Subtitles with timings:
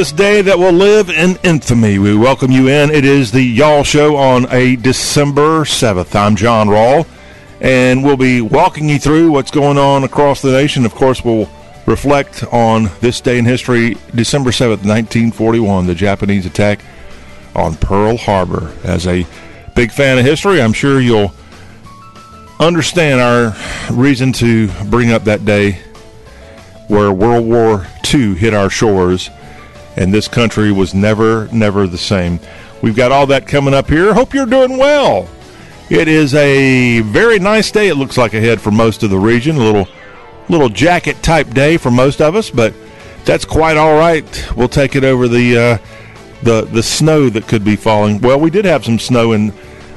[0.00, 1.98] this day that will live in infamy.
[1.98, 2.88] We welcome you in.
[2.88, 6.14] It is the Y'all Show on a December 7th.
[6.14, 7.06] I'm John Rawl,
[7.60, 10.86] and we'll be walking you through what's going on across the nation.
[10.86, 11.50] Of course, we'll
[11.84, 16.80] reflect on this day in history, December 7th, 1941, the Japanese attack
[17.54, 18.74] on Pearl Harbor.
[18.84, 19.26] As a
[19.76, 21.34] big fan of history, I'm sure you'll
[22.58, 23.54] understand our
[23.92, 25.72] reason to bring up that day
[26.88, 29.28] where World War II hit our shores
[29.96, 32.40] and this country was never, never the same.
[32.82, 34.14] We've got all that coming up here.
[34.14, 35.28] Hope you're doing well.
[35.90, 39.56] It is a very nice day, it looks like ahead for most of the region.
[39.56, 39.88] A little,
[40.48, 42.72] little jacket type day for most of us, but
[43.24, 44.48] that's quite all right.
[44.56, 45.78] We'll take it over the, uh,
[46.42, 48.20] the, the snow that could be falling.
[48.20, 49.52] Well, we did have some snow in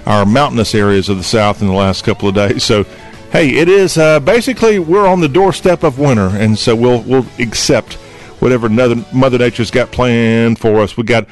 [0.06, 2.84] our mountainous areas of the south in the last couple of days, so
[3.32, 7.26] hey, it is uh, basically we're on the doorstep of winter, and so we'll we'll
[7.40, 7.98] accept
[8.44, 10.98] whatever Mother Nature's got planned for us.
[10.98, 11.26] We got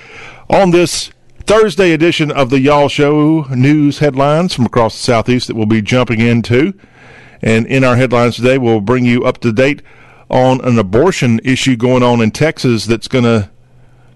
[0.49, 5.57] on this Thursday edition of the Y'all Show news headlines from across the southeast that
[5.57, 6.73] we'll be jumping into,
[7.41, 9.81] and in our headlines today, we'll bring you up to date
[10.29, 13.49] on an abortion issue going on in Texas that's going to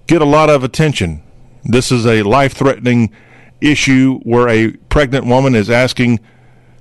[0.07, 1.21] get a lot of attention.
[1.66, 3.11] This is a life-threatening
[3.59, 6.22] issue where a pregnant woman is asking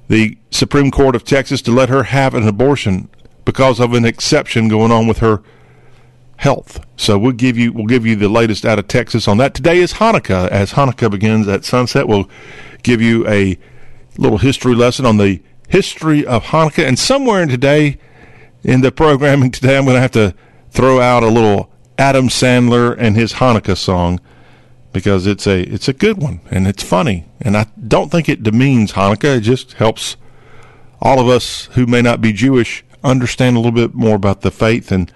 [0.07, 3.09] the Supreme Court of Texas to let her have an abortion
[3.45, 5.43] because of an exception going on with her
[6.37, 6.85] health.
[6.97, 9.55] So we'll give you we'll give you the latest out of Texas on that.
[9.55, 10.49] Today is Hanukkah.
[10.49, 12.29] As Hanukkah begins at sunset, we'll
[12.83, 13.59] give you a
[14.17, 16.87] little history lesson on the history of Hanukkah.
[16.87, 17.99] And somewhere in today,
[18.63, 20.35] in the programming today, I'm going to have to
[20.71, 24.21] throw out a little Adam Sandler and his Hanukkah song
[24.93, 28.43] because it's a it's a good one and it's funny and I don't think it
[28.43, 29.39] demeans Hanukkah.
[29.39, 30.17] It just helps
[31.01, 34.51] all of us who may not be Jewish understand a little bit more about the
[34.51, 35.13] faith and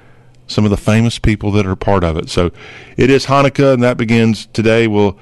[0.49, 2.29] some of the famous people that are part of it.
[2.29, 2.51] So
[2.97, 4.89] it is Hanukkah and that begins today.
[4.89, 5.17] We'll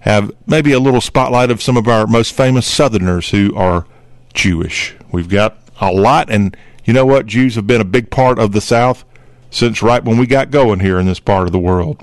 [0.00, 3.86] have maybe a little spotlight of some of our most famous Southerners who are
[4.34, 4.94] Jewish.
[5.10, 7.26] We've got a lot and you know what?
[7.26, 9.04] Jews have been a big part of the South
[9.50, 12.02] since right when we got going here in this part of the world.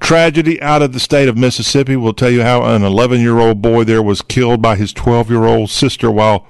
[0.00, 1.94] Tragedy out of the state of Mississippi.
[1.94, 5.30] We'll tell you how an 11 year old boy there was killed by his 12
[5.30, 6.46] year old sister while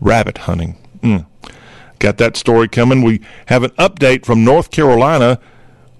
[0.00, 0.76] rabbit hunting.
[1.00, 1.26] Mm.
[2.02, 3.02] Got that story coming.
[3.02, 5.38] We have an update from North Carolina.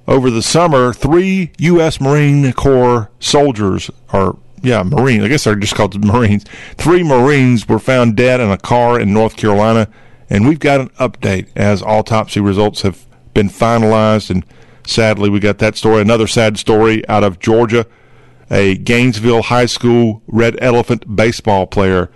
[0.09, 2.01] Over the summer, three U.S.
[2.01, 6.45] Marine Corps soldiers, or yeah, Marines, I guess they're just called Marines.
[6.75, 9.89] Three Marines were found dead in a car in North Carolina,
[10.29, 14.45] and we've got an update as autopsy results have been finalized and
[14.85, 16.03] Sadly, we got that story.
[16.03, 17.87] Another sad story out of Georgia.
[18.51, 22.11] A Gainesville High School Red Elephant baseball player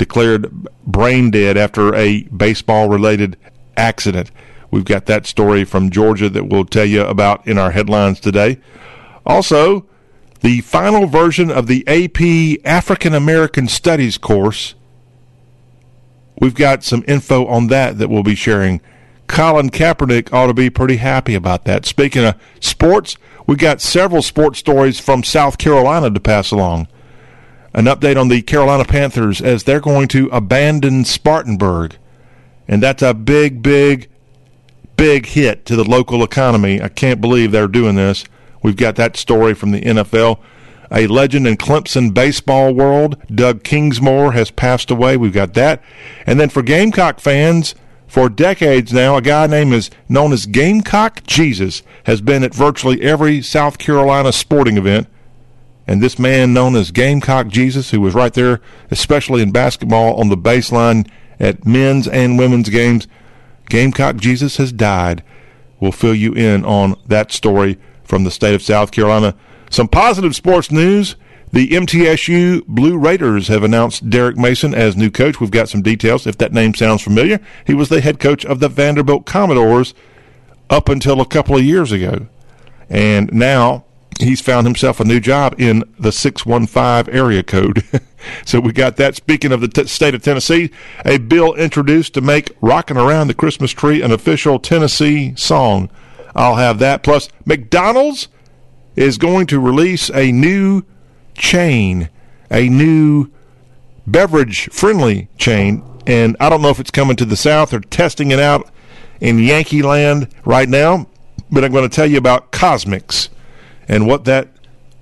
[0.00, 0.50] declared
[0.86, 3.36] brain dead after a baseball related
[3.76, 4.30] accident.
[4.70, 8.58] We've got that story from Georgia that we'll tell you about in our headlines today.
[9.26, 9.84] Also,
[10.40, 14.74] the final version of the AP African American Studies course.
[16.40, 18.80] We've got some info on that that we'll be sharing
[19.26, 21.84] Colin Kaepernick ought to be pretty happy about that.
[21.84, 26.88] Speaking of sports, we've got several sports stories from South Carolina to pass along.
[27.72, 31.96] An update on the Carolina Panthers as they're going to abandon Spartanburg.
[32.66, 34.08] And that's a big, big,
[34.96, 36.82] big hit to the local economy.
[36.82, 38.24] I can't believe they're doing this.
[38.62, 40.40] We've got that story from the NFL.
[40.92, 45.16] A legend in Clemson baseball world, Doug Kingsmore, has passed away.
[45.16, 45.82] We've got that.
[46.26, 47.76] And then for Gamecock fans,
[48.08, 53.00] for decades now, a guy named is known as Gamecock Jesus has been at virtually
[53.02, 55.06] every South Carolina sporting event.
[55.86, 58.60] And this man known as Gamecock Jesus, who was right there,
[58.90, 63.08] especially in basketball on the baseline at men's and women's games,
[63.68, 65.22] Gamecock Jesus has died.
[65.80, 69.34] We'll fill you in on that story from the state of South Carolina.
[69.70, 71.16] Some positive sports news.
[71.52, 75.40] The MTSU Blue Raiders have announced Derek Mason as new coach.
[75.40, 77.40] We've got some details if that name sounds familiar.
[77.66, 79.92] He was the head coach of the Vanderbilt Commodores
[80.68, 82.28] up until a couple of years ago.
[82.88, 83.84] And now
[84.22, 87.84] he's found himself a new job in the 615 area code.
[88.44, 89.16] so we got that.
[89.16, 90.70] Speaking of the t- state of Tennessee,
[91.04, 95.90] a bill introduced to make Rocking Around the Christmas Tree an official Tennessee song.
[96.34, 97.02] I'll have that.
[97.02, 98.28] Plus, McDonald's
[98.96, 100.82] is going to release a new
[101.34, 102.08] chain,
[102.50, 103.30] a new
[104.06, 105.82] beverage friendly chain.
[106.06, 108.70] And I don't know if it's coming to the South or testing it out
[109.20, 111.06] in Yankee land right now,
[111.50, 113.28] but I'm going to tell you about CosMc's
[113.90, 114.48] and what that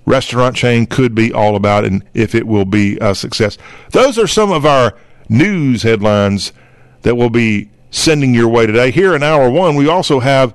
[0.07, 3.59] restaurant chain could be all about and if it will be a success.
[3.91, 4.97] Those are some of our
[5.29, 6.53] news headlines
[7.03, 8.91] that we'll be sending your way today.
[8.91, 10.55] Here in hour one, we also have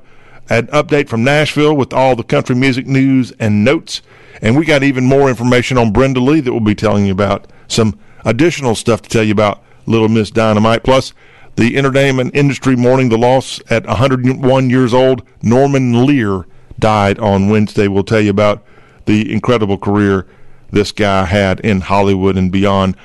[0.49, 4.01] an update from Nashville with all the country music news and notes.
[4.41, 7.47] And we got even more information on Brenda Lee that we'll be telling you about.
[7.67, 10.83] Some additional stuff to tell you about Little Miss Dynamite.
[10.83, 11.13] Plus,
[11.55, 15.21] the entertainment industry mourning the loss at 101 years old.
[15.43, 16.47] Norman Lear
[16.79, 17.87] died on Wednesday.
[17.87, 18.63] We'll tell you about
[19.05, 20.27] the incredible career
[20.71, 22.95] this guy had in Hollywood and beyond.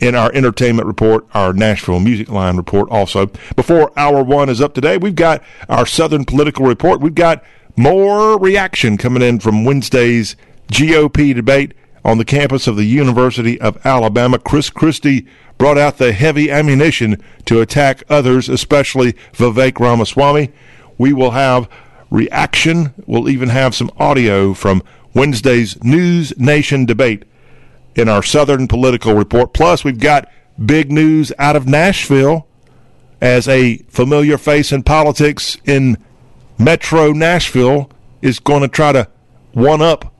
[0.00, 3.26] In our entertainment report, our Nashville Music Line report also.
[3.54, 7.02] Before hour one is up today, we've got our Southern political report.
[7.02, 7.44] We've got
[7.76, 10.36] more reaction coming in from Wednesday's
[10.68, 14.38] GOP debate on the campus of the University of Alabama.
[14.38, 15.26] Chris Christie
[15.58, 20.50] brought out the heavy ammunition to attack others, especially Vivek Ramaswamy.
[20.96, 21.68] We will have
[22.10, 22.92] reaction.
[23.06, 24.82] We'll even have some audio from
[25.14, 27.24] Wednesday's News Nation debate
[27.94, 29.52] in our Southern Political Report.
[29.52, 30.30] Plus, we've got
[30.64, 32.46] big news out of Nashville
[33.20, 35.96] as a familiar face in politics in
[36.58, 37.90] Metro Nashville
[38.22, 39.08] is going to try to
[39.52, 40.12] one up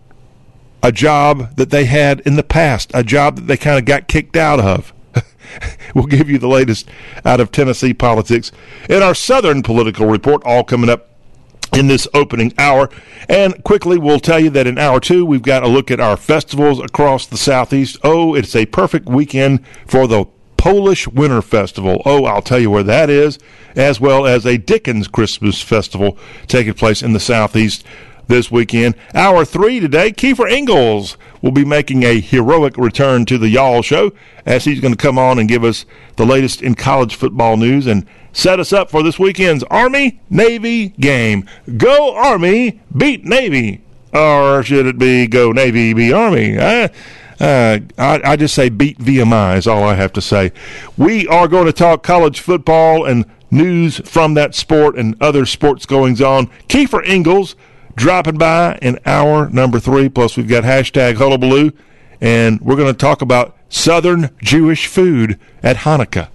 [0.83, 4.09] a job that they had in the past, a job that they kind of got
[4.09, 4.93] kicked out of.
[5.95, 6.89] we'll give you the latest
[7.25, 8.51] out of Tennessee politics
[8.89, 11.10] in our Southern Political Report, all coming up
[11.75, 12.91] in this opening hour.
[13.29, 16.17] And quickly, we'll tell you that in hour two, we've got a look at our
[16.17, 17.99] festivals across the Southeast.
[18.03, 20.27] Oh, it's a perfect weekend for the
[20.57, 22.03] Polish Winter Festival.
[22.05, 23.39] Oh, I'll tell you where that is,
[23.75, 26.19] as well as a Dickens Christmas Festival
[26.49, 27.85] taking place in the Southeast
[28.31, 28.95] this weekend.
[29.15, 34.13] Hour three today, Keifer Engles will be making a heroic return to the Y'all Show
[34.47, 35.85] as he's going to come on and give us
[36.17, 40.89] the latest in college football news and set us up for this weekend's Army Navy
[40.89, 41.47] game.
[41.77, 43.83] Go Army, beat Navy.
[44.13, 46.57] Or should it be go Navy, beat Army?
[46.59, 46.89] Uh,
[47.39, 50.53] uh, I, I just say beat VMI is all I have to say.
[50.97, 55.87] We are going to talk college football and news from that sport and other sports
[55.87, 56.47] goings on.
[56.69, 57.57] Keifer Engles
[57.97, 60.09] dropping by in hour number three.
[60.09, 61.73] Plus, we've got hashtag hullabaloo,
[62.21, 66.29] and we're going to talk about Southern Jewish food at Hanukkah.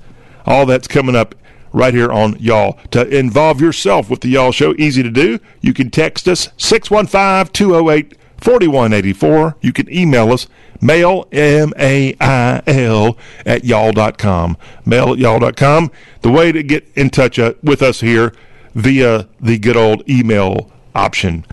[0.46, 1.36] All that's coming up
[1.74, 2.80] right here on Y'all.
[2.92, 5.40] To involve yourself with the Y'all Show, easy to do.
[5.62, 9.58] You can text us 615 208 4184.
[9.62, 10.48] You can email us
[10.82, 14.58] mail, M A I L, at y'all.com.
[14.86, 15.92] Mail at y'all.com.
[16.22, 18.34] The way to get in touch uh, with us here
[18.74, 21.46] via the good old email option.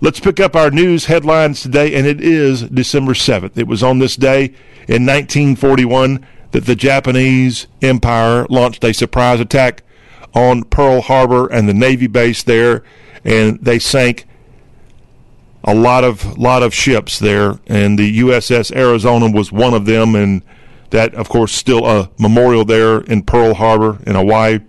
[0.00, 3.56] Let's pick up our news headlines today, and it is December 7th.
[3.56, 4.54] It was on this day
[4.88, 9.82] in 1941 that the Japanese Empire launched a surprise attack
[10.34, 12.84] on Pearl Harbor and the Navy base there,
[13.24, 14.26] and they sank
[15.64, 20.14] a lot of lot of ships there, and the USS Arizona was one of them,
[20.14, 20.42] and
[20.90, 24.60] that, of course, still a memorial there in Pearl Harbor in Hawaii,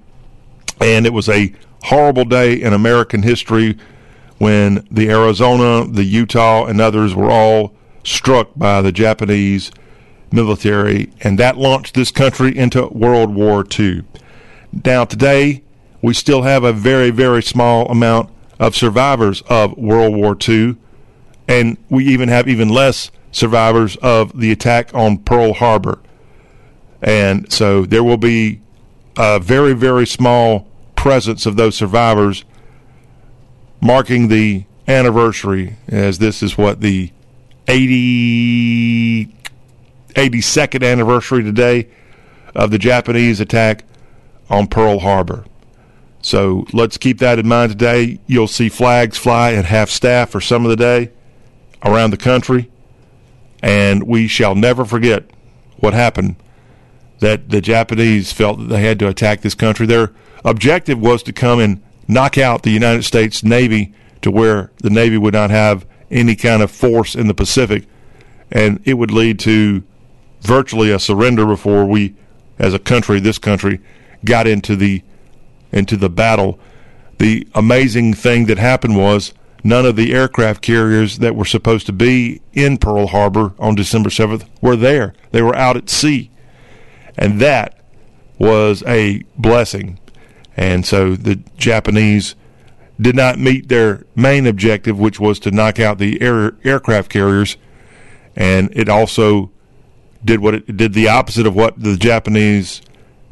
[0.81, 3.77] and it was a horrible day in American history
[4.38, 9.72] when the Arizona, the Utah, and others were all struck by the Japanese
[10.32, 14.03] military, and that launched this country into World War II.
[14.86, 15.63] Now, today,
[16.01, 18.29] we still have a very, very small amount
[18.60, 20.75] of survivors of World War II,
[21.48, 26.00] and we even have even less survivors of the attack on Pearl Harbor.
[27.01, 28.62] And so there will be
[29.15, 32.44] a very, very small presence of those survivors
[33.81, 37.12] marking the anniversary, as this is what the
[37.67, 39.25] 80
[40.17, 41.88] 82nd anniversary today
[42.55, 43.84] of the Japanese attack
[44.50, 45.46] on Pearl Harbor.
[46.22, 48.19] So let's keep that in mind today.
[48.25, 51.12] You'll see flags fly at half staff for some of the day
[51.86, 52.72] around the country,
[53.62, 55.25] and we shall never forget
[55.77, 56.36] what happened
[57.19, 59.86] that the Japanese felt that they had to attack this country.
[59.86, 60.12] Their
[60.43, 65.17] objective was to come and knock out the United States Navy to where the Navy
[65.17, 67.85] would not have any kind of force in the Pacific,
[68.51, 69.83] and it would lead to
[70.41, 72.15] virtually a surrender before we,
[72.57, 73.79] as a country, this country,
[74.23, 75.03] got into the
[75.71, 76.59] into the battle.
[77.17, 79.33] The amazing thing that happened was
[79.63, 84.09] none of the aircraft carriers that were supposed to be in Pearl Harbor on December
[84.09, 85.13] 7th were there.
[85.31, 86.31] They were out at sea.
[87.17, 87.83] And that
[88.37, 89.99] was a blessing.
[90.57, 92.35] And so the Japanese
[92.99, 97.55] did not meet their main objective, which was to knock out the air, aircraft carriers.
[98.35, 99.51] And it also
[100.25, 102.81] did what it did the opposite of what the Japanese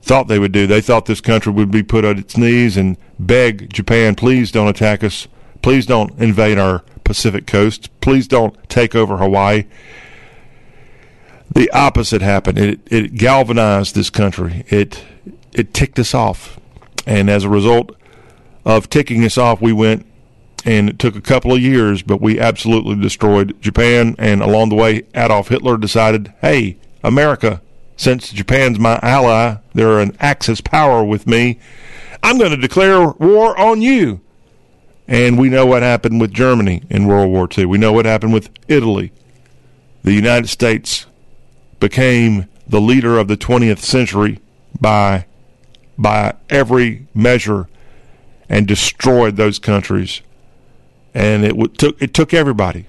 [0.03, 0.67] thought they would do.
[0.67, 4.67] They thought this country would be put on its knees and beg Japan, please don't
[4.67, 5.27] attack us.
[5.63, 7.89] Please don't invade our Pacific coast.
[8.00, 9.65] Please don't take over Hawaii.
[11.55, 12.60] The opposite happened.
[12.60, 14.63] It, it galvanized this country.
[14.70, 15.03] It
[15.53, 16.60] it ticked us off,
[17.06, 17.96] and as a result
[18.66, 20.06] of ticking us off, we went
[20.66, 24.16] and it took a couple of years, but we absolutely destroyed Japan.
[24.18, 27.62] And along the way, Adolf Hitler decided, hey, America,
[27.98, 31.60] since Japan's my ally, they're an Axis power with me,
[32.24, 34.22] I'm going to declare war on you.
[35.08, 37.66] And we know what happened with Germany in World War II.
[37.68, 39.12] We know what happened with Italy.
[40.04, 41.06] The United States
[41.80, 44.40] became the leader of the 20th century
[44.82, 45.28] by
[45.98, 47.68] by every measure
[48.50, 50.22] and destroyed those countries.
[51.14, 52.88] And it took it took everybody.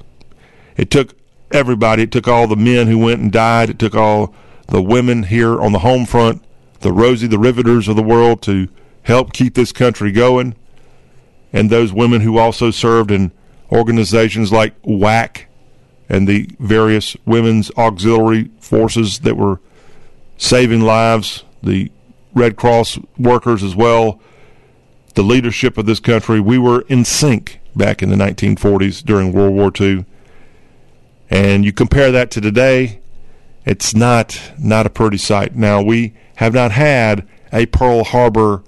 [0.76, 1.14] It took
[1.52, 2.02] everybody.
[2.02, 3.70] It took all the men who went and died.
[3.70, 4.34] It took all
[4.68, 6.42] the women here on the home front,
[6.80, 8.68] the Rosie the Riveters of the world to
[9.02, 10.54] help keep this country going.
[11.52, 13.30] And those women who also served in
[13.70, 15.44] organizations like WAC
[16.08, 19.60] and the various women's auxiliary forces that were
[20.36, 21.90] saving lives, the
[22.36, 24.20] Red Cross workers as well,
[25.14, 26.38] the leadership of this country.
[26.38, 30.04] We were in sync back in the 1940s during World War II.
[31.30, 33.00] And you compare that to today,
[33.64, 35.56] it's not not a pretty sight.
[35.56, 38.62] Now we have not had a Pearl Harbor.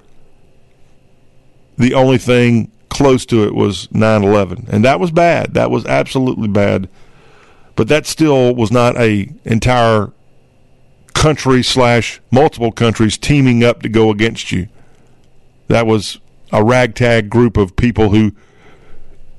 [1.77, 5.55] The only thing close to it was 9/11, and that was bad.
[5.55, 6.89] That was absolutely bad.
[7.77, 10.11] But that still was not a entire
[11.19, 14.69] country slash multiple countries teaming up to go against you.
[15.67, 16.21] That was
[16.53, 18.31] a ragtag group of people who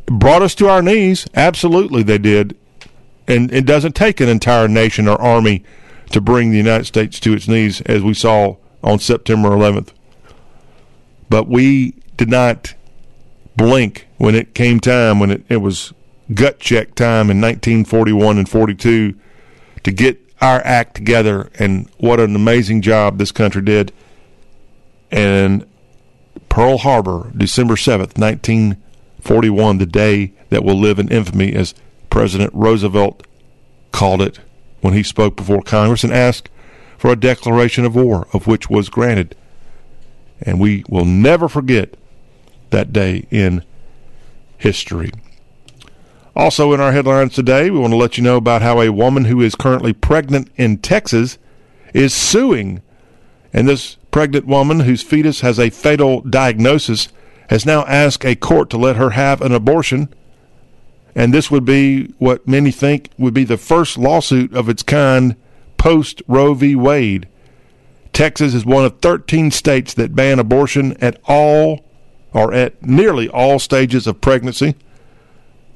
[0.06, 1.26] brought us to our knees.
[1.34, 2.58] Absolutely, they did.
[3.30, 5.64] And it doesn't take an entire nation or army
[6.12, 9.94] to bring the United States to its knees, as we saw on September 11th.
[11.30, 12.74] But we did not
[13.56, 15.94] blink when it came time, when it, it was
[16.34, 19.18] gut check time in 1941 and 42
[19.84, 21.50] to get our act together.
[21.60, 23.92] And what an amazing job this country did.
[25.12, 25.66] And
[26.50, 31.74] Pearl Harbor, December 7th, 1941, the day that will live in infamy as
[32.10, 33.26] President Roosevelt
[33.92, 34.40] called it
[34.82, 36.50] when he spoke before Congress and asked
[36.98, 39.36] for a declaration of war, of which was granted.
[40.42, 41.96] And we will never forget
[42.70, 43.64] that day in
[44.58, 45.12] history.
[46.36, 49.26] Also, in our headlines today, we want to let you know about how a woman
[49.26, 51.38] who is currently pregnant in Texas
[51.94, 52.82] is suing.
[53.52, 57.10] And this pregnant woman, whose fetus has a fatal diagnosis,
[57.50, 60.14] has now asked a court to let her have an abortion
[61.16, 65.36] and this would be what many think would be the first lawsuit of its kind
[65.78, 66.76] post Roe v.
[66.76, 67.28] Wade.
[68.14, 71.86] Texas is one of 13 states that ban abortion at all
[72.34, 74.76] or at nearly all stages of pregnancy.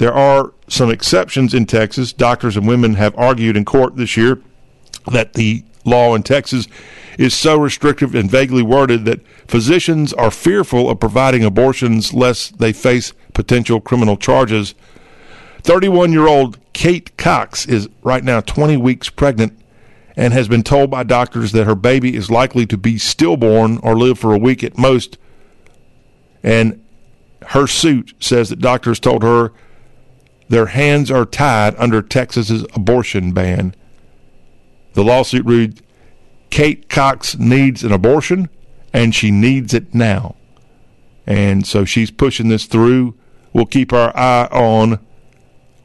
[0.03, 2.11] There are some exceptions in Texas.
[2.11, 4.41] Doctors and women have argued in court this year
[5.09, 6.67] that the law in Texas
[7.17, 12.73] is so restrictive and vaguely worded that physicians are fearful of providing abortions lest they
[12.73, 14.75] face potential criminal charges
[15.61, 19.57] 31 year old Kate Cox is right now 20 weeks pregnant
[20.17, 23.95] and has been told by doctors that her baby is likely to be stillborn or
[23.95, 25.17] live for a week at most.
[26.43, 26.83] And
[27.47, 29.53] her suit says that doctors told her
[30.49, 33.75] their hands are tied under Texas's abortion ban.
[34.93, 35.81] The lawsuit reads
[36.49, 38.49] Kate Cox needs an abortion
[38.93, 40.35] and she needs it now.
[41.25, 43.15] And so she's pushing this through.
[43.53, 44.99] We'll keep our eye on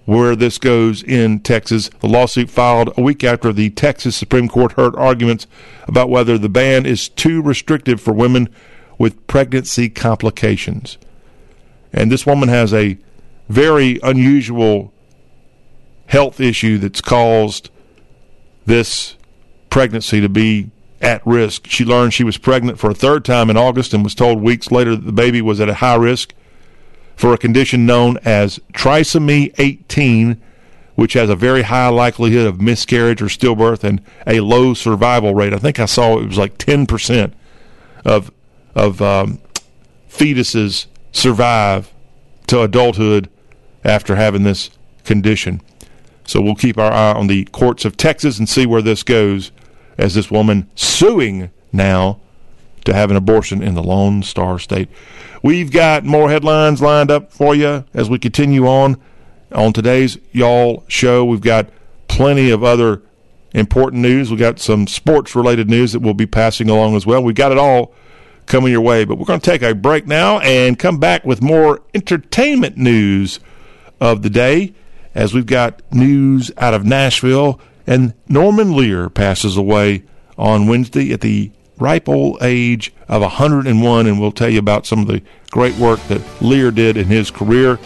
[0.04, 1.90] where this goes in Texas.
[2.00, 5.46] The lawsuit filed a week after the Texas Supreme Court heard arguments
[5.86, 8.48] about whether the ban is too restrictive for women
[8.98, 10.98] with pregnancy complications.
[11.92, 12.98] And this woman has a
[13.48, 14.92] very unusual
[16.06, 17.70] health issue that's caused
[18.66, 19.16] this
[19.70, 21.66] pregnancy to be at risk.
[21.66, 24.70] She learned she was pregnant for a third time in August and was told weeks
[24.70, 26.34] later that the baby was at a high risk
[27.16, 30.40] for a condition known as trisomy 18,
[30.94, 35.52] which has a very high likelihood of miscarriage or stillbirth and a low survival rate.
[35.52, 37.32] I think I saw it was like 10%
[38.04, 38.30] of
[38.74, 39.40] of um,
[40.08, 41.92] fetuses survive
[42.46, 43.28] to adulthood
[43.84, 44.70] after having this
[45.04, 45.60] condition.
[46.24, 49.50] So we'll keep our eye on the courts of Texas and see where this goes
[49.96, 52.20] as this woman suing now
[52.84, 54.88] to have an abortion in the Lone Star State.
[55.42, 59.00] We've got more headlines lined up for you as we continue on
[59.52, 61.24] on today's Y'all show.
[61.24, 61.70] We've got
[62.08, 63.02] plenty of other
[63.54, 64.30] important news.
[64.30, 67.22] We've got some sports related news that we'll be passing along as well.
[67.22, 67.94] We've got it all
[68.46, 71.40] coming your way, but we're going to take a break now and come back with
[71.40, 73.40] more entertainment news
[74.00, 74.72] of the day
[75.14, 80.04] as we've got news out of Nashville and Norman Lear passes away
[80.36, 85.00] on Wednesday at the ripe old age of 101, and we'll tell you about some
[85.00, 87.78] of the great work that Lear did in his career.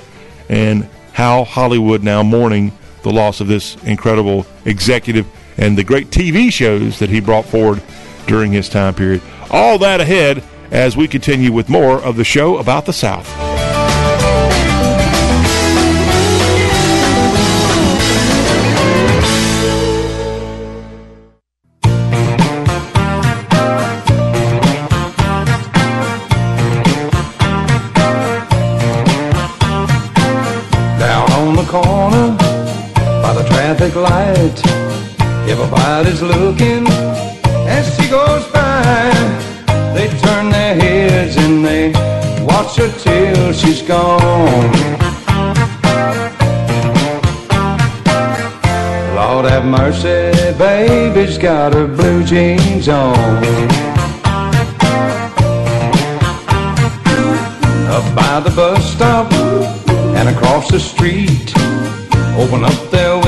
[0.48, 5.26] and how Hollywood now mourning the loss of this incredible executive
[5.56, 7.82] and the great TV shows that he brought forward
[8.26, 9.20] during his time period.
[9.50, 13.28] All that ahead as we continue with more of the show about the South.
[34.42, 34.66] Light.
[35.48, 36.86] Everybody's looking
[37.68, 39.10] as she goes by.
[39.94, 41.92] They turn their heads and they
[42.44, 44.72] watch her till she's gone.
[49.14, 53.12] Lord have mercy, baby's got her blue jeans on.
[57.96, 59.30] Up by the bus stop
[60.16, 61.52] and across the street
[62.38, 63.21] open up their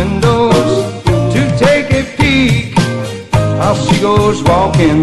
[3.75, 5.03] How she goes walking,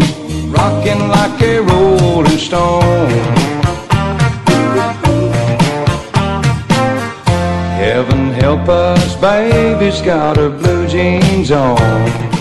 [0.50, 3.10] rocking like a rolling stone.
[7.76, 11.76] Heaven help us, baby's got her blue jeans on.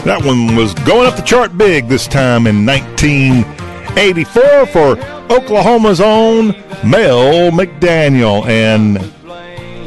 [0.06, 4.98] That one was going up the chart big this time in 1984 for
[5.30, 6.56] Oklahoma's own
[6.86, 8.48] Mel McDaniel.
[8.48, 9.00] And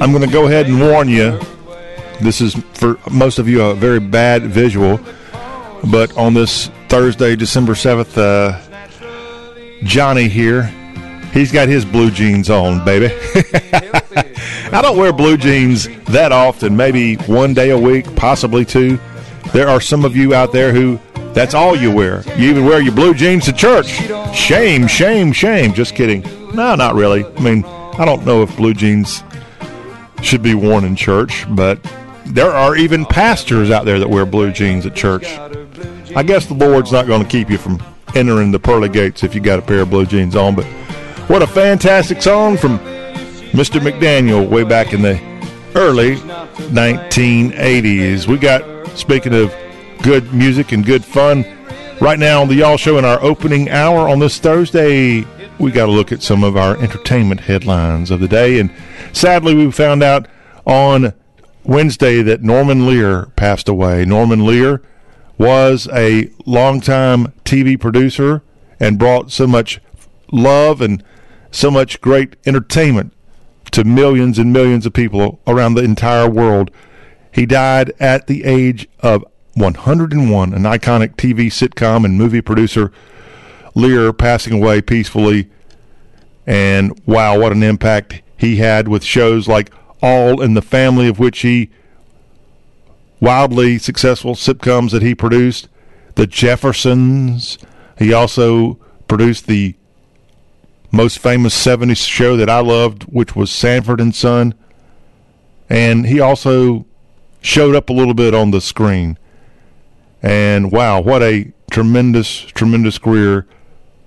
[0.02, 1.40] I'm going to go ahead and warn you
[2.20, 5.00] this is for most of you a very bad visual,
[5.90, 8.60] but on this Thursday, December 7th, uh,
[9.84, 10.64] Johnny here,
[11.32, 13.06] he's got his blue jeans on, baby.
[14.72, 18.98] I don't wear blue jeans that often, maybe one day a week, possibly two.
[19.52, 20.98] There are some of you out there who
[21.34, 22.22] that's all you wear.
[22.38, 23.88] You even wear your blue jeans to church.
[24.34, 25.74] Shame, shame, shame.
[25.74, 26.22] Just kidding.
[26.54, 27.24] No, not really.
[27.24, 29.22] I mean, I don't know if blue jeans
[30.22, 31.78] should be worn in church, but
[32.26, 35.26] there are even pastors out there that wear blue jeans at church.
[36.16, 37.82] I guess the Lord's not going to keep you from
[38.14, 40.54] entering the pearly gates if you got a pair of blue jeans on.
[40.54, 40.64] But
[41.28, 42.78] what a fantastic song from
[43.50, 43.80] Mr.
[43.80, 45.20] McDaniel way back in the
[45.74, 46.16] early
[46.70, 48.28] 1980s.
[48.28, 49.52] We got, speaking of
[50.02, 51.44] good music and good fun,
[52.00, 55.24] right now on the Y'all Show in our opening hour on this Thursday,
[55.58, 58.60] we got to look at some of our entertainment headlines of the day.
[58.60, 58.70] And
[59.12, 60.28] sadly, we found out
[60.64, 61.12] on
[61.64, 64.04] Wednesday that Norman Lear passed away.
[64.04, 64.80] Norman Lear
[65.38, 68.42] was a longtime TV producer
[68.78, 69.80] and brought so much
[70.32, 71.02] love and
[71.50, 73.12] so much great entertainment
[73.70, 76.70] to millions and millions of people around the entire world.
[77.32, 82.92] He died at the age of 101, an iconic TV sitcom and movie producer.
[83.74, 85.50] Lear passing away peacefully.
[86.46, 91.18] And wow, what an impact he had with shows like all in the family of
[91.18, 91.70] which he
[93.24, 95.68] wildly successful sitcoms that he produced.
[96.14, 97.58] The Jeffersons.
[97.98, 98.74] He also
[99.08, 99.74] produced the
[100.92, 104.54] most famous 70s show that I loved, which was Sanford and Son.
[105.68, 106.84] And he also
[107.40, 109.18] showed up a little bit on the screen.
[110.22, 113.46] And wow, what a tremendous, tremendous career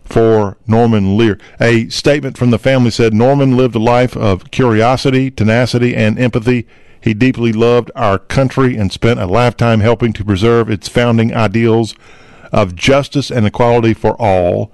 [0.06, 1.38] for Norman Lear.
[1.60, 6.68] A statement from the family said Norman lived a life of curiosity, tenacity, and empathy.
[7.08, 11.96] He deeply loved our country and spent a lifetime helping to preserve its founding ideals
[12.52, 14.74] of justice and equality for all.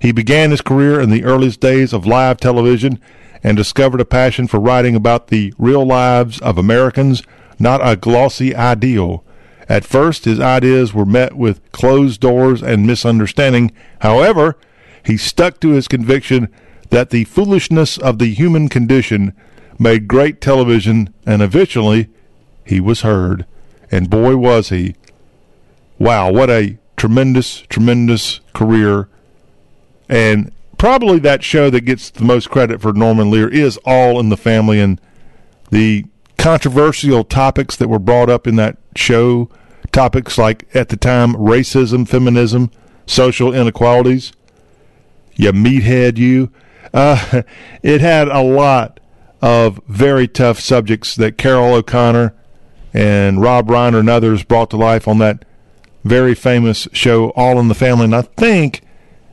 [0.00, 3.00] He began his career in the earliest days of live television
[3.42, 7.24] and discovered a passion for writing about the real lives of Americans,
[7.58, 9.24] not a glossy ideal.
[9.68, 13.72] At first, his ideas were met with closed doors and misunderstanding.
[14.02, 14.56] However,
[15.04, 16.48] he stuck to his conviction
[16.90, 19.34] that the foolishness of the human condition
[19.82, 22.08] made great television, and eventually
[22.64, 23.46] he was heard.
[23.90, 24.94] And boy, was he.
[25.98, 29.08] Wow, what a tremendous, tremendous career.
[30.08, 34.28] And probably that show that gets the most credit for Norman Lear is All in
[34.28, 35.00] the Family and
[35.70, 36.06] the
[36.38, 39.48] controversial topics that were brought up in that show.
[39.90, 42.70] Topics like, at the time, racism, feminism,
[43.06, 44.32] social inequalities
[45.36, 46.50] you meathead, you.
[46.92, 47.42] Uh,
[47.82, 49.00] it had a lot
[49.42, 52.32] of very tough subjects that Carroll O'Connor
[52.94, 55.44] and Rob Reiner and others brought to life on that
[56.04, 58.04] very famous show, All in the Family.
[58.04, 58.82] And I think,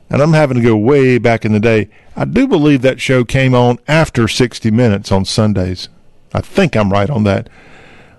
[0.08, 3.24] and I'm having to go way back in the day, I do believe that show
[3.24, 5.88] came on after 60 Minutes on Sundays.
[6.34, 7.48] I think I'm right on that.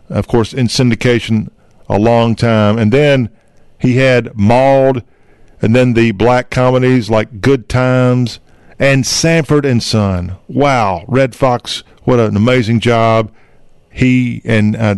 [0.10, 1.50] Of course, in syndication
[1.90, 2.78] a long time.
[2.78, 3.30] And then
[3.80, 5.04] he had Maude
[5.62, 8.40] and then the black comedies like Good Times
[8.82, 10.38] and Sanford and Son.
[10.48, 13.32] Wow, Redd Foxx, what an amazing job
[13.92, 14.96] he and uh,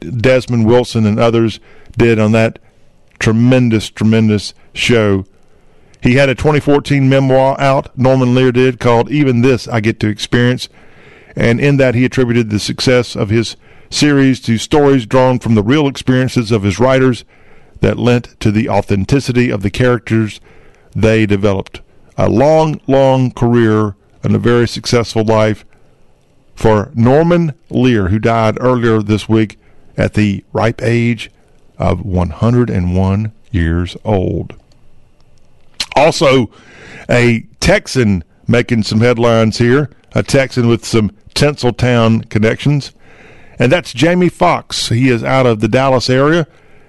[0.00, 1.60] Desmond Wilson and others
[1.98, 2.58] did on that
[3.18, 5.26] tremendous, tremendous show.
[6.02, 10.08] He had a 2014 memoir out, Norman Lear did, called Even This I Get to
[10.08, 10.70] Experience.
[11.34, 13.56] And in that, he attributed the success of his
[13.90, 17.26] series to stories drawn from the real experiences of his writers
[17.80, 20.40] that lent to the authenticity of the characters
[20.94, 21.82] they developed.
[22.16, 25.64] A long, long career and a very successful life
[26.54, 29.58] for Norman Lear, who died earlier this week
[29.96, 31.30] at the ripe age
[31.78, 34.54] of 101 years old.
[35.94, 36.50] Also,
[37.08, 42.92] a Texan making some headlines here, a Texan with some Tinseltown connections,
[43.58, 44.88] and that's Jamie Foxx.
[44.88, 46.46] He is out of the Dallas area,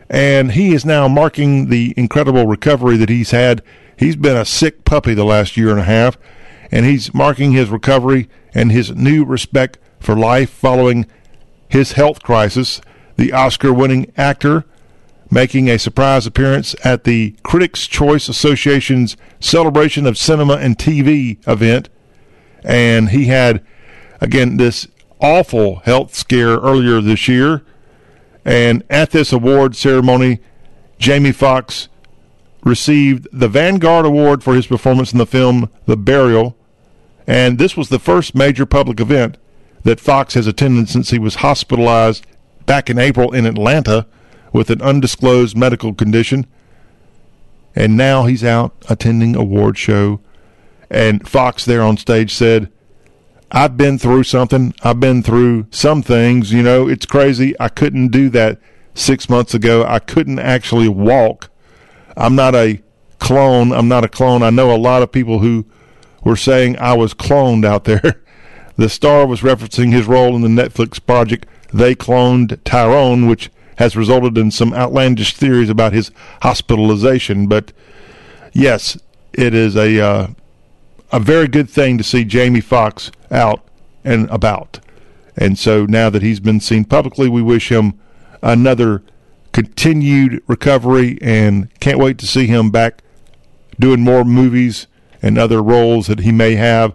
[0.09, 3.61] and he is now marking the incredible recovery that he's had.
[3.97, 6.17] He's been a sick puppy the last year and a half,
[6.71, 11.07] and he's marking his recovery and his new respect for life following
[11.67, 12.79] his health crisis.
[13.15, 14.65] The Oscar winning actor
[15.31, 21.89] making a surprise appearance at the Critics' Choice Association's celebration of cinema and TV event.
[22.63, 23.65] And he had,
[24.21, 24.87] again, this
[25.19, 27.65] awful health scare earlier this year.
[28.45, 30.39] And at this award ceremony,
[30.99, 31.89] Jamie Foxx
[32.63, 36.57] received the Vanguard Award for his performance in the film The Burial.
[37.25, 39.37] And this was the first major public event
[39.83, 42.25] that Foxx has attended since he was hospitalized
[42.65, 44.05] back in April in Atlanta
[44.51, 46.45] with an undisclosed medical condition.
[47.75, 50.19] And now he's out attending award show.
[50.89, 52.71] And Foxx there on stage said,
[53.51, 54.73] I've been through something.
[54.83, 56.51] I've been through some things.
[56.51, 57.55] You know, it's crazy.
[57.59, 58.59] I couldn't do that
[58.93, 59.85] six months ago.
[59.87, 61.49] I couldn't actually walk.
[62.17, 62.81] I'm not a
[63.19, 63.71] clone.
[63.71, 64.41] I'm not a clone.
[64.43, 65.65] I know a lot of people who
[66.23, 68.21] were saying I was cloned out there.
[68.75, 73.95] the star was referencing his role in the Netflix project They Cloned Tyrone, which has
[73.95, 77.47] resulted in some outlandish theories about his hospitalization.
[77.47, 77.71] But
[78.51, 78.97] yes,
[79.33, 80.27] it is a uh,
[81.11, 83.65] a very good thing to see Jamie Foxx out
[84.03, 84.79] and about.
[85.37, 87.99] And so now that he's been seen publicly, we wish him
[88.41, 89.03] another
[89.57, 93.01] continued recovery and can't wait to see him back
[93.79, 94.85] doing more movies
[95.19, 96.93] and other roles that he may have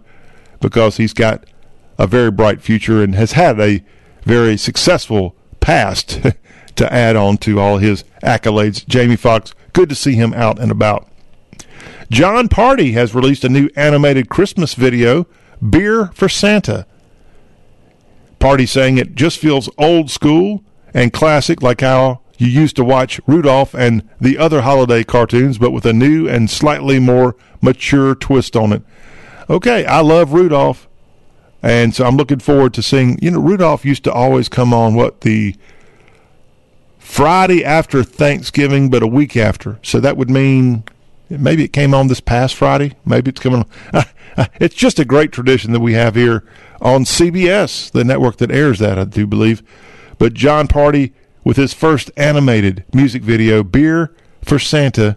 [0.61, 1.45] because he's got
[1.99, 3.83] a very bright future and has had a
[4.23, 6.21] very successful past
[6.77, 8.87] to add on to all his accolades.
[8.87, 11.11] Jamie Foxx, good to see him out and about.
[12.13, 15.27] Jon Pardi has released a new animated Christmas video,
[15.69, 16.87] Beer for Santa.
[18.39, 20.63] Pardi saying it just feels old school
[20.95, 25.71] and classic, like how you used to watch Rudolph and the other holiday cartoons, but
[25.71, 28.83] with a new and slightly more mature twist on it.
[29.49, 30.89] Okay, I love Rudolph.
[31.63, 34.95] And so I'm looking forward to seeing, you know, Rudolph used to always come on
[34.95, 35.55] what the
[36.99, 39.79] Friday after Thanksgiving, but a week after.
[39.83, 40.83] So that would mean
[41.31, 42.95] maybe it came on this past Friday.
[43.05, 44.05] Maybe it's coming on.
[44.59, 46.43] It's just a great tradition that we have here
[46.81, 49.63] on CBS, the network that airs that, I do believe.
[50.17, 51.13] But Jon Pardi
[51.45, 55.17] with his first animated music video, Beer for Santa.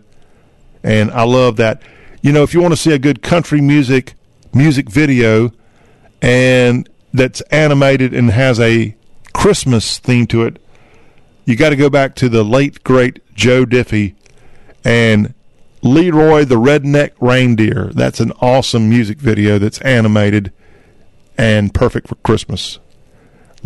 [0.84, 1.82] And I love that.
[2.22, 4.14] You know, if you want to see a good country music
[4.54, 5.52] music video
[6.22, 8.96] and that's animated and has a
[9.34, 10.62] Christmas theme to it,
[11.46, 14.16] you got to go back to the late great Joe Diffie
[14.84, 15.34] and
[15.82, 17.92] Leroy the Redneck Reindeer.
[17.94, 20.52] That's an awesome music video that's animated
[21.38, 22.80] and perfect for Christmas.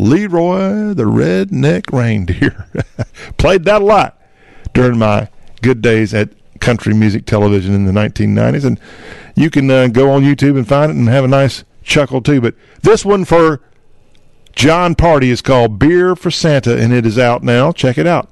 [0.00, 2.66] Leroy the Redneck Reindeer.
[3.36, 4.18] Played that a lot
[4.72, 5.28] during my
[5.60, 8.64] good days at country music television in the 1990s.
[8.64, 8.80] And
[9.34, 12.40] you can uh, go on YouTube and find it and have a nice chuckle too.
[12.40, 13.60] But this one for
[14.54, 17.70] Jon Pardi is called Beer for Santa, and it is out now.
[17.70, 18.30] Check it out.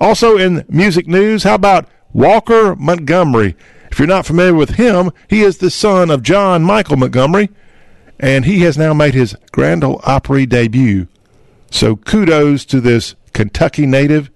[0.00, 3.56] Also in music news, how about Walker Montgomery?
[3.90, 7.50] If you're not familiar with him, he is the son of John Michael Montgomery,
[8.18, 11.08] and he has now made his Grand Ole Opry debut.
[11.70, 14.30] So kudos to this Kentucky native.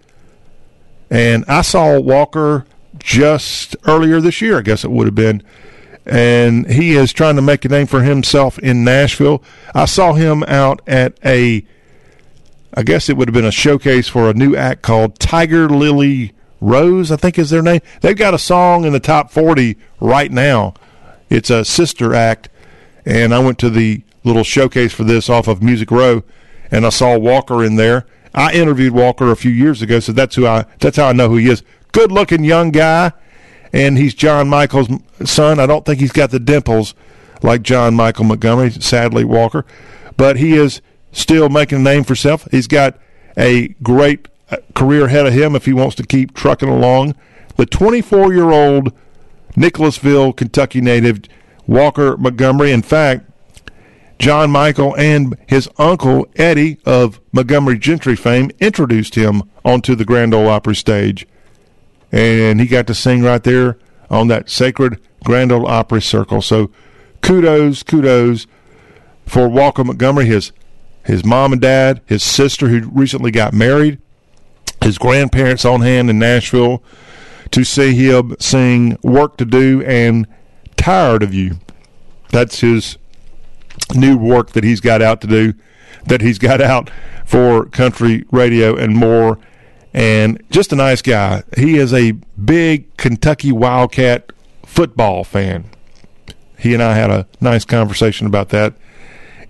[1.10, 2.66] And I saw Walker
[2.98, 5.42] just earlier this year, I guess it would have been
[6.08, 9.42] and he is trying to make a name for himself in Nashville.
[9.74, 11.64] I saw him out at a,
[12.72, 16.32] I guess it would have been a showcase for a new act called Tiger Lily
[16.62, 17.82] Rose, I think is their name.
[18.00, 20.72] They've got a song in the top 40 right now.
[21.28, 22.48] It's a sister act,
[23.08, 26.22] and I went to the little showcase for this off of Music Row,
[26.70, 28.06] and I saw Walker in there.
[28.34, 31.28] I interviewed Walker a few years ago, so that's who I that's how I know
[31.28, 31.62] who he is.
[31.92, 33.12] Good looking young guy
[33.72, 34.88] and he's John Michael's
[35.24, 35.58] son.
[35.60, 36.94] I don't think he's got the dimples
[37.42, 39.64] like John Michael Montgomery, sadly, Walker,
[40.16, 40.80] but he is
[41.12, 42.48] still making a name for himself.
[42.50, 42.98] He's got
[43.36, 47.14] a great uh, career ahead of him if he wants to keep trucking along.
[47.56, 48.92] The 24 year old
[49.56, 51.20] Nicholasville, Kentucky native
[51.68, 53.30] Walker Montgomery, in fact,
[54.18, 60.34] John Michael and his uncle Eddie of Montgomery Gentry fame introduced him onto the Grand
[60.34, 61.28] Ole Opry stage.
[62.10, 63.78] And he got to sing right there
[64.10, 66.42] on that sacred Grand Ole Opry circle.
[66.42, 66.70] So
[67.20, 68.46] kudos, kudos
[69.26, 70.52] for Walker Montgomery, his
[71.04, 73.98] his mom and dad, his sister who recently got married,
[74.82, 76.82] his grandparents on hand in Nashville
[77.50, 80.26] to see him sing Work to Do and
[80.78, 81.58] Tired of You.
[82.30, 82.96] That's his
[83.94, 85.54] new work that he's got out to do,
[86.06, 86.90] that he's got out
[87.26, 89.38] for country radio and more.
[89.92, 91.42] And just a nice guy.
[91.56, 94.32] He is a big Kentucky Wildcat
[94.64, 95.70] football fan.
[96.58, 98.74] He and I had a nice conversation about that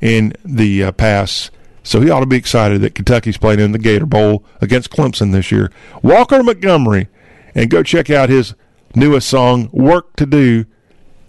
[0.01, 1.51] in the uh, past.
[1.83, 5.33] So he ought to be excited that Kentucky's playing in the Gator Bowl against Clemson
[5.33, 5.73] this year.
[6.03, 7.09] Walker Montgomery,
[7.55, 8.55] and go check out his
[8.95, 10.67] newest song, Work to Do,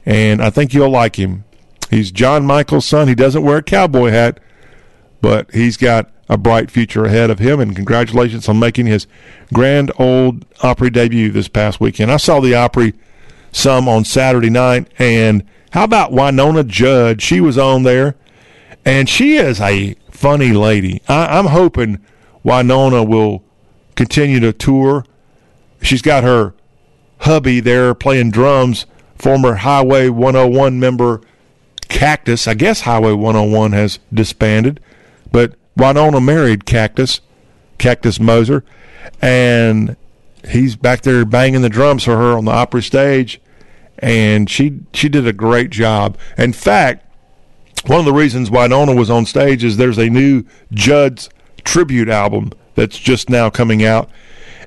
[0.10, 1.46] and I think you'll like him.
[1.92, 3.08] He's John Michael's son.
[3.08, 4.40] He doesn't wear a cowboy hat,
[5.22, 9.06] but he's got a bright future ahead of him, and congratulations on making his
[9.54, 12.12] grand old Opry debut this past weekend.
[12.12, 12.96] I saw the Opry
[13.52, 17.22] some on Saturday night, and how about Wynonna Judd?
[17.22, 18.16] She was on there,
[18.84, 21.04] and she is a funny lady.
[21.08, 22.04] I, I'm hoping
[22.44, 23.44] Wynonna will
[23.96, 25.06] continue to tour.
[25.84, 26.56] She's got her
[27.20, 28.88] hubby there playing drums,
[29.20, 31.22] former Highway 101 member
[31.88, 32.48] Cactus.
[32.48, 34.80] I guess Highway 101 has disbanded,
[35.32, 37.22] but Wynonna married Cactus,
[37.78, 38.64] Cactus Moser,
[39.22, 39.96] and
[40.50, 43.42] he's back there banging the drums for her on the Opry stage
[44.00, 46.18] and she she did a great job.
[46.38, 47.06] In fact,
[47.86, 51.30] one of the reasons Wynonna was on stage is there's a new Judd's
[51.64, 54.10] tribute album that's just now coming out.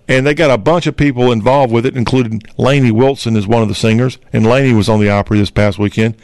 [0.08, 3.62] And they got a bunch of people involved with it, including Lainey Wilson is one
[3.62, 6.16] of the singers, and Lainey was on the Opry this past weekend.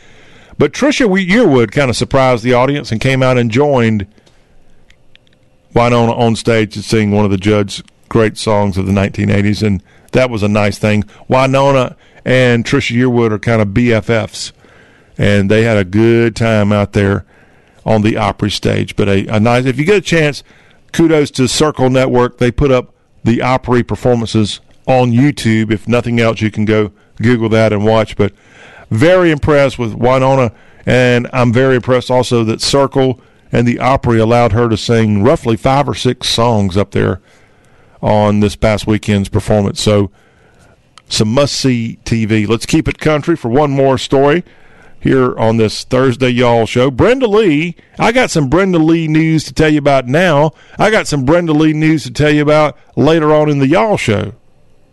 [0.58, 4.06] But Trisha Yearwood kind of surprised the audience and came out and joined
[5.74, 9.82] Wynonna on stage to sing one of the Judd's great songs of the 1980s, and
[10.12, 11.04] that was a nice thing.
[11.30, 14.52] Wynonna and Trisha Yearwood are kind of BFFs,
[15.16, 17.24] and they had a good time out there
[17.86, 18.96] on the Opry stage.
[18.96, 20.42] But a, a nice, if you get a chance,
[20.92, 22.38] kudos to Circle Network.
[22.38, 22.92] They put up
[23.24, 25.70] the Opry performances on YouTube.
[25.70, 28.16] If nothing else, you can go Google that and watch.
[28.16, 28.32] But
[28.90, 30.54] very impressed with Wynonna,
[30.86, 33.20] and I'm very impressed also that Circle
[33.52, 37.20] and the Opry allowed her to sing roughly five or six songs up there
[38.00, 39.80] on this past weekend's performance.
[39.80, 40.10] So
[41.08, 42.46] some must see TV.
[42.46, 44.44] Let's keep it country for one more story
[45.00, 46.90] here on this Thursday Y'all show.
[46.90, 50.52] Brenda Lee, I got some Brenda Lee news to tell you about now.
[50.78, 53.96] I got some Brenda Lee news to tell you about later on in the Y'all
[53.96, 54.34] show.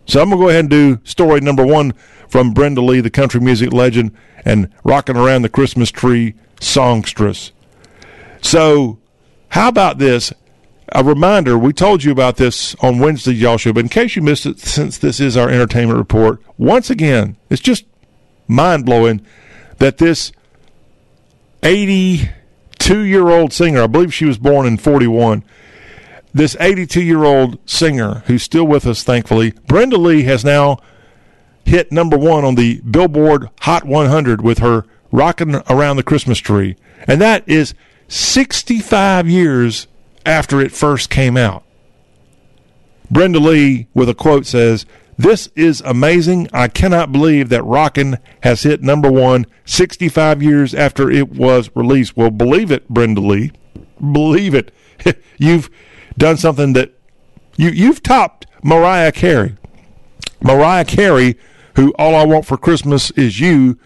[0.06, 1.92] So I'm going to go ahead and do story number one
[2.28, 7.52] from Brenda Lee, the country music legend and rocking around the Christmas tree songstress.
[8.40, 8.98] So,
[9.48, 10.32] how about this?
[10.92, 14.22] a reminder, we told you about this on Wednesday, y'all show, but in case you
[14.22, 17.84] missed it, since this is our entertainment report, once again, it's just
[18.46, 19.24] mind blowing
[19.78, 20.32] that this
[21.62, 25.44] 82 year old singer, I believe she was born in 41,
[26.32, 30.78] this 82 year old singer who's still with us, thankfully, Brenda Lee has now
[31.64, 36.76] hit number one on the Billboard Hot 100 with her Rocking Around the Christmas Tree.
[37.06, 37.74] And that is
[38.08, 39.86] 65 years
[40.24, 41.64] after it first came out.
[43.10, 44.84] Brenda Lee, with a quote, says,
[45.18, 46.48] This is amazing.
[46.52, 52.16] I cannot believe that Rockin' has hit number one 65 years after it was released.
[52.16, 53.52] Well, believe it, Brenda Lee.
[53.98, 54.74] Believe it.
[55.38, 55.70] you've
[56.18, 56.92] done something that
[57.56, 59.56] you, you've topped Mariah Carey.
[60.42, 61.36] Mariah Carey,
[61.76, 63.78] who All I Want for Christmas Is You,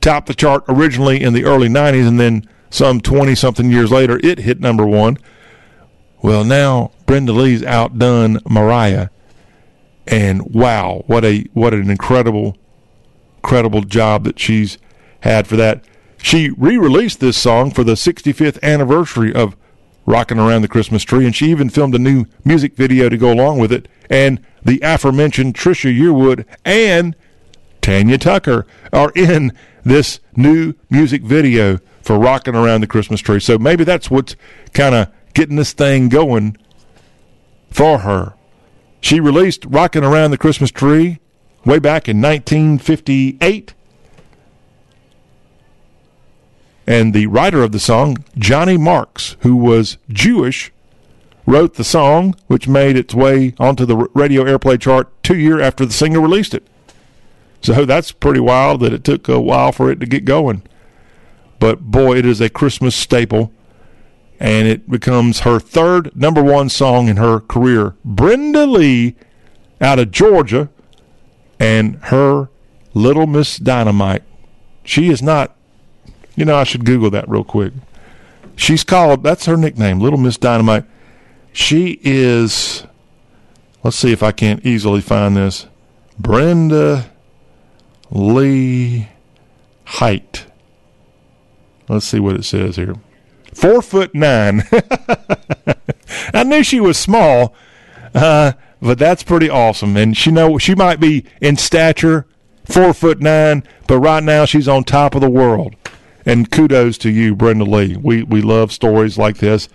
[0.00, 4.18] topped the chart originally in the early 90s, and then some 20 something years later,
[4.24, 5.18] it hit number one.
[6.22, 9.08] Well, now Brenda Lee's outdone Mariah,
[10.06, 12.56] and wow, what a what an incredible,
[13.36, 14.78] incredible job that she's
[15.20, 15.84] had for that.
[16.18, 19.56] She re-released this song for the 65th anniversary of
[20.06, 23.32] "Rocking Around the Christmas Tree," and she even filmed a new music video to go
[23.32, 23.88] along with it.
[24.10, 27.16] And the aforementioned Trisha Yearwood and
[27.80, 29.52] Tanya Tucker are in
[29.84, 34.36] this new music video for "Rocking Around the Christmas Tree." So maybe that's what's
[34.72, 36.56] kind of getting this thing going
[37.70, 38.34] for her.
[39.04, 41.18] She released Rocking Around the Christmas Tree
[41.66, 43.74] way back in 1958.
[46.86, 50.72] And the writer of the song, Johnny Marks, who was Jewish,
[51.44, 55.84] wrote the song, which made its way onto the radio airplay chart two years after
[55.84, 56.66] the singer released it.
[57.60, 60.62] So that's pretty wild that it took a while for it to get going.
[61.58, 63.52] But boy, it is a Christmas staple,
[64.40, 67.94] and it becomes her third number one song in her career.
[68.04, 69.14] Brenda Lee
[69.80, 70.68] out of Georgia
[71.58, 72.48] and her
[72.94, 74.22] Little Miss Dynamite.
[74.84, 75.56] She is not,
[76.36, 77.72] you know, I should Google that real quick.
[78.56, 80.84] She's called, that's her nickname, Little Miss Dynamite.
[81.52, 82.84] She is,
[83.82, 85.66] let's see if I can't easily find this.
[86.18, 87.10] Brenda
[88.10, 89.08] Lee
[89.84, 90.46] height.
[91.88, 92.94] Let's see what it says here.
[93.54, 94.64] Four foot nine.
[96.34, 97.54] I knew she was small,
[98.14, 99.96] uh, but that's pretty awesome.
[99.96, 102.26] And she know she might be in stature
[102.64, 105.76] four foot nine, but right now she's on top of the world.
[106.26, 107.96] And kudos to you, Brenda Lee.
[107.96, 109.68] We we love stories like this,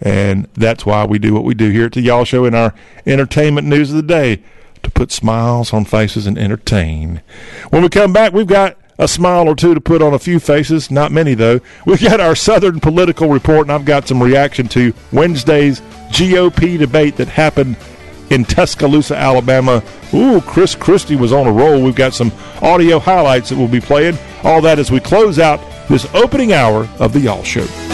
[0.00, 2.74] and that's why we do what we do here at the Y'all Show in our
[3.06, 4.42] entertainment news of the day
[4.82, 7.22] to put smiles on faces and entertain.
[7.70, 10.38] When we come back, we've got a smile or two to put on a few
[10.38, 11.60] faces, not many though.
[11.86, 15.80] We've got our Southern political report, and I've got some reaction to Wednesday's
[16.10, 17.76] GOP debate that happened
[18.30, 19.82] in Tuscaloosa, Alabama.
[20.12, 21.82] Ooh, Chris Christie was on a roll.
[21.82, 24.18] We've got some audio highlights that we'll be playing.
[24.42, 27.93] All that as we close out this opening hour of the Y'all Show.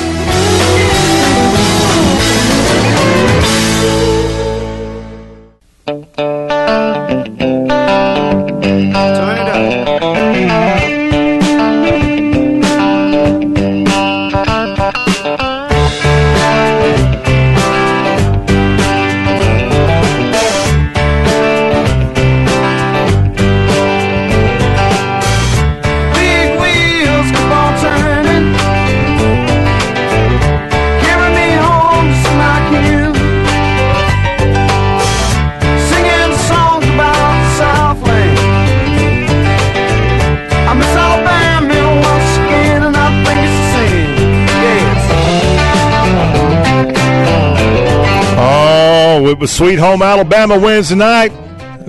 [49.40, 51.32] Was Sweet Home Alabama Wednesday night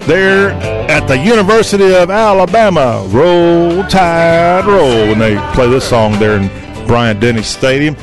[0.08, 0.52] there
[0.90, 3.06] at the University of Alabama.
[3.10, 6.48] Roll Tide Roll when they play this song there in
[6.88, 7.98] Bryant Denny Stadium.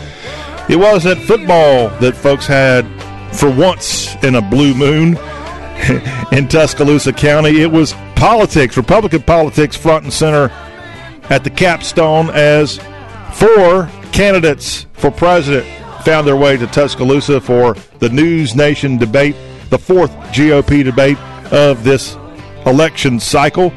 [0.68, 2.84] It was that football that folks had
[3.34, 5.16] for once in a blue moon
[6.32, 7.62] in Tuscaloosa County.
[7.62, 10.50] It was politics, Republican politics, front and center
[11.30, 12.78] at the capstone as
[13.32, 15.66] four candidates for president
[16.08, 19.36] found their way to Tuscaloosa for the News Nation debate,
[19.68, 21.18] the fourth GOP debate
[21.52, 22.16] of this
[22.64, 23.70] election cycle.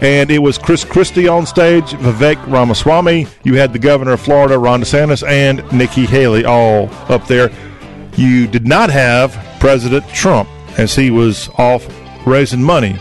[0.00, 3.26] And it was Chris Christie on stage, Vivek Ramaswamy.
[3.42, 7.50] You had the governor of Florida, Ron DeSantis, and Nikki Haley all up there.
[8.16, 11.84] You did not have President Trump as he was off
[12.24, 12.96] raising money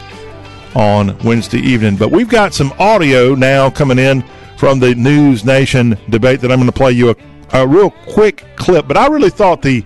[0.74, 1.96] on Wednesday evening.
[1.96, 4.24] But we've got some audio now coming in
[4.58, 7.16] from the News Nation debate that I'm going to play you a
[7.54, 9.86] a real quick clip, but I really thought the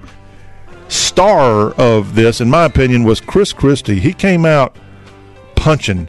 [0.88, 4.00] star of this, in my opinion, was Chris Christie.
[4.00, 4.76] He came out
[5.56, 6.08] punching,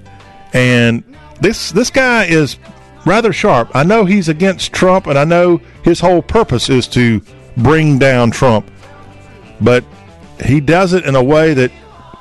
[0.53, 1.03] and
[1.41, 2.59] this this guy is
[3.05, 3.71] rather sharp.
[3.75, 7.21] I know he's against Trump, and I know his whole purpose is to
[7.57, 8.71] bring down Trump,
[9.61, 9.85] but
[10.45, 11.73] he does it in a way that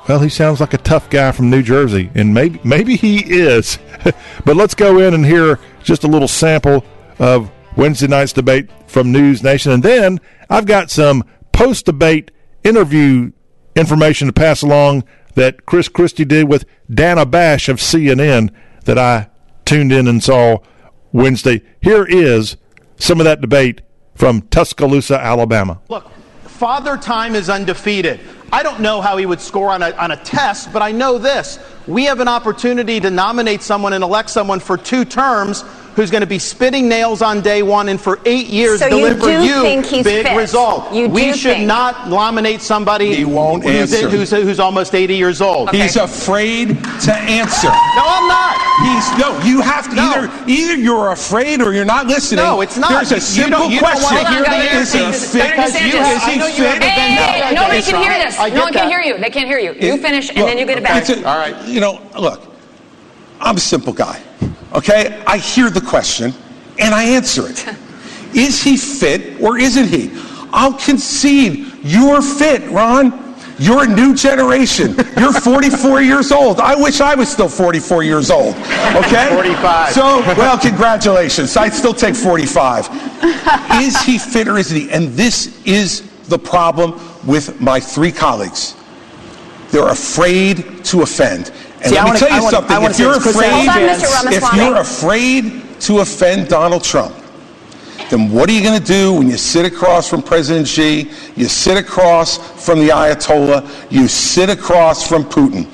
[0.08, 3.78] well, he sounds like a tough guy from New Jersey, and maybe maybe he is.
[4.44, 6.84] but let's go in and hear just a little sample
[7.18, 9.70] of Wednesday night's debate from News Nation.
[9.70, 10.20] And then
[10.50, 11.22] I've got some
[11.52, 12.32] post debate
[12.64, 13.30] interview
[13.76, 15.04] information to pass along
[15.36, 18.50] that Chris Christie did with Dana Bash of CNN
[18.84, 19.30] that I
[19.64, 20.58] tuned in and saw
[21.12, 21.62] Wednesday.
[21.80, 22.56] Here is
[22.96, 23.82] some of that debate
[24.16, 25.80] from Tuscaloosa, Alabama.
[25.88, 26.10] Look,
[26.46, 28.18] Father Time is undefeated.
[28.52, 31.18] I don't know how he would score on a, on a test, but I know
[31.18, 31.60] this.
[31.86, 35.62] We have an opportunity to nominate someone and elect someone for two terms
[35.98, 39.42] who's going to be spitting nails on day one and for eight years so deliver
[39.42, 40.36] you, you big fit.
[40.36, 40.92] result.
[40.94, 41.66] You we should think.
[41.66, 44.08] not nominate somebody He won't who's, answer.
[44.08, 45.70] who's, who's almost 80 years old.
[45.74, 46.68] He's afraid
[47.02, 47.66] to answer.
[47.66, 48.54] No, I'm not.
[48.86, 49.40] He's no.
[49.42, 50.02] You have to No.
[50.14, 52.44] either either you're afraid or you're not listening.
[52.44, 52.90] No, it's not.
[52.92, 54.24] There's a You simple don't- you don't question.
[54.24, 55.26] wanna hear the is he answer.
[55.38, 55.50] fit?
[55.50, 56.66] Because you- Is I he know you fit?
[56.74, 58.38] have a Hey, vendetta hey, nobody can hear this.
[58.54, 59.18] No one can hear you.
[59.18, 59.74] They can't hear you.
[59.80, 61.00] You finish, and then you get it back.
[61.00, 61.56] it's a- All right.
[61.66, 62.40] You know, look,
[63.40, 64.20] I'm a simple guy.
[64.74, 66.32] Okay, I hear the question
[66.78, 67.66] and I answer it.
[68.34, 70.10] Is he fit or isn't he?
[70.52, 73.24] I'll concede you're fit, Ron.
[73.58, 74.94] You're a new generation.
[75.18, 76.60] You're 44 years old.
[76.60, 78.54] I wish I was still 44 years old.
[78.54, 79.28] Okay?
[79.30, 79.92] 45.
[79.92, 81.56] So, well, congratulations.
[81.56, 82.88] I'd still take 45.
[83.82, 84.90] is he fit or isn't he?
[84.90, 88.76] And this is the problem with my three colleagues.
[89.70, 91.52] They're afraid to offend.
[91.80, 92.76] And See, I let me wanna- tell you wanna- something.
[92.76, 97.14] Wanna if you're afraid, on, if you're afraid to offend Donald Trump,
[98.10, 101.46] then what are you going to do when you sit across from President Xi, you
[101.46, 105.66] sit across from the Ayatollah, you sit across from Putin?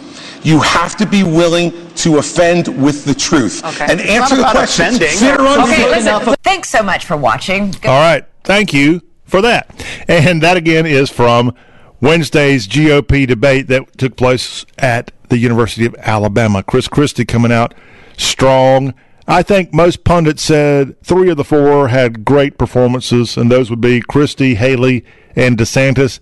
[0.43, 3.87] You have to be willing to offend with the truth Okay.
[3.89, 4.87] and answer the about question.
[4.97, 5.09] offending.
[5.17, 5.91] Fit or Okay, unfit?
[6.05, 6.35] Listen.
[6.45, 7.71] Thanks so much for watching.
[7.71, 8.25] Good- All right.
[8.43, 9.71] Thank you for that.
[10.07, 11.55] And that again is from
[12.03, 16.62] Wednesday's GOP debate that took place at the University of Alabama.
[16.62, 17.74] Chris Christie coming out
[18.16, 18.95] strong.
[19.26, 23.80] I think most pundits said three of the four had great performances, and those would
[23.80, 25.05] be Christie, Haley,
[25.35, 26.20] and DeSantis.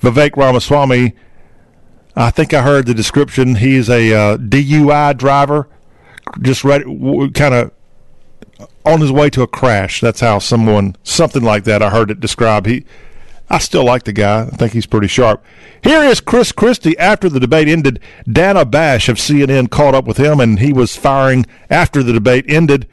[0.00, 1.14] Vivek Ramaswamy,
[2.16, 3.56] I think I heard the description.
[3.56, 5.68] He's a uh, DUI driver,
[6.40, 6.84] just ready,
[7.30, 7.70] kind of
[8.84, 10.00] on his way to a crash.
[10.00, 12.66] That's how someone, something like that, I heard it described.
[12.66, 12.84] He,
[13.50, 14.42] I still like the guy.
[14.42, 15.42] I think he's pretty sharp.
[15.82, 18.00] Here is Chris Christie after the debate ended.
[18.30, 22.44] Dana Bash of CNN caught up with him, and he was firing after the debate
[22.48, 22.86] ended.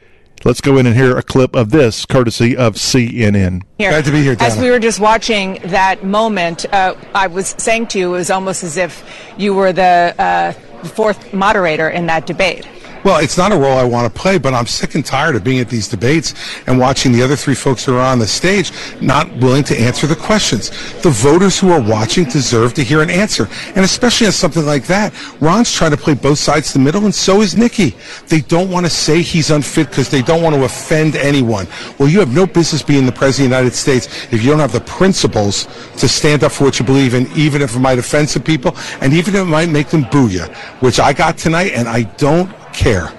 [0.44, 3.62] Let's go in and hear a clip of this, courtesy of CNN.
[3.78, 3.90] here.
[3.90, 7.88] Glad to be here, As we were just watching that moment, uh, I was saying
[7.88, 9.04] to you, it was almost as if
[9.36, 10.52] you were the uh,
[10.88, 12.66] fourth moderator in that debate.
[13.06, 15.44] Well, it's not a role I want to play, but I'm sick and tired of
[15.44, 16.34] being at these debates
[16.66, 20.08] and watching the other three folks who are on the stage not willing to answer
[20.08, 20.70] the questions.
[21.02, 24.88] The voters who are watching deserve to hear an answer, and especially on something like
[24.88, 25.14] that.
[25.40, 27.94] Ron's trying to play both sides to the middle, and so is Nikki.
[28.26, 31.68] They don't want to say he's unfit because they don't want to offend anyone.
[32.00, 34.58] Well, you have no business being the president of the United States if you don't
[34.58, 38.00] have the principles to stand up for what you believe in, even if it might
[38.00, 40.42] offend some people, and even if it might make them boo you,
[40.80, 43.12] which I got tonight, and I don't care.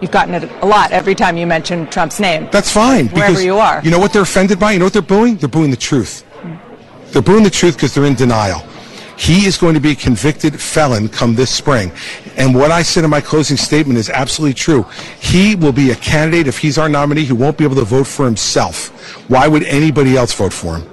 [0.00, 2.48] You've gotten it a lot every time you mention Trump's name.
[2.50, 3.08] That's fine.
[3.08, 3.82] Wherever you are.
[3.82, 4.72] You know what they're offended by?
[4.72, 5.36] You know what they're booing?
[5.36, 6.24] They're booing the truth.
[7.12, 8.62] They're booing the truth because they're in denial.
[9.16, 11.92] He is going to be a convicted felon come this spring.
[12.36, 14.84] And what I said in my closing statement is absolutely true.
[15.20, 18.08] He will be a candidate, if he's our nominee, who won't be able to vote
[18.08, 18.88] for himself.
[19.30, 20.90] Why would anybody else vote for him?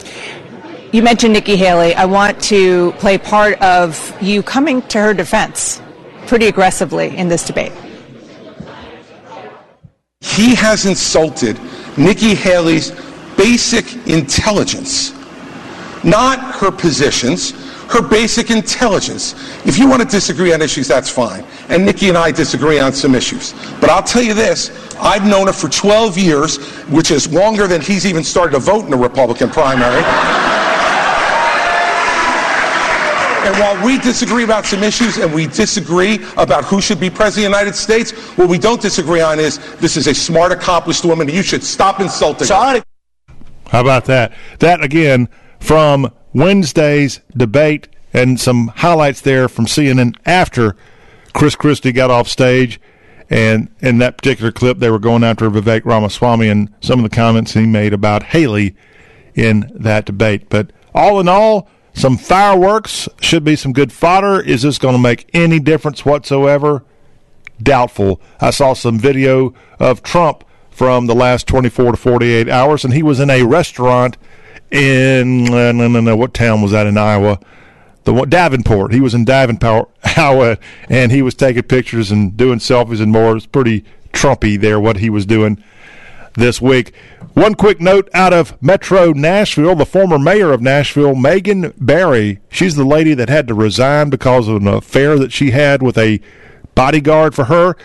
[0.91, 1.95] You mentioned Nikki Haley.
[1.95, 5.81] I want to play part of you coming to her defense
[6.27, 7.71] pretty aggressively in this debate.
[10.21, 11.59] He has insulted
[11.97, 12.91] Nikki Haley's
[13.35, 15.13] basic intelligence,
[16.03, 17.51] not her positions,
[17.91, 19.33] her basic intelligence.
[19.65, 21.43] If you want to disagree on issues, that's fine.
[21.69, 23.53] And Nikki and I disagree on some issues.
[23.81, 26.57] But I'll tell you this I've known her for 12 years,
[26.87, 30.01] which is longer than he's even started to vote in the Republican primary.
[33.43, 37.47] And while we disagree about some issues and we disagree about who should be president
[37.47, 41.03] of the United States, what we don't disagree on is this is a smart, accomplished
[41.03, 41.27] woman.
[41.27, 42.83] and You should stop insulting So her.
[43.69, 44.33] How about that?
[44.59, 45.27] That again
[45.59, 50.75] from Wednesday's debate and some highlights there from CNN after
[51.33, 52.79] Chris Christie got off stage.
[53.29, 57.15] And in that particular clip, they were going after Vivek Ramaswamy and some of the
[57.15, 58.75] comments he made about Haley
[59.33, 60.49] in that debate.
[60.49, 64.41] But all in all, some fireworks should be some good fodder.
[64.41, 66.83] Is this going to make any difference whatsoever?
[67.63, 68.21] doubtful.
[68.39, 73.03] I saw some video of Trump from the last 24 to 48 hours, and he
[73.03, 74.17] was in a restaurant
[74.71, 77.39] in no, no, no, what town was that in Iowa?
[78.03, 78.93] The one, Davenport.
[78.93, 80.57] He was in Davenport, Iowa,
[80.89, 83.31] and he was taking pictures and doing selfies and more.
[83.31, 85.63] It was pretty Trumpy there what he was doing
[86.33, 86.93] this week.
[87.33, 92.39] One quick note out of Metro Nashville, the former mayor of Nashville, Megan Barry.
[92.49, 95.97] She's the lady that had to resign because of an affair that she had with
[95.97, 96.19] a
[96.75, 97.77] bodyguard for her.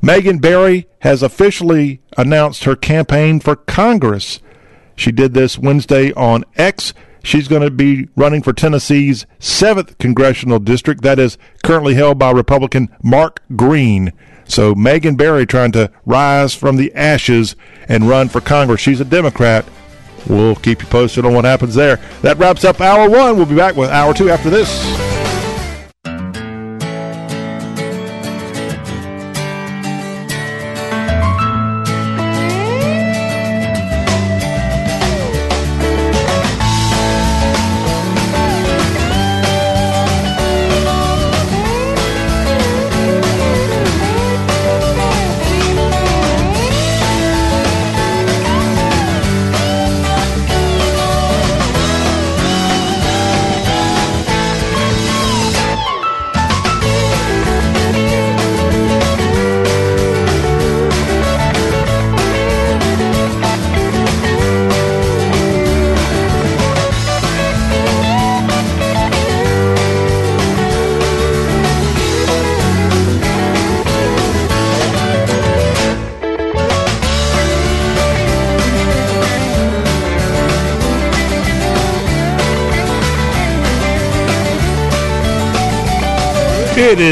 [0.00, 4.40] Megan Barry has officially announced her campaign for Congress.
[4.96, 6.94] She did this Wednesday on X.
[7.22, 12.30] She's going to be running for Tennessee's 7th congressional district that is currently held by
[12.30, 14.14] Republican Mark Green.
[14.48, 17.54] So Megan Barry trying to rise from the ashes
[17.88, 18.80] and run for Congress.
[18.80, 19.64] She's a Democrat.
[20.26, 22.00] We'll keep you posted on what happens there.
[22.22, 23.36] That wraps up hour one.
[23.36, 25.07] We'll be back with hour two after this.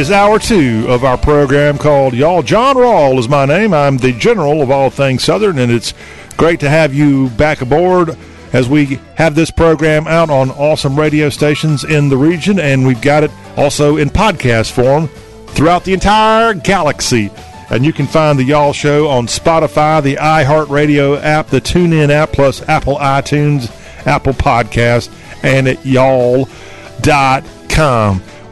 [0.06, 2.42] Is hour two of our program called Y'all.
[2.42, 3.74] John Rawl is my name.
[3.74, 5.94] I'm the general of all things Southern, and it's
[6.36, 8.16] great to have you back aboard
[8.52, 13.00] as we have this program out on awesome radio stations in the region, and we've
[13.00, 15.08] got it also in podcast form
[15.48, 17.32] throughout the entire galaxy.
[17.70, 22.30] And you can find the Y'all Show on Spotify, the iHeartRadio app, the TuneIn app,
[22.32, 23.72] plus Apple iTunes,
[24.06, 25.10] Apple Podcast,
[25.42, 26.52] and at y'all.com.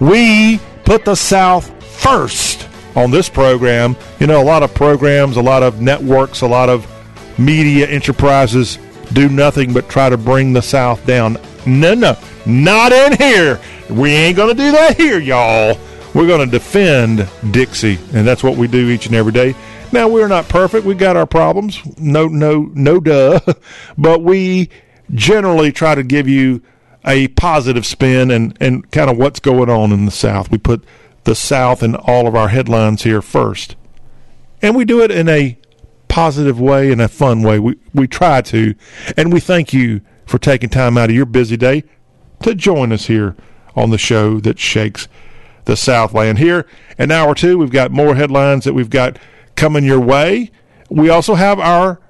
[0.00, 3.96] We put the South first on this program.
[4.20, 6.90] You know, a lot of programs, a lot of networks, a lot of
[7.38, 8.78] media enterprises
[9.12, 11.36] do nothing but try to bring the South down.
[11.66, 12.16] No, no,
[12.46, 13.60] not in here.
[13.90, 15.78] We ain't going to do that here, y'all.
[16.14, 19.54] We're going to defend Dixie, and that's what we do each and every day.
[19.92, 20.86] Now, we're not perfect.
[20.86, 21.80] We got our problems.
[21.98, 23.40] No, no, no, duh.
[23.98, 24.70] But we
[25.12, 26.62] generally try to give you
[27.06, 30.50] a positive spin and, and kind of what's going on in the South.
[30.50, 30.84] We put
[31.24, 33.76] the South in all of our headlines here first.
[34.62, 35.58] And we do it in a
[36.08, 37.58] positive way, in a fun way.
[37.58, 38.74] We, we try to.
[39.16, 41.84] And we thank you for taking time out of your busy day
[42.42, 43.36] to join us here
[43.74, 45.08] on the show that shakes
[45.64, 46.38] the Southland.
[46.38, 46.66] Here
[46.98, 49.18] in an hour two, we've got more headlines that we've got
[49.56, 50.50] coming your way.
[50.88, 52.00] We also have our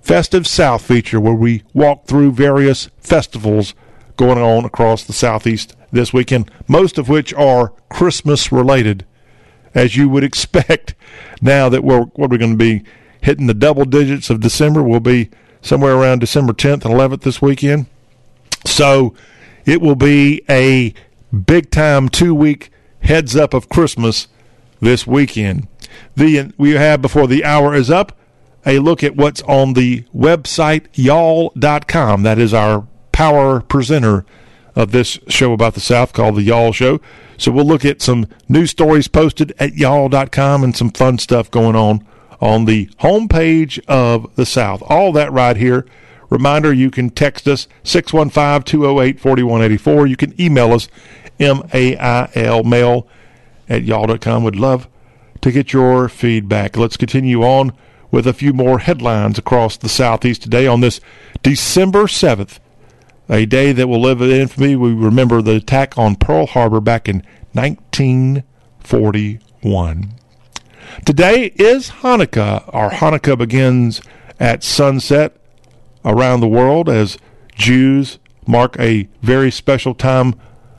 [0.00, 3.74] Festive South feature where we walk through various festivals
[4.16, 9.04] going on across the Southeast this weekend, most of which are Christmas related,
[9.74, 10.94] as you would expect
[11.40, 12.82] now that we're what we're going to be
[13.20, 14.82] hitting the double digits of December.
[14.82, 17.86] We'll be somewhere around December 10th and 11th this weekend.
[18.64, 19.14] So
[19.64, 20.94] it will be a
[21.32, 24.28] big time two week heads up of Christmas
[24.80, 25.68] this weekend.
[26.14, 28.16] The we have before the hour is up
[28.66, 32.22] a look at what's on the website y'all.com.
[32.24, 32.86] That is our
[33.16, 34.26] power presenter
[34.74, 37.00] of this show about the South called The Y'all Show.
[37.38, 41.74] So we'll look at some news stories posted at y'all.com and some fun stuff going
[41.74, 42.06] on
[42.42, 44.82] on the homepage of the South.
[44.86, 45.86] All that right here.
[46.28, 50.06] Reminder you can text us 615 208 4184.
[50.06, 50.86] You can email us
[51.40, 53.08] M-A-I-L mail
[53.66, 54.44] at y'all.com.
[54.44, 54.88] Would love
[55.40, 56.76] to get your feedback.
[56.76, 57.72] Let's continue on
[58.10, 61.00] with a few more headlines across the Southeast today on this
[61.42, 62.58] December 7th,
[63.28, 64.76] a day that will live in infamy.
[64.76, 70.12] We remember the attack on Pearl Harbor back in 1941.
[71.04, 72.70] Today is Hanukkah.
[72.72, 74.00] Our Hanukkah begins
[74.38, 75.36] at sunset
[76.04, 77.18] around the world as
[77.54, 80.34] Jews mark a very special time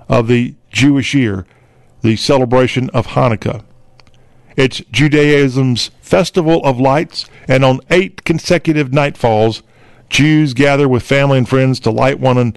[0.08, 1.46] of the Jewish year,
[2.02, 3.64] the celebration of Hanukkah.
[4.56, 9.62] It's Judaism's festival of lights, and on eight consecutive nightfalls,
[10.10, 12.56] Jews gather with family and friends to light one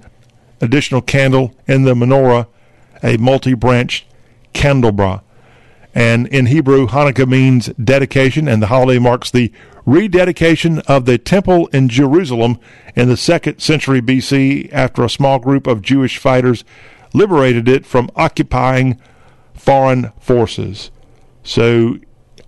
[0.60, 2.46] additional candle in the menorah,
[3.02, 4.06] a multi branched
[4.52, 5.22] candelabra.
[5.94, 9.52] And in Hebrew, Hanukkah means dedication, and the holiday marks the
[9.84, 12.58] rededication of the temple in Jerusalem
[12.94, 16.64] in the second century BC after a small group of Jewish fighters
[17.12, 19.00] liberated it from occupying
[19.52, 20.92] foreign forces.
[21.42, 21.98] So,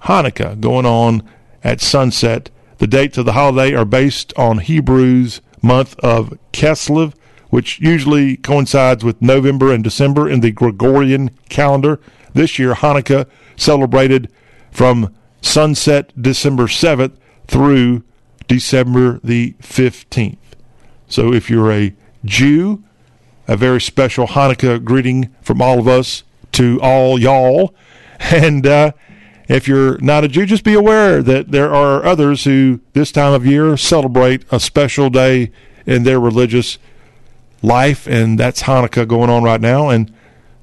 [0.02, 1.28] Hanukkah going on
[1.64, 2.50] at sunset
[2.82, 7.14] the dates of the holiday are based on Hebrew's month of Kislev,
[7.48, 12.00] which usually coincides with November and December in the Gregorian calendar.
[12.34, 14.32] This year, Hanukkah celebrated
[14.72, 17.12] from sunset December 7th
[17.46, 18.02] through
[18.48, 20.38] December the 15th.
[21.06, 22.82] So if you're a Jew,
[23.46, 27.76] a very special Hanukkah greeting from all of us to all y'all.
[28.18, 28.92] And uh,
[29.52, 33.34] if you're not a Jew, just be aware that there are others who this time
[33.34, 35.52] of year celebrate a special day
[35.84, 36.78] in their religious
[37.60, 39.90] life, and that's Hanukkah going on right now.
[39.90, 40.12] And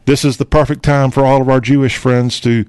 [0.06, 2.66] this is the perfect time for all of our Jewish friends to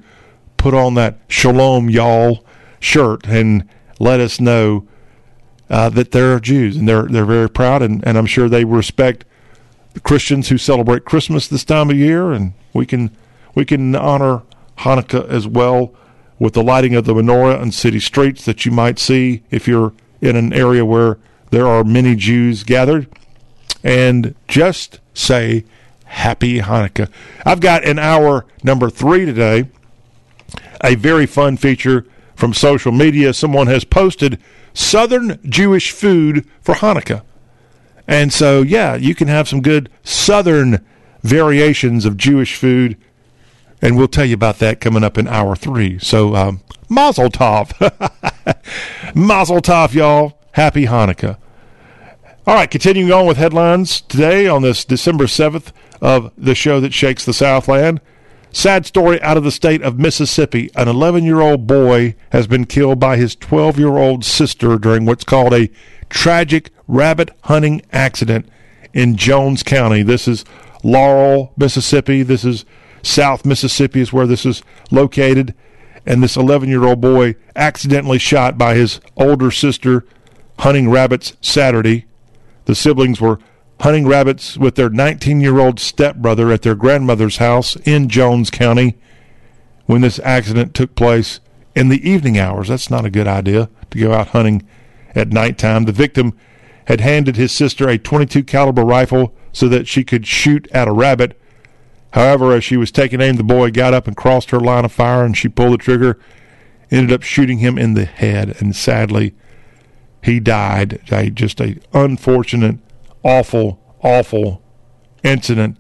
[0.59, 2.45] put on that Shalom Y'all
[2.81, 3.67] shirt and
[3.99, 4.87] let us know
[5.71, 9.25] uh, that they're Jews and they're they're very proud, and, and I'm sure they respect
[9.95, 13.11] the Christians who celebrate Christmas this time of year, and we can
[13.55, 14.43] we can honor
[14.79, 15.95] Hanukkah as well
[16.41, 19.93] with the lighting of the menorah on city streets that you might see if you're
[20.21, 21.19] in an area where
[21.51, 23.07] there are many Jews gathered.
[23.85, 25.65] And just say
[26.05, 27.09] Happy Hanukkah.
[27.47, 29.69] I've got an hour number three today
[30.83, 33.33] a very fun feature from social media.
[33.33, 34.41] Someone has posted
[34.73, 37.23] Southern Jewish food for Hanukkah.
[38.09, 40.85] And so, yeah, you can have some good Southern
[41.23, 42.97] variations of Jewish food
[43.83, 45.99] and we'll tell you about that coming up in hour three.
[45.99, 47.73] So, um, Mazel Tov.
[49.15, 50.39] Mazel Tov, y'all.
[50.53, 51.39] Happy Hanukkah.
[52.47, 56.93] All right, continuing on with headlines today on this December 7th of the show that
[56.93, 58.01] shakes the Southland.
[58.53, 60.71] Sad story out of the state of Mississippi.
[60.75, 65.07] An 11 year old boy has been killed by his 12 year old sister during
[65.07, 65.71] what's called a
[66.09, 68.49] tragic rabbit hunting accident
[68.93, 70.03] in Jones County.
[70.03, 70.45] This is
[70.83, 72.23] Laurel, Mississippi.
[72.25, 72.65] This is
[73.03, 75.55] South Mississippi, is where this is located.
[76.07, 80.05] And this 11 year old boy accidentally shot by his older sister
[80.59, 82.07] hunting rabbits Saturday.
[82.65, 83.39] The siblings were
[83.81, 88.99] hunting rabbits with their 19 year old stepbrother at their grandmother's house in Jones County
[89.87, 91.41] when this accident took place
[91.75, 92.69] in the evening hours.
[92.69, 94.67] That's not a good idea to go out hunting
[95.15, 95.85] at nighttime.
[95.85, 96.37] The victim
[96.87, 100.93] had handed his sister a 22 caliber rifle so that she could shoot at a
[100.93, 101.40] rabbit.
[102.13, 104.93] However, as she was taking aim, the boy got up and crossed her line of
[104.93, 106.19] fire and she pulled the trigger,
[106.91, 109.35] ended up shooting him in the head, and sadly,
[110.23, 111.01] he died.
[111.35, 112.79] Just a unfortunate
[113.23, 114.63] awful, awful
[115.23, 115.77] incident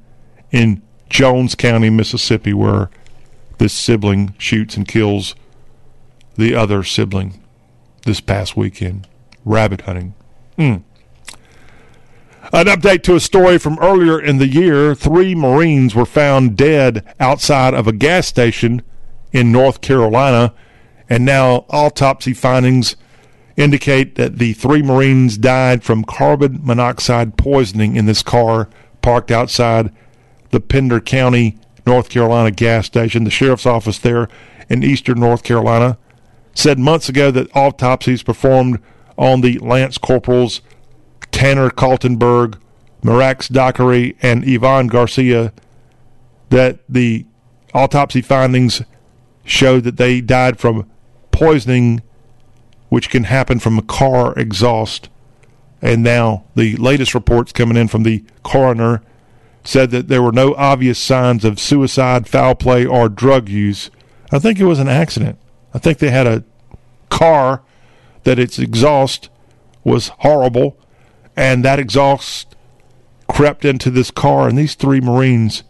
[0.50, 2.90] in Jones County, Mississippi, where
[3.58, 5.34] this sibling shoots and kills
[6.36, 7.42] the other sibling
[8.04, 9.06] this past weekend.
[9.44, 10.14] Rabbit hunting.
[10.56, 10.82] Mm.
[12.52, 14.92] An update to a story from earlier in the year.
[14.96, 18.82] Three Marines were found dead outside of a gas station
[19.30, 20.52] in North Carolina,
[21.08, 22.96] and now autopsy findings
[23.56, 28.68] indicate that the three Marines died from carbon monoxide poisoning in this car
[29.00, 29.94] parked outside
[30.50, 33.22] the Pender County, North Carolina gas station.
[33.22, 34.28] The sheriff's office there
[34.68, 35.98] in eastern North Carolina
[36.52, 38.80] said months ago that autopsies performed
[39.16, 40.62] on the Lance Corporals
[41.30, 42.58] Tanner Kaltenberg,
[43.02, 45.52] Merax Dockery, and Yvonne Garcia
[46.50, 47.26] that the
[47.72, 48.82] autopsy findings
[49.44, 50.88] showed that they died from
[51.30, 52.02] poisoning
[52.90, 55.08] which can happen from a car exhaust.
[55.80, 59.00] And now the latest reports coming in from the coroner
[59.64, 63.90] said that there were no obvious signs of suicide, foul play, or drug use.
[64.30, 65.38] I think it was an accident.
[65.72, 66.44] I think they had a
[67.08, 67.62] car
[68.24, 69.30] that its exhaust
[69.84, 70.76] was horrible,
[71.40, 72.54] and that exhaust
[73.26, 75.62] crept into this car, and these three Marines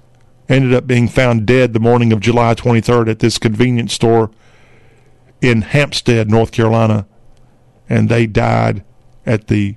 [0.48, 4.32] ended up being found dead the morning of July 23rd at this convenience store
[5.40, 7.06] in Hampstead, North Carolina
[7.88, 8.82] and they died
[9.26, 9.76] at the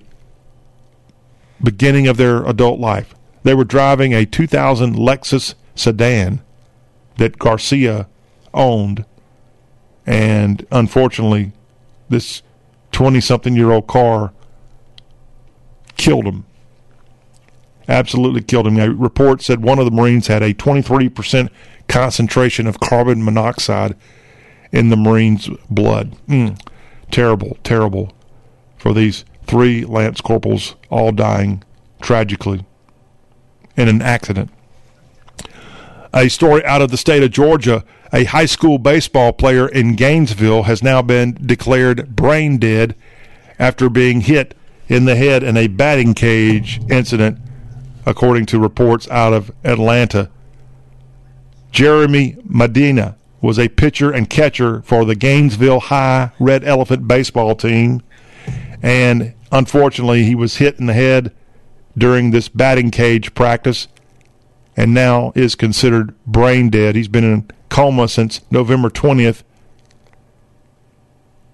[1.61, 3.13] beginning of their adult life.
[3.43, 6.41] They were driving a 2000 Lexus sedan
[7.17, 8.07] that Garcia
[8.51, 9.05] owned,
[10.05, 11.51] and unfortunately,
[12.09, 12.41] this
[12.91, 14.31] 20 something year old car
[15.97, 16.45] killed him.
[17.87, 18.79] Absolutely killed him.
[18.79, 21.49] A report said one of the Marines had a 23%
[21.87, 23.95] concentration of carbon monoxide
[24.71, 26.15] in the Marine's blood.
[26.27, 26.57] Mm
[27.13, 28.11] terrible, terrible
[28.75, 31.63] for these three lance corporals all dying
[32.01, 32.65] tragically
[33.77, 34.49] in an accident.
[36.13, 40.63] A story out of the state of Georgia a high school baseball player in Gainesville
[40.63, 42.95] has now been declared brain dead
[43.57, 44.55] after being hit
[44.93, 47.39] in the head in a batting cage incident,
[48.05, 50.29] according to reports out of Atlanta.
[51.71, 58.03] Jeremy Medina was a pitcher and catcher for the Gainesville High Red Elephant baseball team.
[58.83, 61.33] And unfortunately, he was hit in the head
[61.97, 63.87] during this batting cage practice
[64.77, 66.95] and now is considered brain dead.
[66.95, 69.41] He's been in coma since November 20th.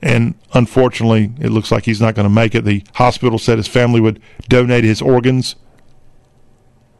[0.02, 2.64] And unfortunately, it looks like he's not going to make it.
[2.64, 5.56] The hospital said his family would donate his organs.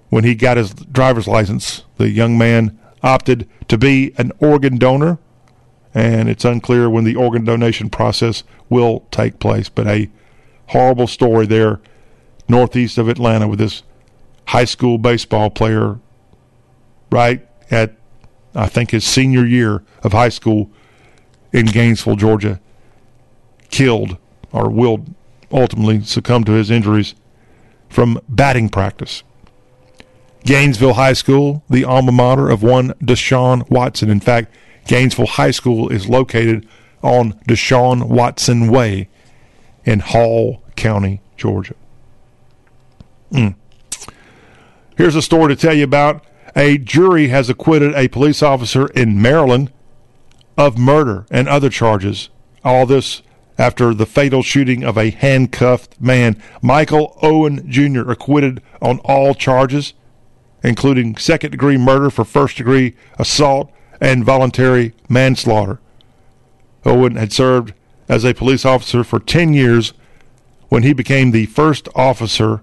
[0.10, 5.20] When he got his driver's license, the young man opted to be an organ donor,
[5.94, 9.70] and it's unclear when the organ donation process will take place.
[9.70, 10.10] But a
[10.68, 11.80] horrible story there
[12.48, 13.84] northeast of Atlanta with this
[14.48, 16.00] high school baseball player
[17.12, 17.96] right at,
[18.56, 20.72] I think, his senior year of high school
[21.54, 22.60] in Gainesville, Georgia,
[23.70, 24.18] killed
[24.52, 25.06] or will
[25.52, 27.16] ultimately succumb to his injuries
[27.90, 29.24] from batting practice.
[30.46, 34.10] Gainesville High School, the alma mater of one Deshaun Watson.
[34.10, 34.56] In fact,
[34.88, 36.68] Gainesville High School is located
[37.04, 39.10] on Deshaun Watson Way
[39.86, 41.76] in Hall County, Georgia.
[43.32, 43.56] Mm.
[44.98, 46.26] Here's a story to tell you about.
[46.56, 49.72] A jury has acquitted a police officer in Maryland
[50.58, 52.30] of murder and other charges.
[52.64, 53.22] All this
[53.60, 56.42] after the fatal shooting of a handcuffed man.
[56.64, 58.10] Michael Owen Jr.
[58.10, 59.94] acquitted on all charges
[60.64, 65.80] including second degree murder for first degree assault and voluntary manslaughter.
[66.86, 67.74] Owen had served
[68.08, 69.94] as a police officer for 10 years
[70.70, 72.62] when he became the first officer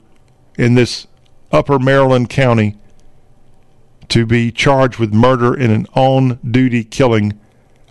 [0.59, 1.07] in this
[1.53, 2.77] upper Maryland county
[4.09, 7.39] to be charged with murder in an on duty killing.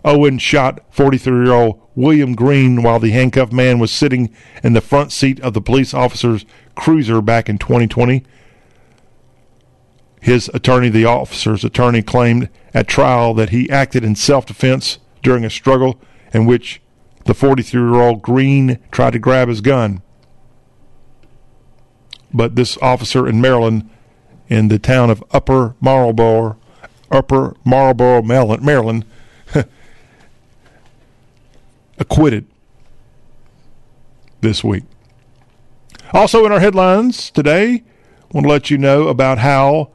[0.03, 4.33] Owen shot 43 year old William Green while the handcuffed man was sitting
[4.63, 8.23] in the front seat of the police officer's cruiser back in 2020.
[10.21, 15.45] His attorney, the officer's attorney, claimed at trial that he acted in self defense during
[15.45, 15.99] a struggle
[16.33, 16.81] in which
[17.25, 20.01] the 43 year old Green tried to grab his gun.
[22.33, 23.89] But this officer in Maryland,
[24.47, 26.57] in the town of Upper Marlboro,
[27.11, 29.05] Upper Marlboro, Maryland,
[31.97, 32.47] acquitted
[34.41, 34.83] this week.
[36.13, 37.83] Also, in our headlines today,
[38.21, 39.91] I want to let you know about how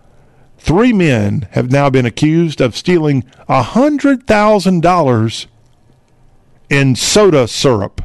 [0.59, 5.47] three men have now been accused of stealing $100,000
[6.69, 8.03] in soda syrup.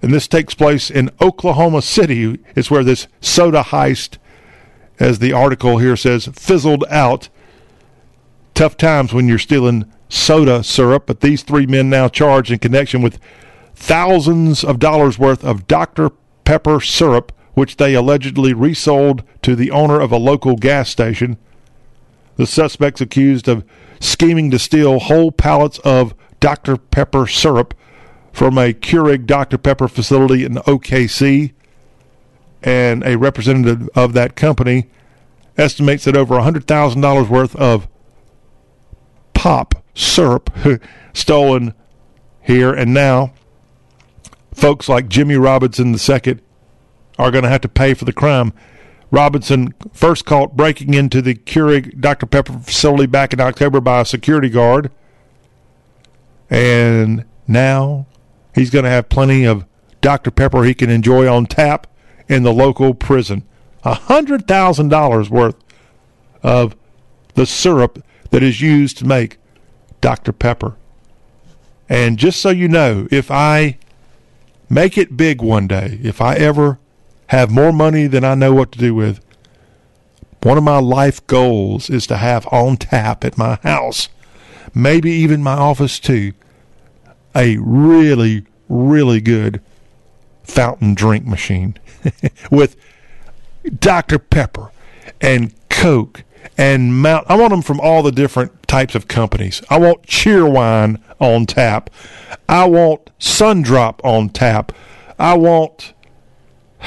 [0.00, 4.18] And this takes place in Oklahoma City, is where this soda heist,
[4.98, 7.28] as the article here says, fizzled out.
[8.54, 13.00] Tough times when you're stealing soda syrup, but these three men now charged in connection
[13.00, 13.18] with
[13.74, 16.10] thousands of dollars worth of Dr.
[16.44, 21.38] Pepper syrup, which they allegedly resold to the owner of a local gas station.
[22.36, 23.64] The suspects accused of
[24.00, 26.76] scheming to steal whole pallets of Dr.
[26.76, 27.74] Pepper syrup
[28.32, 29.56] from a Keurig Dr.
[29.56, 31.52] Pepper facility in OKC.
[32.62, 34.88] And a representative of that company
[35.56, 37.88] estimates that over $100,000 worth of
[39.34, 40.50] pop syrup
[41.12, 41.74] stolen
[42.40, 43.32] here and now.
[44.54, 46.38] Folks like Jimmy Robinson II
[47.18, 48.52] are going to have to pay for the crime.
[49.10, 52.26] Robinson first caught breaking into the Keurig Dr.
[52.26, 54.90] Pepper facility back in October by a security guard.
[56.48, 58.06] And now
[58.54, 59.66] he's going to have plenty of
[60.00, 60.30] Dr.
[60.30, 61.86] Pepper he can enjoy on tap
[62.28, 63.46] in the local prison.
[63.84, 65.56] $100,000 worth
[66.42, 66.76] of
[67.34, 69.38] the syrup that is used to make
[70.02, 70.32] Dr.
[70.32, 70.76] Pepper.
[71.88, 73.78] And just so you know, if I
[74.68, 76.78] make it big one day, if I ever
[77.28, 79.24] have more money than I know what to do with,
[80.42, 84.08] one of my life goals is to have on tap at my house,
[84.74, 86.32] maybe even my office too,
[87.34, 89.62] a really, really good
[90.42, 91.78] fountain drink machine
[92.50, 92.76] with
[93.78, 94.18] Dr.
[94.18, 94.70] Pepper
[95.20, 96.24] and Coke
[96.56, 97.26] and Mount.
[97.28, 99.62] I want them from all the different types of companies.
[99.70, 101.90] I want Cheerwine on tap.
[102.48, 104.72] I want Sundrop on tap.
[105.18, 105.94] I want.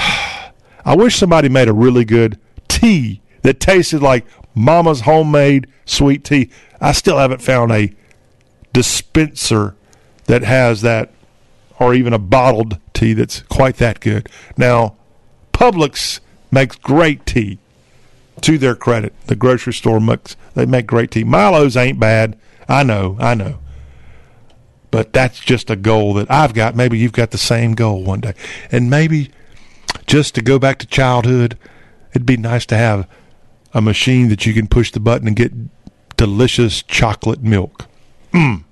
[0.88, 6.50] I wish somebody made a really good tea that tasted like Mama's homemade sweet tea.
[6.80, 7.94] I still haven't found a
[8.74, 9.76] dispenser
[10.26, 11.12] that has that,
[11.80, 14.30] or even a bottled tea that's quite that good.
[14.58, 14.96] Now,
[15.54, 16.20] Publix
[16.52, 17.60] makes great tea.
[18.42, 21.24] To their credit, the grocery store makes they make great tea.
[21.24, 22.38] Milo's ain't bad.
[22.68, 23.60] I know, I know.
[24.92, 26.76] But that's just a goal that I've got.
[26.76, 28.34] Maybe you've got the same goal one day.
[28.72, 29.32] And maybe
[30.06, 31.58] just to go back to childhood,
[32.12, 33.08] it'd be nice to have
[33.74, 35.52] a machine that you can push the button and get
[36.18, 37.88] delicious chocolate milk.
[38.32, 38.64] Mm.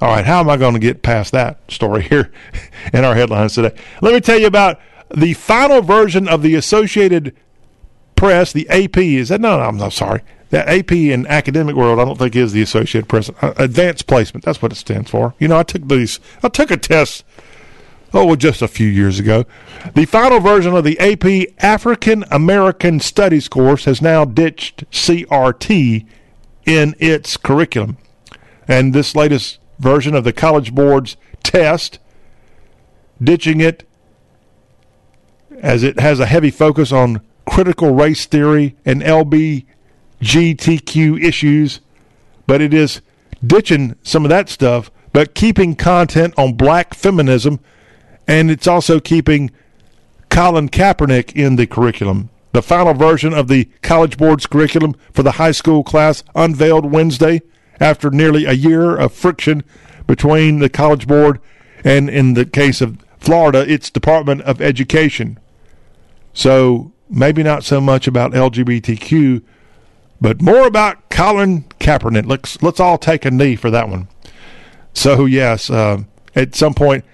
[0.00, 2.32] All right, how am I going to get past that story here
[2.92, 3.76] in our headlines today?
[4.00, 4.80] Let me tell you about
[5.14, 7.36] the final version of the Associated
[8.22, 8.98] Press, the AP.
[8.98, 9.58] Is that no?
[9.58, 10.22] no I'm not sorry.
[10.50, 13.30] The AP in academic world, I don't think is the Associated Press.
[13.40, 14.44] Uh, advanced placement.
[14.44, 15.34] That's what it stands for.
[15.40, 16.20] You know, I took these.
[16.40, 17.24] I took a test.
[18.14, 19.44] Oh, well, just a few years ago.
[19.96, 26.06] The final version of the AP African American Studies course has now ditched CRT
[26.64, 27.96] in its curriculum.
[28.68, 31.98] And this latest version of the College Board's test,
[33.20, 33.82] ditching it
[35.58, 41.80] as it has a heavy focus on critical race theory and LBGTQ issues,
[42.46, 43.00] but it is
[43.44, 47.60] ditching some of that stuff, but keeping content on black feminism,
[48.26, 49.50] and it's also keeping
[50.30, 52.30] Colin Kaepernick in the curriculum.
[52.52, 57.42] The final version of the College Board's curriculum for the high school class unveiled Wednesday
[57.80, 59.64] after nearly a year of friction
[60.06, 61.40] between the College Board
[61.84, 65.38] and, in the case of Florida, its Department of Education.
[66.34, 69.42] So maybe not so much about LGBTQ,
[70.20, 72.26] but more about Colin Kaepernick.
[72.26, 74.08] Let's let's all take a knee for that one.
[74.94, 76.02] So yes, uh,
[76.34, 77.04] at some point,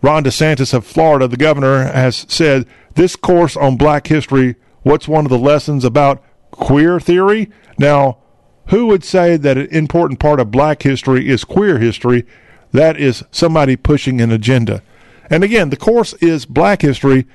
[0.00, 4.56] Ron DeSantis of Florida, the governor, has said this course on Black history.
[4.82, 7.50] What's one of the lessons about queer theory?
[7.78, 8.18] Now,
[8.68, 12.26] who would say that an important part of Black history is queer history?
[12.72, 14.82] That is somebody pushing an agenda.
[15.30, 17.26] And again, the course is Black history,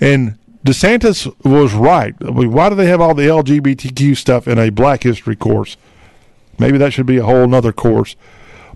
[0.00, 2.14] and DeSantis was right.
[2.20, 5.76] I mean, why do they have all the LGBTQ stuff in a Black History course?
[6.58, 8.14] Maybe that should be a whole nother course.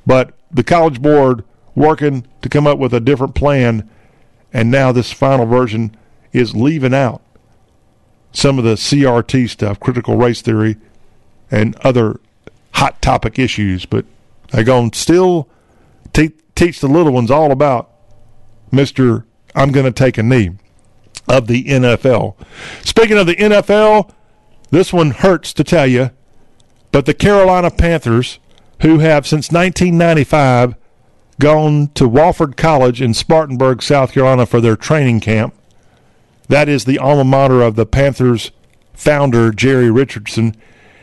[0.07, 3.89] But the College Board working to come up with a different plan,
[4.53, 5.95] and now this final version
[6.33, 7.21] is leaving out
[8.33, 10.77] some of the CRT stuff, critical race theory,
[11.51, 12.19] and other
[12.73, 13.85] hot topic issues.
[13.85, 14.07] But
[14.53, 15.49] they're going to still
[16.15, 17.91] te- teach the little ones all about
[18.73, 19.25] Mr.
[19.55, 20.53] I'm going to take a knee
[21.29, 22.37] of the NFL.
[22.83, 24.11] Speaking of the NFL,
[24.71, 26.11] this one hurts to tell you,
[26.93, 28.39] but the Carolina Panthers,
[28.83, 30.75] who have since 1995
[31.41, 35.55] gone to Wofford College in Spartanburg, South Carolina for their training camp,
[36.49, 38.51] that is the alma mater of the Panthers
[38.93, 40.57] founder, Jerry Richardson.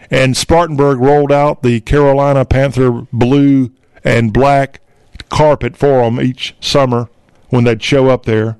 [0.10, 3.72] And Spartanburg rolled out the Carolina Panther blue
[4.04, 4.82] and black
[5.30, 7.10] carpet for them each summer
[7.50, 8.58] when they'd show up there.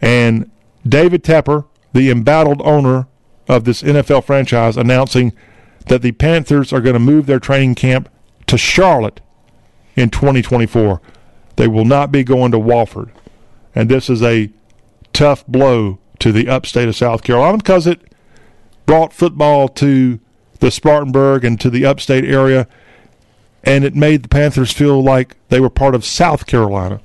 [0.00, 0.50] And
[0.86, 3.06] David Tepper, the embattled owner
[3.48, 5.32] of this NFL franchise, announcing
[5.86, 8.08] that the Panthers are going to move their training camp
[8.46, 9.20] to Charlotte
[9.96, 11.00] in 2024.
[11.56, 13.10] They will not be going to Wofford.
[13.74, 14.50] And this is a
[15.12, 18.12] tough blow to the upstate of South Carolina because it
[18.86, 20.20] brought football to
[20.60, 22.66] the Spartanburg and to the upstate area,
[23.64, 27.00] and it made the Panthers feel like they were part of South Carolina.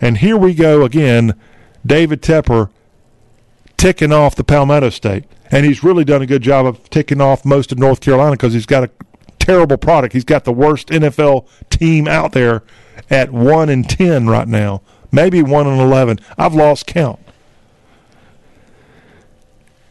[0.00, 1.34] And here we go again,
[1.86, 2.70] David Tepper
[3.76, 5.24] ticking off the Palmetto State.
[5.50, 8.52] And he's really done a good job of ticking off most of North Carolina because
[8.52, 8.90] he's got a
[9.38, 10.12] terrible product.
[10.12, 12.62] He's got the worst NFL team out there
[13.10, 14.82] at 1 and 10 right now,
[15.12, 16.18] maybe 1 and 11.
[16.36, 17.20] I've lost count.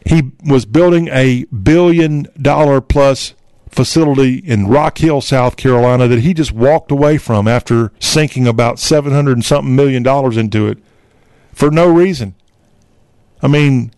[0.04, 3.34] He was building a billion dollar plus
[3.68, 8.78] facility in Rock Hill, South Carolina that he just walked away from after sinking about
[8.78, 10.78] 700 and something million dollars into it
[11.56, 12.34] for no reason.
[13.42, 13.90] I mean,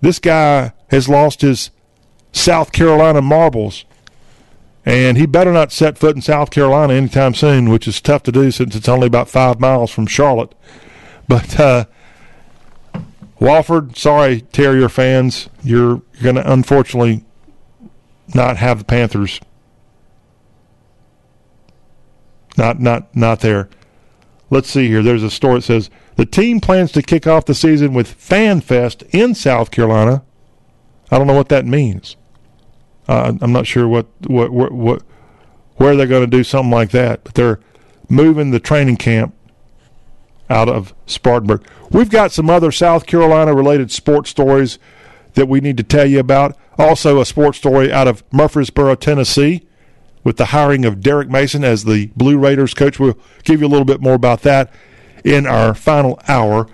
[0.00, 1.70] this guy has lost his
[2.32, 3.84] South Carolina marbles.
[4.84, 8.32] And he better not set foot in South Carolina anytime soon, which is tough to
[8.32, 10.54] do since it's only about five miles from Charlotte.
[11.26, 11.84] But uh,
[13.40, 17.24] Wofford, sorry, Terrier fans, you're going to unfortunately
[18.34, 19.40] not have the Panthers.
[22.58, 23.70] Not, not, not there.
[24.50, 25.02] Let's see here.
[25.02, 28.60] There's a story that says the team plans to kick off the season with Fan
[28.60, 30.22] Fest in South Carolina.
[31.10, 32.16] I don't know what that means.
[33.08, 35.02] Uh, I'm not sure what what what, what
[35.76, 37.60] where they're going to do something like that, but they're
[38.08, 39.34] moving the training camp
[40.48, 41.66] out of Spartanburg.
[41.90, 44.78] We've got some other South Carolina related sports stories
[45.34, 46.56] that we need to tell you about.
[46.78, 49.66] Also, a sports story out of Murfreesboro, Tennessee,
[50.22, 52.98] with the hiring of Derek Mason as the Blue Raiders coach.
[52.98, 54.72] We'll give you a little bit more about that
[55.24, 56.68] in our final hour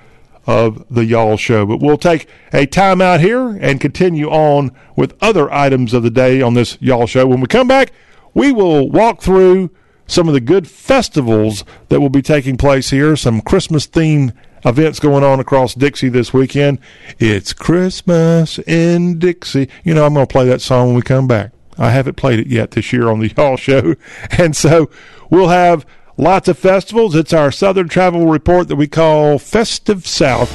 [0.46, 1.64] of the Y'all Show.
[1.64, 6.10] But we'll take a time out here and continue on with other items of the
[6.10, 7.26] day on this Y'all Show.
[7.26, 7.92] When we come back,
[8.34, 9.70] we will walk through
[10.06, 14.34] some of the good festivals that will be taking place here, some Christmas themed
[14.64, 16.80] events going on across Dixie this weekend.
[17.18, 19.68] It's Christmas in Dixie.
[19.84, 21.52] You know, I'm going to play that song when we come back.
[21.78, 23.94] I haven't played it yet this year on the Y'all Show.
[24.32, 24.90] And so
[25.30, 25.86] we'll have
[26.20, 27.14] lots of festivals.
[27.14, 30.50] It's our Southern Travel Report that we call Festive South.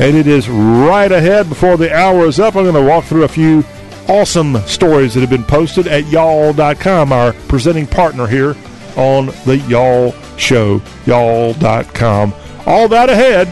[0.00, 2.56] And it is right ahead before the hour is up.
[2.56, 3.64] I'm going to walk through a few
[4.08, 8.56] awesome stories that have been posted at y'all.com, our presenting partner here
[8.96, 12.34] on the Y'all Show, y'all.com.
[12.66, 13.48] All that ahead.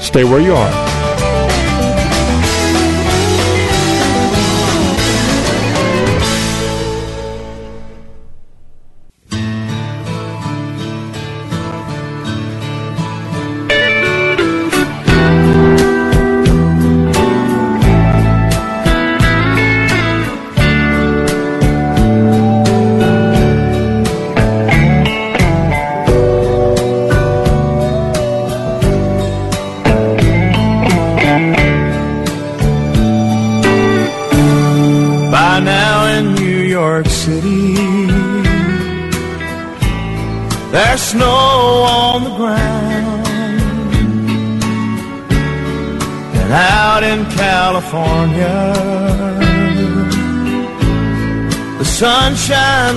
[0.00, 0.87] Stay where you are.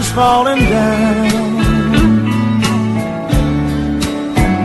[0.01, 1.57] Sunshine's falling down.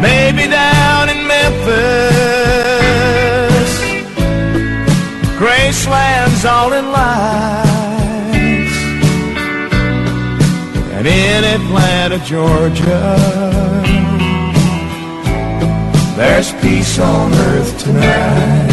[0.00, 1.76] Maybe down in Memphis,
[5.38, 8.76] Graceland's all in lights.
[10.92, 13.16] And in Atlanta, Georgia,
[16.16, 18.72] there's peace on earth tonight.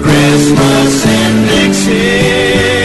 [0.00, 2.83] Christmas in Dixie.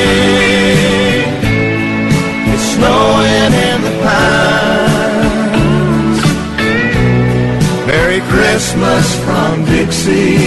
[8.79, 10.37] Christmas from Dixie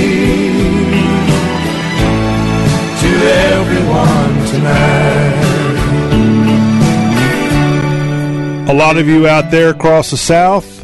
[2.99, 3.11] to
[3.53, 5.37] everyone tonight.
[8.71, 10.83] A lot of you out there across the South,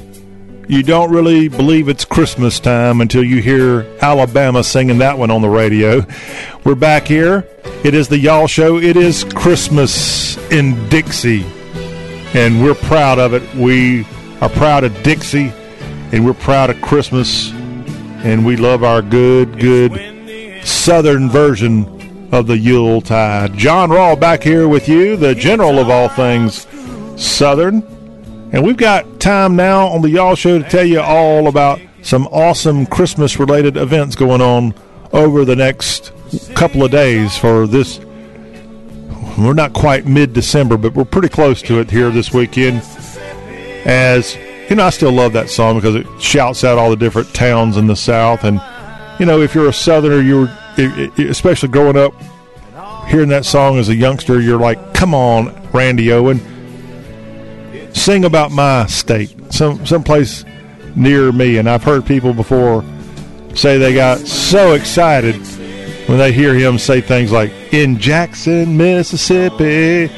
[0.68, 5.40] you don't really believe it's Christmas time until you hear Alabama singing that one on
[5.40, 6.04] the radio.
[6.64, 7.48] We're back here.
[7.82, 8.76] It is the Y'all Show.
[8.76, 11.46] It is Christmas in Dixie,
[12.34, 13.54] and we're proud of it.
[13.54, 14.04] We
[14.42, 15.50] are proud of Dixie,
[16.12, 22.56] and we're proud of Christmas, and we love our good, good Southern version of the
[22.56, 23.54] Yule Tide.
[23.54, 26.66] John Rawl back here with you, the general of all things
[27.16, 27.82] Southern.
[28.52, 32.26] And we've got time now on the Y'all Show to tell you all about some
[32.28, 34.74] awesome Christmas related events going on
[35.12, 36.12] over the next
[36.54, 37.98] couple of days for this.
[39.38, 42.82] We're not quite mid December, but we're pretty close to it here this weekend.
[43.84, 44.36] As
[44.68, 47.76] you know, I still love that song because it shouts out all the different towns
[47.76, 48.44] in the South.
[48.44, 48.60] And,
[49.18, 50.48] you know, if you're a Southerner, you're,
[51.28, 52.12] especially growing up,
[53.08, 56.40] hearing that song as a youngster, you're like, come on, Randy Owen
[57.98, 60.44] sing about my state, some someplace
[60.96, 61.58] near me.
[61.58, 62.84] And I've heard people before
[63.54, 65.36] say they got so excited
[66.06, 70.10] when they hear him say things like "in Jackson, Mississippi."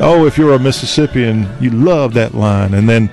[0.00, 2.74] Oh, if you're a Mississippian, you love that line.
[2.74, 3.10] And then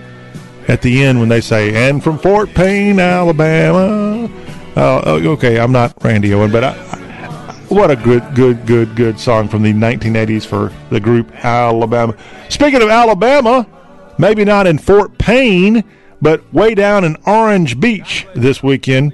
[0.68, 4.30] at the end when they say "and from Fort Payne, Alabama."
[4.76, 6.74] Uh, okay, I'm not Randy Owen, but I,
[7.70, 12.16] what a good, good, good, good song from the 1980s for the group Alabama.
[12.50, 13.68] Speaking of Alabama,
[14.18, 15.84] maybe not in Fort Payne,
[16.22, 19.14] but way down in Orange Beach this weekend.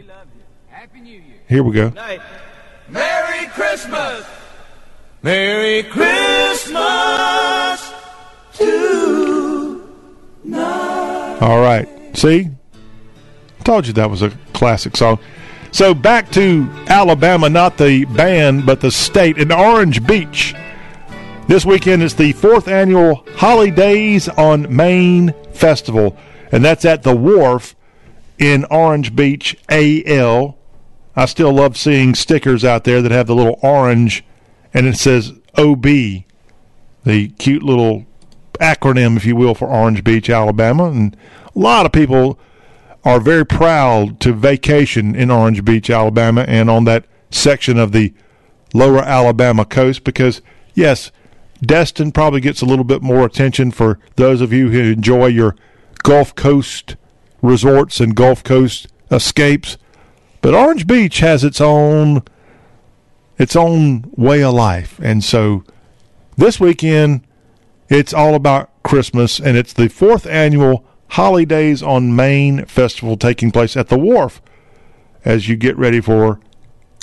[1.47, 1.93] Here we go.
[2.89, 4.25] Merry Christmas!
[5.23, 6.73] Merry Christmas
[8.53, 9.89] to
[11.41, 11.87] All right.
[12.15, 12.49] See?
[13.63, 15.19] Told you that was a classic song.
[15.71, 20.53] So back to Alabama, not the band, but the state in Orange Beach.
[21.47, 26.17] This weekend is the fourth annual Holidays on Main Festival,
[26.51, 27.75] and that's at the Wharf
[28.37, 30.57] in Orange Beach, AL.
[31.15, 34.23] I still love seeing stickers out there that have the little orange
[34.73, 38.05] and it says OB, the cute little
[38.62, 40.86] acronym, if you will, for Orange Beach, Alabama.
[40.86, 41.18] And
[41.55, 42.39] a lot of people
[43.03, 48.14] are very proud to vacation in Orange Beach, Alabama, and on that section of the
[48.74, 50.41] lower Alabama coast because,
[50.74, 51.12] yes,
[51.62, 55.55] Destin probably gets a little bit more attention for those of you who enjoy your
[56.03, 56.95] Gulf Coast
[57.41, 59.78] resorts and Gulf Coast escapes.
[60.41, 62.24] But Orange Beach has its own
[63.38, 64.99] its own way of life.
[65.01, 65.64] And so
[66.38, 67.26] this weekend
[67.91, 73.75] it's all about Christmas and it's the fourth annual Holidays on Main festival taking place
[73.75, 74.41] at the wharf
[75.25, 76.39] as you get ready for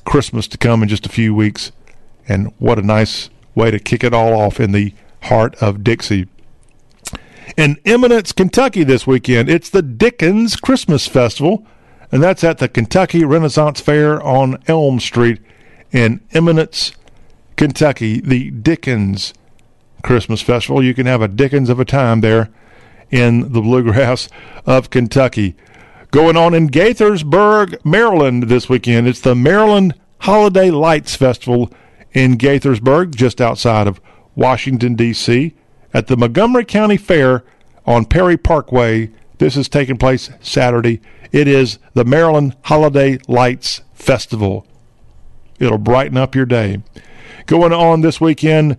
[0.06, 1.72] Christmas to come in just a few weeks.
[2.26, 6.26] And what a nice way to kick it all off in the heart of Dixie.
[7.56, 11.66] In Eminence, Kentucky this weekend, it's the Dickens Christmas Festival,
[12.10, 15.40] and that's at the Kentucky Renaissance Fair on Elm Street
[15.92, 16.92] in Eminence,
[17.56, 18.20] Kentucky.
[18.20, 19.34] The Dickens
[20.02, 20.82] Christmas Festival.
[20.82, 22.50] You can have a Dickens of a time there
[23.10, 24.28] in the bluegrass
[24.66, 25.56] of Kentucky.
[26.10, 29.06] Going on in Gaithersburg, Maryland this weekend.
[29.06, 31.70] It's the Maryland Holiday Lights Festival
[32.12, 34.00] in Gaithersburg, just outside of
[34.34, 35.54] Washington, D.C.,
[35.92, 37.44] at the Montgomery County Fair
[37.86, 39.10] on Perry Parkway.
[39.38, 41.00] This is taking place Saturday.
[41.32, 44.66] It is the Maryland Holiday Lights Festival.
[45.58, 46.82] It'll brighten up your day.
[47.46, 48.78] Going on this weekend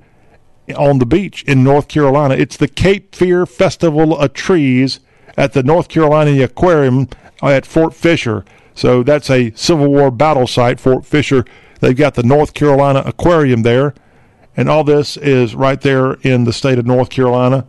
[0.75, 4.99] on the beach in North Carolina, it's the Cape Fear Festival of Trees
[5.37, 7.07] at the North Carolina Aquarium
[7.41, 8.43] at Fort Fisher.
[8.73, 11.45] So that's a Civil War battle site, Fort Fisher.
[11.79, 13.93] They've got the North Carolina Aquarium there.
[14.55, 17.65] And all this is right there in the state of North Carolina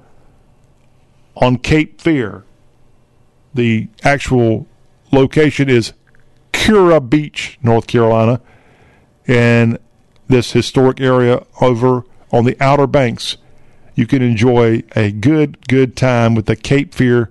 [1.37, 2.45] on Cape Fear.
[3.55, 4.67] The actual
[5.13, 5.93] location is
[6.53, 8.41] Kure Beach, North Carolina.
[9.27, 9.79] And
[10.29, 13.37] this historic area over on the Outer Banks,
[13.95, 17.31] you can enjoy a good, good time with the Cape Fear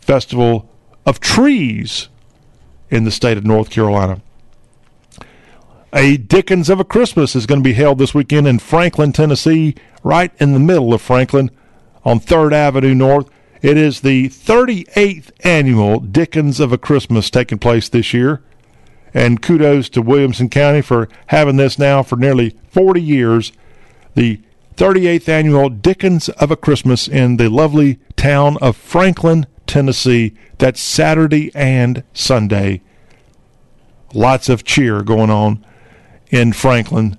[0.00, 0.68] Festival
[1.04, 2.08] of Trees
[2.90, 4.20] in the state of North Carolina.
[5.92, 9.74] A Dickens of a Christmas is going to be held this weekend in Franklin, Tennessee,
[10.02, 11.50] right in the middle of Franklin
[12.04, 13.30] on 3rd Avenue North.
[13.62, 18.42] It is the 38th annual Dickens of a Christmas taking place this year.
[19.14, 23.52] And kudos to Williamson County for having this now for nearly 40 years.
[24.18, 24.40] The
[24.74, 30.34] 38th annual Dickens of a Christmas in the lovely town of Franklin, Tennessee.
[30.58, 32.80] That's Saturday and Sunday.
[34.12, 35.64] Lots of cheer going on
[36.30, 37.16] in Franklin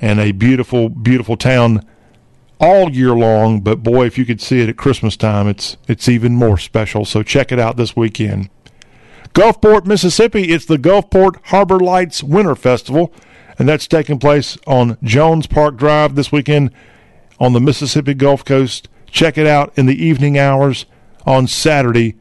[0.00, 1.86] and a beautiful, beautiful town
[2.58, 3.60] all year long.
[3.60, 7.04] But boy, if you could see it at Christmas time, it's it's even more special.
[7.04, 8.50] So check it out this weekend.
[9.32, 13.14] Gulfport, Mississippi, it's the Gulfport Harbor Lights Winter Festival,
[13.58, 16.70] and that's taking place on Jones Park Drive this weekend
[17.38, 18.88] on the Mississippi Gulf Coast.
[19.10, 20.86] Check it out in the evening hours
[21.26, 22.16] on Saturday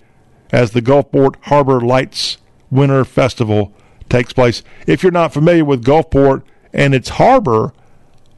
[0.52, 2.38] as the Gulfport Harbor Lights
[2.70, 3.74] Winter Festival
[4.10, 4.62] takes place.
[4.86, 7.74] If you're not familiar with Gulfport and its harbor,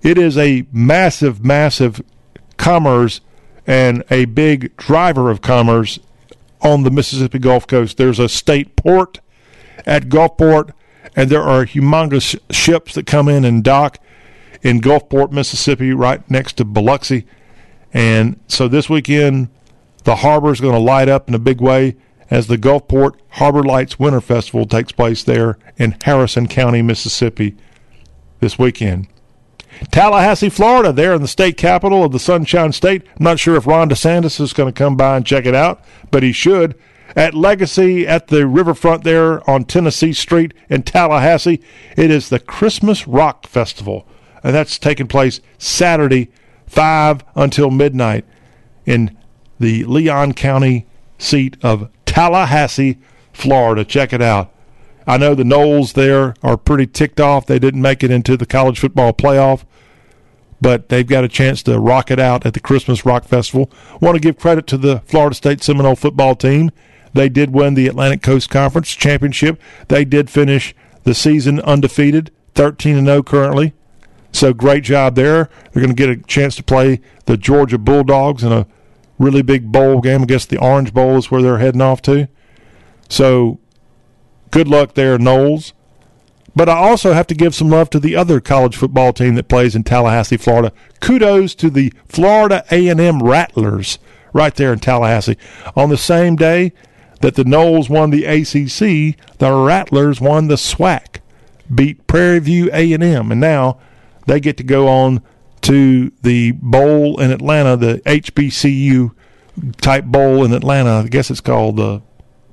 [0.02, 2.02] it is a massive, massive
[2.58, 3.22] commerce
[3.66, 6.00] and a big driver of commerce
[6.62, 7.98] on the Mississippi Gulf Coast.
[7.98, 9.20] There's a state port
[9.86, 10.72] at Gulfport,
[11.16, 14.00] and there are humongous ships that come in and dock
[14.62, 17.26] in Gulfport, Mississippi, right next to Biloxi.
[17.94, 19.50] And so this weekend,
[20.04, 21.96] the harbor is going to light up in a big way
[22.30, 27.56] as the Gulfport Harbor Lights Winter Festival takes place there in Harrison County, Mississippi
[28.40, 29.08] this weekend.
[29.92, 33.04] Tallahassee, Florida, there in the state capital of the Sunshine State.
[33.18, 35.84] I'm not sure if Ron DeSantis is going to come by and check it out,
[36.12, 36.76] but he should.
[37.16, 41.62] At Legacy at the riverfront there on Tennessee Street in Tallahassee,
[41.96, 44.08] it is the Christmas Rock Festival.
[44.44, 46.32] And that's taking place Saturday,
[46.68, 48.26] 5 until midnight
[48.86, 49.16] in
[49.60, 50.88] the Leon County
[51.18, 52.98] seat of Tallahassee,
[53.32, 53.86] Florida.
[53.86, 54.52] Check it out.
[55.06, 57.46] I know the Noles there are pretty ticked off.
[57.46, 59.66] They didn't make it into the college football playoff,
[60.62, 63.72] but they've got a chance to rock it out at the Christmas Rock Festival.
[64.00, 66.72] Want to give credit to the Florida State Seminole football team.
[67.14, 69.62] They did win the Atlantic Coast Conference championship.
[69.88, 73.74] They did finish the season undefeated, 13 and 0 currently.
[74.32, 75.50] So great job there.
[75.72, 78.66] They're going to get a chance to play the Georgia Bulldogs in a
[79.20, 80.24] really big bowl game.
[80.24, 82.28] I guess the Orange Bowl is where they're heading off to.
[83.10, 83.60] So
[84.50, 85.74] good luck there, Noles.
[86.56, 89.48] But I also have to give some love to the other college football team that
[89.48, 90.72] plays in Tallahassee, Florida.
[91.00, 93.98] Kudos to the Florida A&M Rattlers
[94.34, 95.38] right there in Tallahassee.
[95.76, 96.74] On the same day
[97.24, 101.22] that the Noles won the ACC, the Rattlers won the SWAC,
[101.74, 103.80] beat Prairie View A&M, and now
[104.28, 105.24] they get to go on
[105.62, 109.16] to the bowl in Atlanta, the HBCU
[109.78, 111.06] type bowl in Atlanta.
[111.06, 112.02] I guess it's called the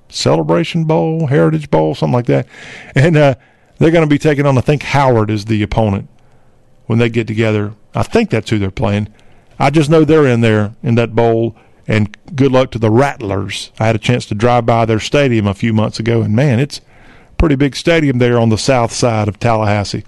[0.08, 2.46] Celebration Bowl, Heritage Bowl, something like that.
[2.94, 3.34] And uh,
[3.78, 6.08] they're going to be taking on, I think Howard is the opponent
[6.86, 7.74] when they get together.
[7.92, 9.12] I think that's who they're playing.
[9.58, 11.56] I just know they're in there in that bowl.
[11.90, 13.72] And good luck to the Rattlers.
[13.80, 16.60] I had a chance to drive by their stadium a few months ago, and man,
[16.60, 20.04] it's a pretty big stadium there on the south side of Tallahassee.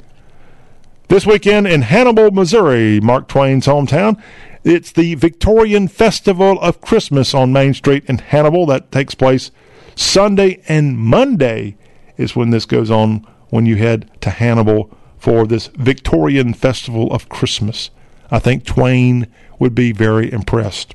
[1.08, 4.22] This weekend in Hannibal, Missouri, Mark Twain's hometown,
[4.62, 8.64] it's the Victorian Festival of Christmas on Main Street in Hannibal.
[8.64, 9.50] That takes place
[9.96, 11.76] Sunday and Monday
[12.16, 17.28] is when this goes on when you head to Hannibal for this Victorian Festival of
[17.28, 17.90] Christmas.
[18.30, 19.26] I think Twain
[19.58, 20.94] would be very impressed.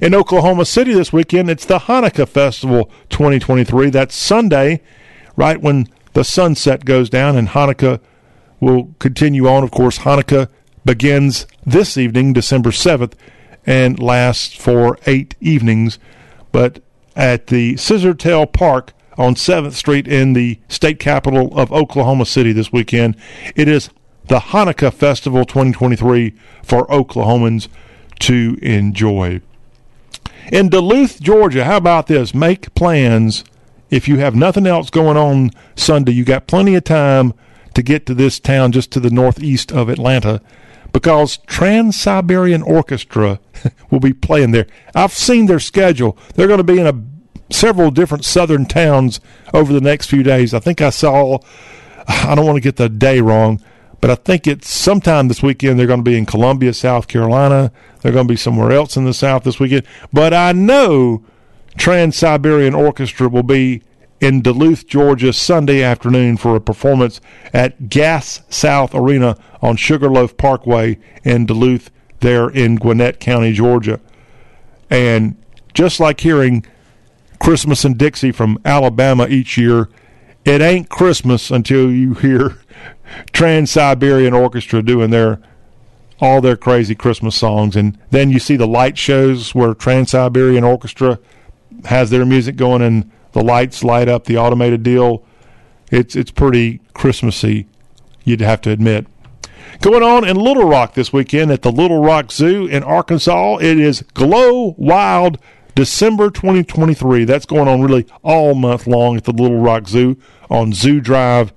[0.00, 3.90] In Oklahoma City this weekend, it's the Hanukkah Festival 2023.
[3.90, 4.80] That's Sunday,
[5.36, 8.00] right when the sunset goes down, and Hanukkah
[8.58, 9.62] will continue on.
[9.62, 10.48] Of course, Hanukkah
[10.84, 13.12] begins this evening, December 7th,
[13.66, 15.98] and lasts for eight evenings.
[16.52, 16.82] But
[17.14, 22.72] at the Scissortail Park on 7th Street in the state capital of Oklahoma City this
[22.72, 23.14] weekend.
[23.54, 23.90] It is
[24.28, 26.32] the Hanukkah Festival 2023
[26.62, 27.68] for Oklahomans
[28.20, 29.42] to enjoy.
[30.50, 32.34] In Duluth, Georgia, how about this?
[32.34, 33.44] Make plans.
[33.90, 37.34] If you have nothing else going on Sunday, you got plenty of time
[37.74, 40.40] to get to this town just to the northeast of Atlanta
[40.92, 43.40] because Trans Siberian Orchestra
[43.90, 44.66] will be playing there.
[44.94, 46.16] I've seen their schedule.
[46.34, 49.20] They're going to be in a several different southern towns
[49.52, 50.54] over the next few days.
[50.54, 51.38] I think I saw
[52.08, 53.62] I don't want to get the day wrong,
[54.02, 57.70] but I think it's sometime this weekend they're going to be in Columbia, South Carolina.
[58.00, 59.86] They're going to be somewhere else in the south this weekend.
[60.12, 61.24] But I know
[61.78, 63.80] Trans Siberian Orchestra will be
[64.20, 67.20] in Duluth, Georgia, Sunday afternoon for a performance
[67.54, 74.00] at Gas South Arena on Sugarloaf Parkway in Duluth, there in Gwinnett County, Georgia.
[74.90, 75.36] And
[75.74, 76.66] just like hearing
[77.38, 79.88] Christmas and Dixie from Alabama each year,
[80.44, 82.58] it ain't Christmas until you hear
[83.32, 85.40] Trans Siberian Orchestra doing their
[86.20, 87.74] all their crazy Christmas songs.
[87.74, 91.18] And then you see the light shows where Trans Siberian Orchestra
[91.84, 95.24] has their music going and the lights light up the automated deal.
[95.90, 97.66] It's it's pretty Christmassy,
[98.24, 99.06] you'd have to admit.
[99.80, 103.78] Going on in Little Rock this weekend at the Little Rock Zoo in Arkansas, it
[103.78, 105.38] is Glow Wild
[105.74, 107.24] December 2023.
[107.24, 110.16] That's going on really all month long at the Little Rock Zoo
[110.50, 111.52] on Zoo Drive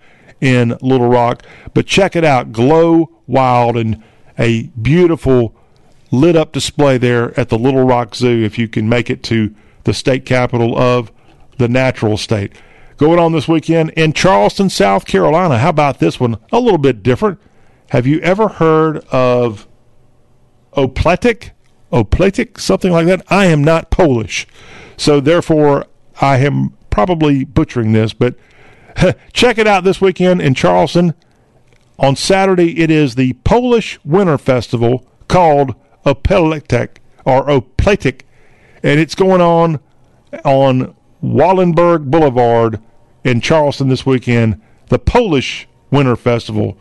[0.45, 1.43] in Little Rock.
[1.73, 4.01] But check it out, Glow Wild, and
[4.37, 5.55] a beautiful
[6.11, 9.53] lit up display there at the Little Rock Zoo if you can make it to
[9.85, 11.11] the state capital of
[11.57, 12.53] the natural state.
[12.97, 15.57] Going on this weekend in Charleston, South Carolina.
[15.57, 16.37] How about this one?
[16.51, 17.39] A little bit different.
[17.89, 19.67] Have you ever heard of
[20.77, 21.51] Opletic?
[21.91, 23.23] Opletic, something like that.
[23.29, 24.45] I am not Polish,
[24.95, 25.85] so therefore
[26.21, 28.35] I am probably butchering this, but
[29.33, 31.13] check it out this weekend in Charleston.
[31.97, 38.25] On Saturday, it is the Polish Winter Festival called Opletic or Opletic,
[38.83, 39.79] and it's going on
[40.43, 42.81] on Wallenberg Boulevard
[43.23, 44.61] in Charleston this weekend.
[44.89, 46.77] The Polish Winter Festival.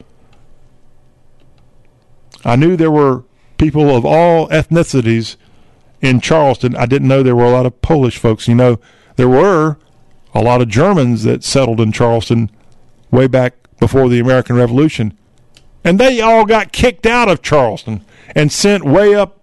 [2.45, 3.25] I knew there were
[3.57, 5.37] people of all ethnicities
[6.03, 6.77] in Charleston.
[6.77, 8.47] I didn't know there were a lot of Polish folks.
[8.47, 8.79] You know,
[9.17, 9.79] there were
[10.35, 12.51] a lot of Germans that settled in Charleston
[13.11, 15.17] way back before the American Revolution.
[15.85, 18.05] And they all got kicked out of Charleston
[18.35, 19.41] and sent way up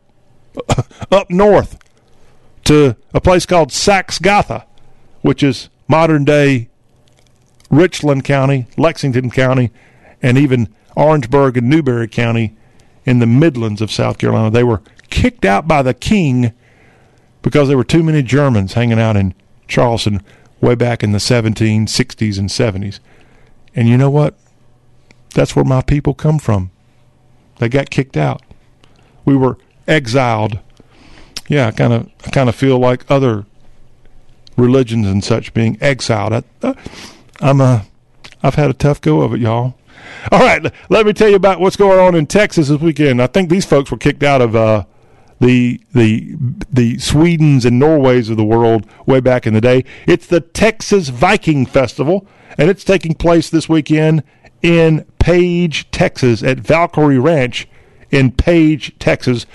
[1.12, 1.78] up north
[2.66, 4.66] to a place called Saxe-Gotha,
[5.22, 6.70] which is modern day
[7.70, 9.72] Richland County, Lexington County,
[10.22, 12.56] and even Orangeburg and Newberry County
[13.06, 14.52] in the Midlands of South Carolina.
[14.52, 16.54] They were kicked out by the king
[17.42, 19.34] because there were too many Germans hanging out in
[19.68, 20.22] Charleston
[20.62, 23.00] way back in the 1760s and 70s.
[23.76, 24.36] And you know what?
[25.34, 26.72] That's where my people come from.
[27.60, 28.42] They got kicked out.
[29.26, 29.58] We were
[29.88, 30.60] exiled.
[31.48, 33.46] Yeah, I kind of I kind of feel like other
[34.58, 36.34] religions and such being exiled.
[36.34, 36.74] I, uh,
[37.40, 37.86] I'm a
[38.44, 39.76] I've had a tough go of it, y'all.
[40.32, 43.22] All right, let me tell you about what's going on in Texas this weekend.
[43.22, 44.86] I think these folks were kicked out of uh,
[45.42, 46.36] the the
[46.72, 49.84] the Swedens and Norways of the world way back in the day.
[50.08, 52.28] It's the Texas Viking Festival,
[52.58, 54.24] and it's taking place this weekend
[54.62, 57.68] in Paige, Texas, at Valkyrie Ranch
[58.12, 59.46] in Paige, Texas.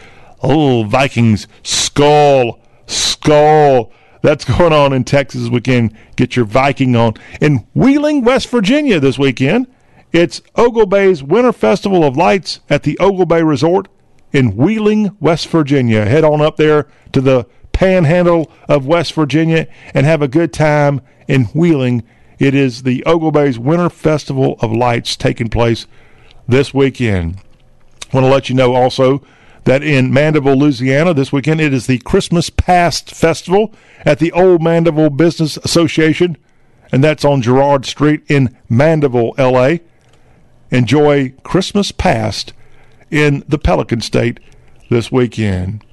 [0.43, 3.93] Oh, Vikings, skull, skull.
[4.23, 5.97] That's going on in Texas weekend.
[6.17, 7.15] Get your Viking on.
[7.41, 9.69] In Wheeling, West Virginia this weekend,
[10.13, 13.89] it's Oglebay's Winter Festival of Lights at the Oglebay Resort
[14.33, 16.05] in Wheeling, West Virginia.
[16.05, 21.01] Head on up there to the panhandle of West Virginia and have a good time
[21.29, 22.03] in Wheeling.
[22.39, 25.87] It is the Oglebay's Winter Festival of Lights taking place
[26.47, 27.39] this weekend.
[28.13, 29.23] I want to let you know also
[29.65, 33.75] that in Mandeville, Louisiana, this weekend it is the Christmas Past Festival
[34.05, 36.37] at the Old Mandeville Business Association,
[36.93, 39.79] and that's on Girard Street in Mandeville, LA
[40.71, 42.53] enjoy Christmas past
[43.11, 44.41] in the Pelican State
[44.91, 45.85] this weekend.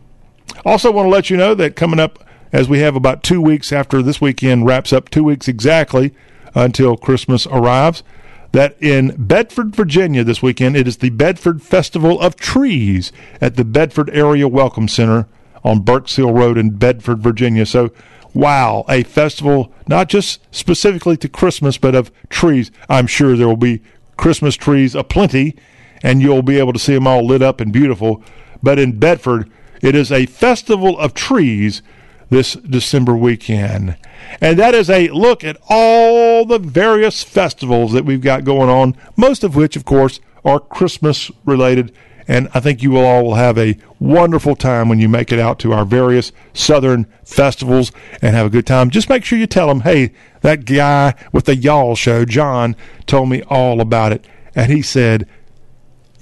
[0.65, 3.71] Also, want to let you know that coming up, as we have about two weeks
[3.71, 6.13] after this weekend wraps up, two weeks exactly
[6.53, 8.03] until Christmas arrives,
[8.51, 13.11] that in Bedford, Virginia this weekend, it is the Bedford Festival of Trees
[13.41, 15.27] at the Bedford Area Welcome Center
[15.63, 17.65] on Burks Hill Road in Bedford, Virginia.
[17.65, 17.91] So,
[18.33, 22.71] wow, a festival not just specifically to Christmas, but of trees.
[22.87, 23.81] I'm sure there will be
[24.17, 25.55] Christmas trees aplenty,
[26.03, 28.21] and you'll be able to see them all lit up and beautiful.
[28.61, 29.49] But in Bedford,
[29.81, 31.81] it is a festival of trees
[32.29, 33.97] this December weekend.
[34.41, 38.95] And that is a look at all the various festivals that we've got going on,
[39.15, 41.93] most of which, of course, are Christmas related.
[42.27, 45.39] And I think you will all will have a wonderful time when you make it
[45.39, 48.89] out to our various southern festivals and have a good time.
[48.89, 52.75] Just make sure you tell them, hey, that guy with the y'all show, John,
[53.05, 54.25] told me all about it.
[54.55, 55.27] And he said,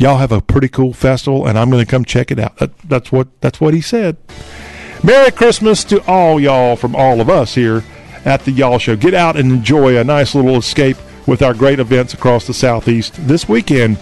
[0.01, 2.57] y'all have a pretty cool festival, and I'm going to come check it out.
[2.57, 4.17] That, that's what that's what he said.
[5.03, 7.83] Merry Christmas to all y'all from all of us here
[8.25, 8.95] at the Y'all Show.
[8.95, 10.97] Get out and enjoy a nice little escape
[11.27, 13.97] with our great events across the Southeast this weekend.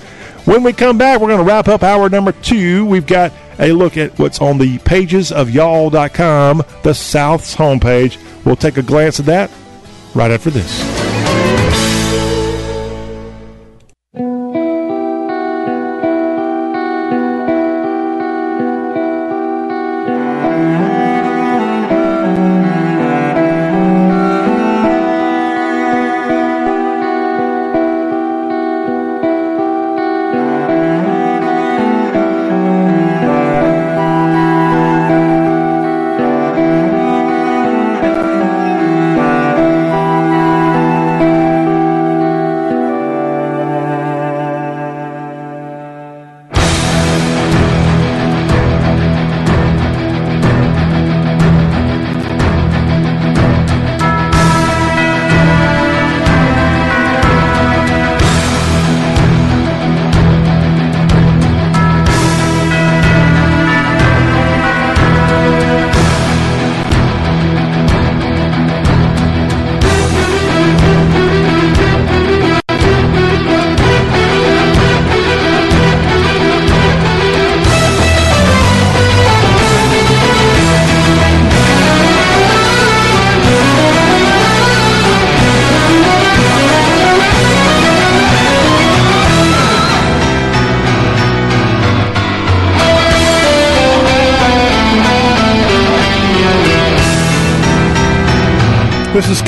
[0.46, 2.86] When we come back, we're going to wrap up hour number two.
[2.86, 8.18] We've got a look at what's on the pages of y'all.com, the South's homepage.
[8.46, 9.52] We'll take a glance at that
[10.16, 11.19] right after this.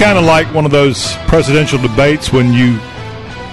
[0.01, 2.79] Kind of like one of those presidential debates when you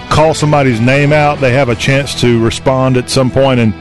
[0.09, 3.61] call somebody's name out, they have a chance to respond at some point.
[3.61, 3.75] And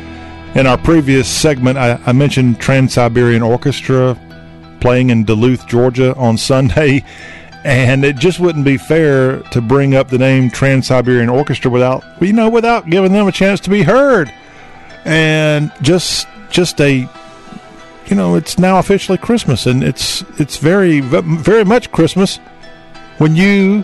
[0.53, 4.19] in our previous segment, I, I mentioned Trans Siberian Orchestra
[4.81, 7.05] playing in Duluth, Georgia on Sunday.
[7.63, 12.03] And it just wouldn't be fair to bring up the name Trans Siberian Orchestra without,
[12.19, 14.29] you know, without giving them a chance to be heard.
[15.05, 17.07] And just, just a,
[18.07, 22.39] you know, it's now officially Christmas, and it's it's very very much Christmas
[23.17, 23.83] when you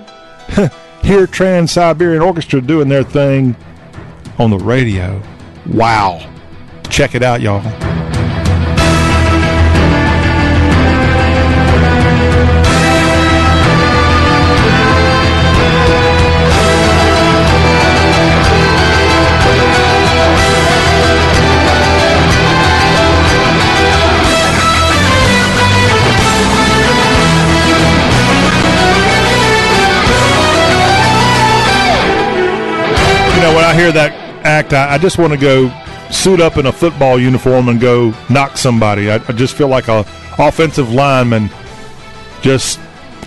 [1.03, 3.55] hear Trans Siberian Orchestra doing their thing
[4.39, 5.22] on the radio.
[5.68, 6.30] Wow.
[6.89, 7.92] Check it out, y'all.
[33.73, 34.13] I hear that
[34.45, 35.67] act, I, I just want to go
[36.11, 39.09] suit up in a football uniform and go knock somebody.
[39.09, 40.05] I, I just feel like a
[40.37, 41.49] offensive lineman
[42.43, 42.79] just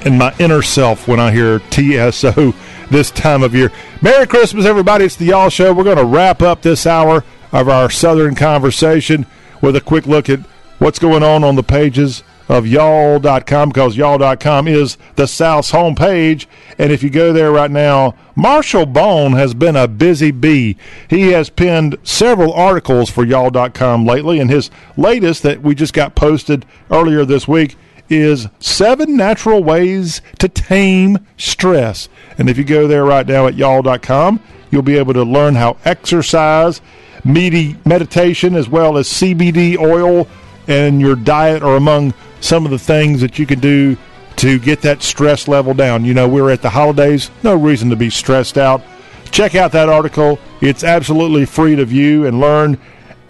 [0.04, 2.54] in my inner self when I hear TSO
[2.92, 3.72] this time of year.
[4.02, 5.04] Merry Christmas, everybody.
[5.06, 5.74] It's the Y'all Show.
[5.74, 9.26] We're going to wrap up this hour of our Southern conversation
[9.60, 10.38] with a quick look at
[10.78, 16.46] what's going on on the pages of y'all.com because y'all.com is the South's homepage.
[16.78, 20.76] And if you go there right now, Marshall Bone has been a busy bee.
[21.08, 26.14] He has penned several articles for y'all.com lately, and his latest that we just got
[26.14, 27.76] posted earlier this week
[28.08, 32.08] is seven natural ways to tame stress.
[32.38, 34.40] And if you go there right now at y'all.com,
[34.70, 36.80] you'll be able to learn how exercise,
[37.24, 40.28] meditation, as well as CBD oil
[40.68, 43.96] and your diet are among some of the things that you can do
[44.36, 46.04] to get that stress level down.
[46.04, 48.82] You know, we're at the holidays, no reason to be stressed out.
[49.30, 50.38] Check out that article.
[50.60, 52.78] It's absolutely free to view and learn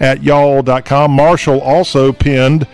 [0.01, 1.11] at y'all.com.
[1.11, 2.67] Marshall also pinned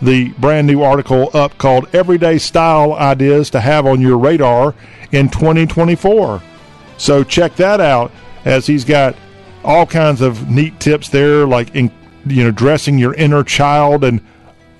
[0.00, 4.74] the brand new article up called Everyday Style Ideas to Have on Your Radar
[5.12, 6.42] in 2024.
[6.96, 8.12] So check that out
[8.44, 9.14] as he's got
[9.62, 11.90] all kinds of neat tips there, like in,
[12.26, 14.20] you know dressing your inner child and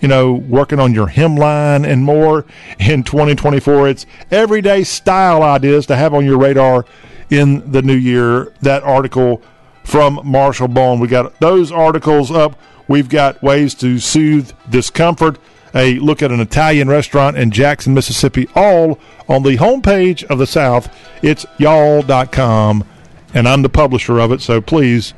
[0.01, 2.45] you know working on your hemline and more
[2.79, 3.89] in 2024.
[3.89, 6.85] It's everyday style ideas to have on your radar
[7.29, 8.53] in the new year.
[8.63, 9.43] That article
[9.85, 11.01] from Marshall Bone.
[11.01, 12.59] We got those articles up.
[12.89, 15.39] We've got ways to soothe discomfort.
[15.75, 18.99] A look at an Italian restaurant in Jackson, Mississippi, all
[19.29, 20.93] on the homepage of the South.
[21.23, 22.85] It's y'all.com,
[23.33, 25.15] and I'm the publisher of it, so please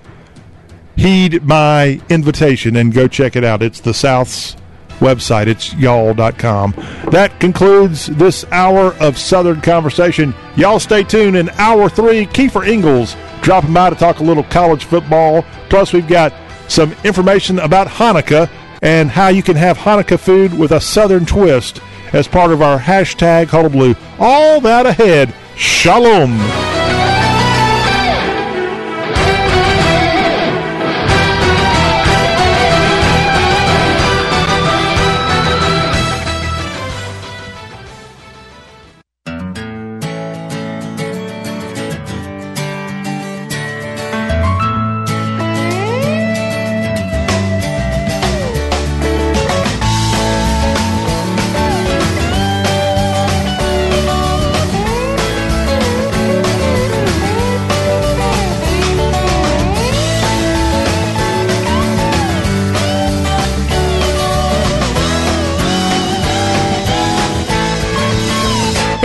[0.94, 3.62] heed my invitation and go check it out.
[3.62, 4.56] It's the South's
[5.02, 5.48] website.
[5.48, 6.72] It's y'all.com.
[7.10, 10.34] That concludes this hour of Southern Conversation.
[10.56, 12.24] Y'all stay tuned in hour three.
[12.26, 15.44] Keifer Engles dropping by to talk a little college football.
[15.68, 16.32] Plus, we've got
[16.68, 18.48] some information about Hanukkah
[18.80, 21.80] and how you can have Hanukkah food with a Southern twist
[22.12, 23.94] as part of our hashtag Hullabaloo.
[24.18, 25.34] All that ahead.
[25.56, 26.81] Shalom.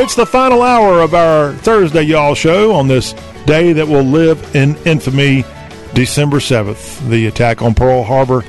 [0.07, 3.11] It's the final hour of our Thursday Y'all show on this
[3.45, 5.43] day that will live in infamy,
[5.93, 8.39] December 7th, the attack on Pearl Harbor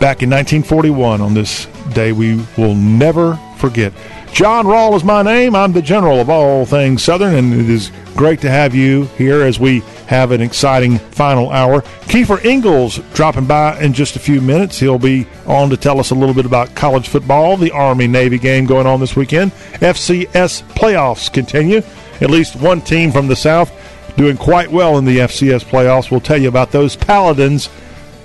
[0.00, 1.20] back in 1941.
[1.20, 3.92] On this day, we will never forget.
[4.32, 5.54] John Rawl is my name.
[5.54, 9.42] I'm the general of all things Southern, and it is great to have you here
[9.42, 11.82] as we have an exciting final hour.
[12.06, 14.78] Keifer Engles dropping by in just a few minutes.
[14.78, 18.38] He'll be on to tell us a little bit about college football, the Army Navy
[18.38, 19.52] game going on this weekend.
[19.74, 21.82] FCS playoffs continue.
[22.20, 23.72] At least one team from the South
[24.16, 26.10] doing quite well in the FCS playoffs.
[26.10, 27.68] We'll tell you about those Paladins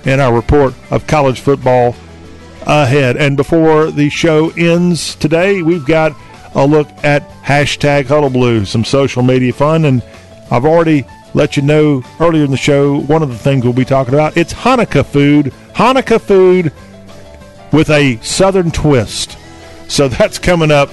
[0.04, 1.94] in our report of college football
[2.62, 3.16] ahead.
[3.16, 6.16] And before the show ends today, we've got
[6.54, 9.84] a look at hashtag Hullabaloo, some social media fun.
[9.84, 10.02] And
[10.50, 11.04] I've already
[11.34, 14.36] let you know earlier in the show one of the things we'll be talking about.
[14.36, 15.52] It's Hanukkah food.
[15.74, 16.72] Hanukkah food
[17.72, 19.38] with a southern twist.
[19.88, 20.90] So that's coming up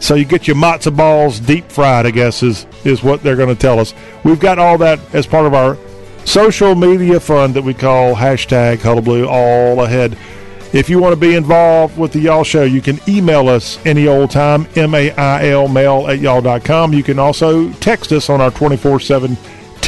[0.00, 3.48] So you get your matzo balls deep fried, I guess, is, is what they're going
[3.48, 3.94] to tell us.
[4.24, 5.76] We've got all that as part of our
[6.24, 10.16] social media fund that we call hashtag Hullabaloo all ahead.
[10.72, 14.06] If you want to be involved with the Y'all Show, you can email us any
[14.06, 16.92] old time, M-A-I-L, mail at y'all.com.
[16.92, 19.36] You can also text us on our 24-7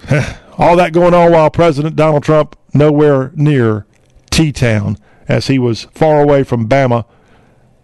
[0.57, 3.85] All that going on while President Donald Trump nowhere near
[4.29, 7.05] T Town as he was far away from Bama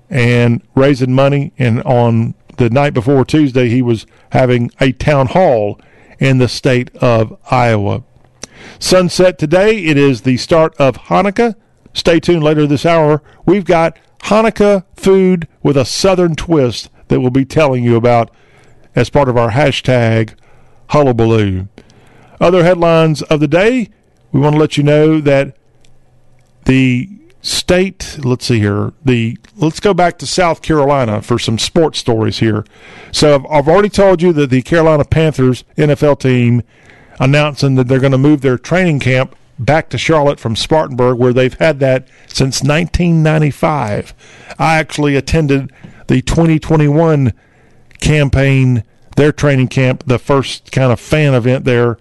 [0.10, 1.54] and raising money.
[1.58, 5.80] And on the night before Tuesday, he was having a town hall
[6.20, 8.04] in the state of Iowa.
[8.80, 11.56] Sunset today, it is the start of Hanukkah.
[11.94, 13.22] Stay tuned later this hour.
[13.46, 18.30] We've got Hanukkah food with a southern twist that we'll be telling you about
[18.96, 20.34] as part of our hashtag
[20.90, 21.68] hullabaloo.
[22.40, 23.90] Other headlines of the day,
[24.32, 25.56] we want to let you know that
[26.66, 27.10] the
[27.48, 32.40] state let's see here the let's go back to south carolina for some sports stories
[32.40, 32.66] here.
[33.14, 36.62] So i've, I've already told you that the carolina panthers nfl team
[37.22, 41.32] announcing that they're going to move their training camp back to charlotte from spartanburg where
[41.32, 44.14] they've had that since 1995
[44.60, 45.72] i actually attended
[46.08, 47.32] the 2021
[48.02, 48.84] campaign
[49.16, 51.98] their training camp the first kind of fan event there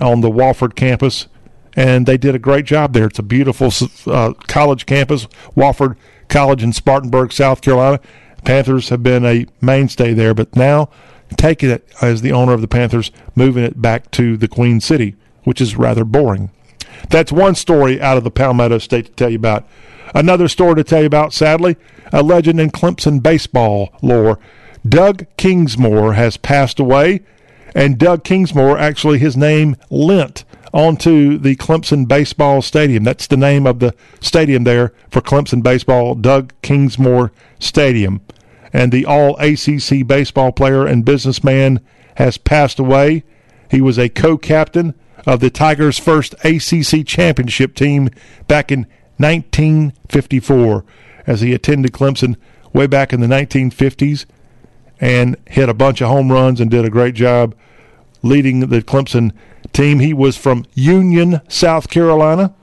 [0.00, 1.26] on the Wofford campus
[1.74, 3.06] and they did a great job there.
[3.06, 3.72] It's a beautiful
[4.06, 5.26] uh, college campus,
[5.56, 5.96] Wofford
[6.28, 8.00] College in Spartanburg, South Carolina.
[8.44, 10.88] Panthers have been a mainstay there, but now
[11.36, 15.14] taking it as the owner of the Panthers, moving it back to the Queen City,
[15.44, 16.50] which is rather boring.
[17.08, 19.66] That's one story out of the Palmetto State to tell you about.
[20.14, 21.76] Another story to tell you about, sadly,
[22.12, 24.38] a legend in Clemson baseball lore.
[24.88, 27.20] Doug Kingsmore has passed away,
[27.74, 33.04] and Doug Kingsmore, actually, his name lent onto the Clemson Baseball Stadium.
[33.04, 38.20] That's the name of the stadium there for Clemson Baseball, Doug Kingsmore Stadium.
[38.72, 41.80] And the all ACC baseball player and businessman
[42.16, 43.24] has passed away.
[43.70, 44.94] He was a co captain
[45.26, 48.10] of the Tigers' first ACC championship team
[48.46, 48.86] back in
[49.16, 50.84] 1954
[51.26, 52.36] as he attended Clemson
[52.72, 54.24] way back in the 1950s
[55.00, 57.54] and hit a bunch of home runs and did a great job
[58.22, 59.32] leading the Clemson
[59.72, 60.00] team.
[60.00, 62.54] He was from Union, South Carolina,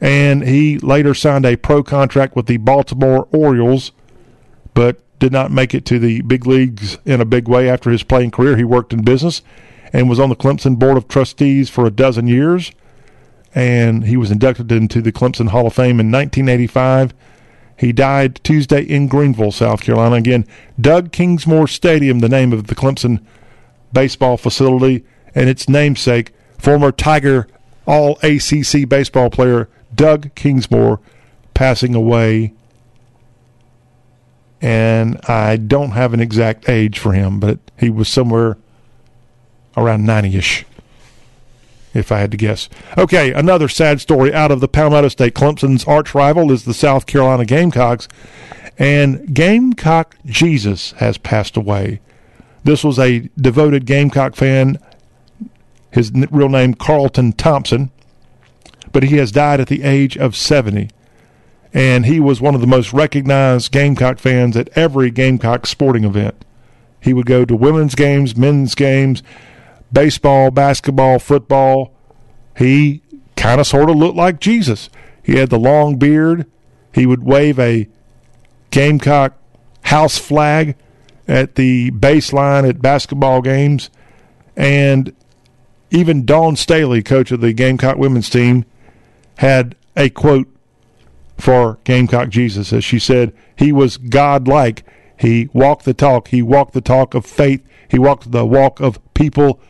[0.00, 3.92] and he later signed a pro contract with the Baltimore Orioles,
[4.74, 8.02] but did not make it to the big leagues in a big way after his
[8.02, 8.56] playing career.
[8.56, 9.42] He worked in business
[9.92, 12.72] and was on the Clemson Board of Trustees for a dozen years,
[13.54, 17.12] and he was inducted into the Clemson Hall of Fame in 1985.
[17.76, 20.16] He died Tuesday in Greenville, South Carolina.
[20.16, 20.46] Again,
[20.80, 23.24] Doug Kingsmore Stadium, the name of the Clemson
[23.92, 27.46] baseball facility and its namesake, former Tiger
[27.86, 31.00] All ACC baseball player Doug Kingsmore,
[31.54, 32.52] passing away.
[34.60, 38.58] And I don't have an exact age for him, but he was somewhere
[39.76, 40.66] around 90 ish,
[41.94, 42.68] if I had to guess.
[42.98, 45.34] Okay, another sad story out of the Palmetto State.
[45.34, 48.06] Clemson's arch rival is the South Carolina Gamecocks,
[48.78, 52.00] and Gamecock Jesus has passed away.
[52.62, 54.78] This was a devoted Gamecock fan
[55.90, 57.90] his real name Carlton Thompson,
[58.92, 60.90] but he has died at the age of 70.
[61.72, 66.44] And he was one of the most recognized Gamecock fans at every Gamecock sporting event.
[67.00, 69.22] He would go to women's games, men's games,
[69.92, 71.94] baseball, basketball, football.
[72.56, 73.02] He
[73.36, 74.90] kind of sort of looked like Jesus.
[75.22, 76.46] He had the long beard.
[76.92, 77.88] He would wave a
[78.70, 79.34] Gamecock
[79.84, 80.76] house flag
[81.26, 83.88] at the baseline at basketball games
[84.56, 85.14] And
[85.90, 88.64] even Dawn Staley, coach of the Gamecock women's team,
[89.38, 90.48] had a quote
[91.38, 94.84] for Gamecock Jesus as she said, He was God like.
[95.16, 96.28] He walked the talk.
[96.28, 97.62] He walked the talk of faith.
[97.88, 99.60] He walked the walk of people,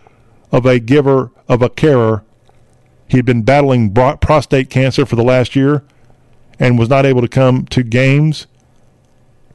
[0.52, 2.24] of a giver, of a carer.
[3.08, 5.82] He had been battling prostate cancer for the last year
[6.60, 8.46] and was not able to come to games.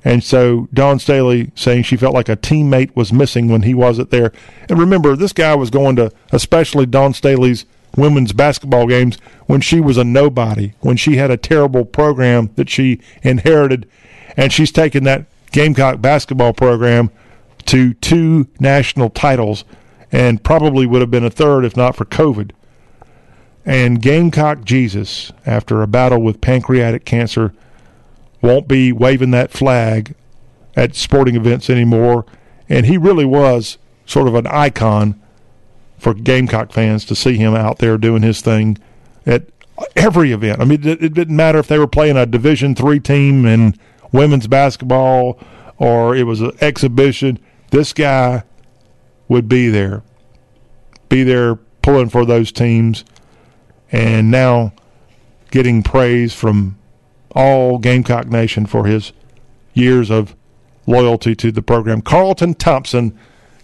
[0.05, 4.11] And so Dawn Staley saying she felt like a teammate was missing when he wasn't
[4.11, 4.31] there.
[4.69, 7.65] And remember, this guy was going to especially Dawn Staley's
[7.97, 9.17] women's basketball games
[9.47, 13.89] when she was a nobody, when she had a terrible program that she inherited.
[14.37, 17.09] And she's taken that Gamecock basketball program
[17.65, 19.65] to two national titles
[20.11, 22.51] and probably would have been a third if not for COVID.
[23.65, 27.53] And Gamecock Jesus, after a battle with pancreatic cancer,
[28.45, 30.15] won't be waving that flag
[30.75, 32.25] at sporting events anymore.
[32.69, 35.19] And he really was sort of an icon
[35.97, 38.77] for Gamecock fans to see him out there doing his thing
[39.25, 39.47] at
[39.95, 40.61] every event.
[40.61, 43.77] I mean, it, didn't matter if they were playing a Division three team in
[44.11, 45.39] women's basketball
[45.77, 47.39] or it was an exhibition.
[47.71, 48.43] This guy
[49.27, 50.03] would be there,
[51.09, 53.03] be there pulling for those teams
[53.91, 54.73] and now
[55.51, 56.77] getting praise from
[57.35, 59.11] all Gamecock Nation for his
[59.73, 60.35] years of
[60.87, 62.01] loyalty to the program.
[62.01, 63.17] Carlton Thompson,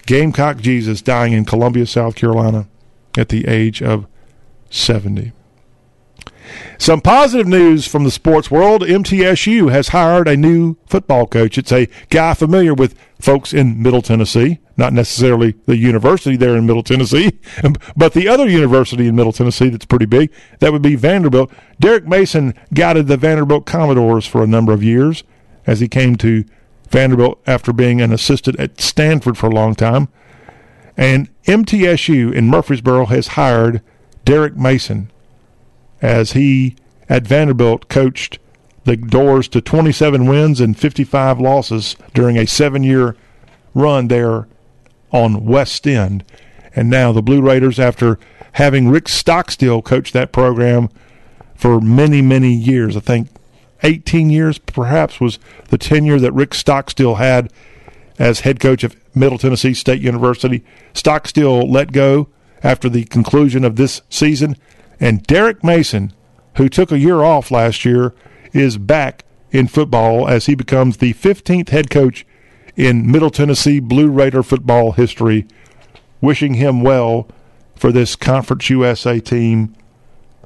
[0.06, 2.68] Gamecock Jesus, dying in Columbia, South Carolina
[3.18, 4.08] at the age of
[4.70, 5.32] 70.
[6.78, 8.82] Some positive news from the sports world.
[8.82, 11.58] MTSU has hired a new football coach.
[11.58, 16.66] It's a guy familiar with folks in Middle Tennessee, not necessarily the university there in
[16.66, 17.40] Middle Tennessee,
[17.96, 20.32] but the other university in Middle Tennessee that's pretty big.
[20.60, 21.52] That would be Vanderbilt.
[21.80, 25.24] Derek Mason guided the Vanderbilt Commodores for a number of years
[25.68, 26.44] as he came to
[26.90, 30.10] Vanderbilt after being an assistant at Stanford for a long time.
[30.98, 33.82] And MTSU in Murfreesboro has hired
[34.26, 35.12] Derek Mason
[36.02, 36.76] as he
[37.10, 38.40] at Vanderbilt coached
[38.84, 43.16] the Dores to 27 wins and 55 losses during a seven year
[43.74, 44.48] run there
[45.12, 46.24] on West End.
[46.76, 48.18] And now the Blue Raiders, after
[48.54, 50.90] having Rick Stockstill coach that program
[51.56, 53.28] for many, many years, I think
[53.84, 57.52] 18 years perhaps was the tenure that Rick Stockstill had
[58.18, 60.64] as head coach of Middle Tennessee State University.
[60.94, 62.30] Stockstill let go
[62.64, 64.56] after the conclusion of this season,
[65.02, 66.14] and Derek Mason,
[66.56, 68.14] who took a year off last year,
[68.54, 72.26] is back in football as he becomes the 15th head coach
[72.76, 75.48] in Middle Tennessee Blue Raider football history.
[76.22, 77.28] Wishing him well
[77.76, 79.76] for this Conference USA team.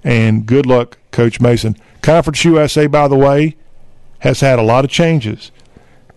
[0.04, 1.76] And good luck, Coach Mason.
[2.02, 3.58] Conference USA, by the way,
[4.20, 5.52] has had a lot of changes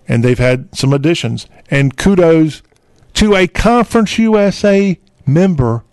[0.06, 1.46] and they've had some additions.
[1.70, 2.62] And kudos
[3.14, 5.84] to a Conference USA member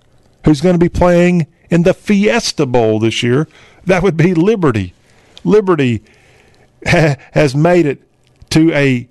[0.46, 3.48] who's going to be playing in the Fiesta Bowl this year.
[3.86, 4.94] That would be Liberty.
[5.44, 6.04] Liberty
[6.86, 8.02] ha- has made it
[8.52, 9.08] to a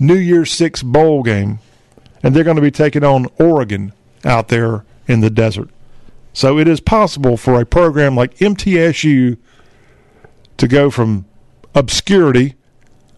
[0.00, 1.58] New Year's Six bowl game,
[2.22, 3.92] and they're going to be taking on Oregon
[4.24, 5.70] out there in the desert.
[6.32, 9.36] So it is possible for a program like MTSU
[10.56, 11.24] to go from
[11.74, 12.54] obscurity,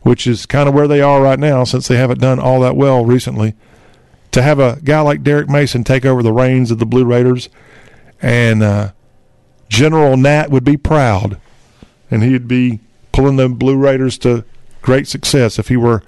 [0.02, 2.76] which is kind of where they are right now since they haven't done all that
[2.76, 3.54] well recently,
[4.30, 7.48] to have a guy like Derek Mason take over the reins of the Blue Raiders,
[8.22, 8.92] and uh,
[9.68, 11.40] General Nat would be proud,
[12.10, 12.80] and he'd be
[13.12, 14.44] pulling the Blue Raiders to
[14.82, 16.02] great success if he were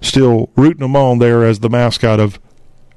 [0.00, 2.38] still rooting them on there as the mascot of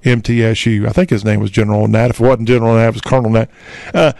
[0.03, 0.87] MTSU.
[0.87, 2.11] I think his name was General Nat.
[2.11, 3.49] If it wasn't General Nat, it was Colonel Nat.
[3.93, 4.13] Uh,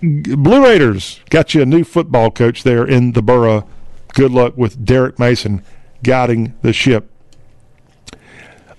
[0.00, 3.68] Blue Raiders got you a new football coach there in the borough.
[4.14, 5.62] Good luck with Derek Mason
[6.02, 7.10] guiding the ship.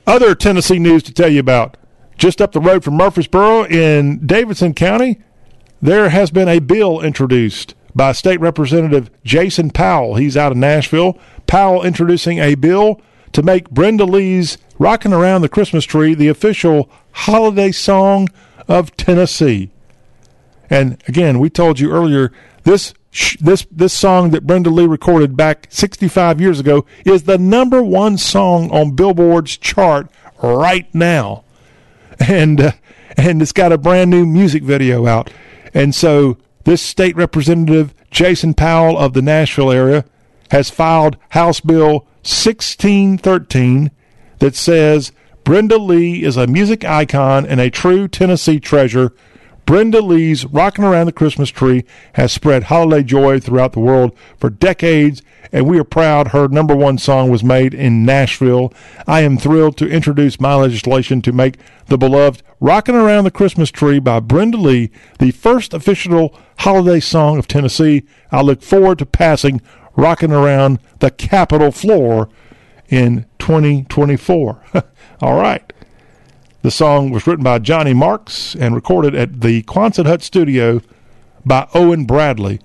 [0.08, 1.78] Other Tennessee news to tell you about.
[2.20, 5.22] Just up the road from Murfreesboro in Davidson County,
[5.82, 10.16] there has been a bill introduced by State Representative Jason Powell.
[10.16, 11.18] He's out of Nashville.
[11.48, 13.00] Powell introducing a bill
[13.32, 18.28] to make Brenda Lee's Rocking Around the Christmas Tree the official holiday song
[18.68, 19.72] of Tennessee.
[20.70, 22.34] And again, we told you earlier
[22.64, 22.94] this
[23.40, 28.18] this this song that Brenda Lee recorded back 65 years ago is the number one
[28.18, 30.12] song on Billboard's chart
[30.44, 31.46] right now,
[32.20, 32.72] and uh,
[33.18, 35.32] and it's got a brand new music video out.
[35.74, 40.06] And so this state representative Jason Powell of the Nashville area
[40.52, 43.92] has filed House Bill 1613
[44.40, 45.12] that says
[45.44, 49.14] Brenda Lee is a music icon and a true Tennessee treasure
[49.70, 54.50] Brenda Lee's Rocking Around the Christmas Tree has spread holiday joy throughout the world for
[54.50, 55.22] decades,
[55.52, 58.74] and we are proud her number one song was made in Nashville.
[59.08, 61.58] I am thrilled to introduce my legislation to make
[61.88, 67.38] the beloved Rocking Around the Christmas Tree by Brenda Lee the first official holiday song
[67.38, 68.04] of Tennessee.
[68.32, 69.62] I look forward to passing
[69.96, 72.30] Rocking Around the Capitol Floor
[72.90, 74.64] in 2024.
[75.22, 75.74] All right.
[76.62, 80.82] The song was written by Johnny Marks and recorded at the Quonset Hut studio
[81.46, 82.60] by Owen Bradley.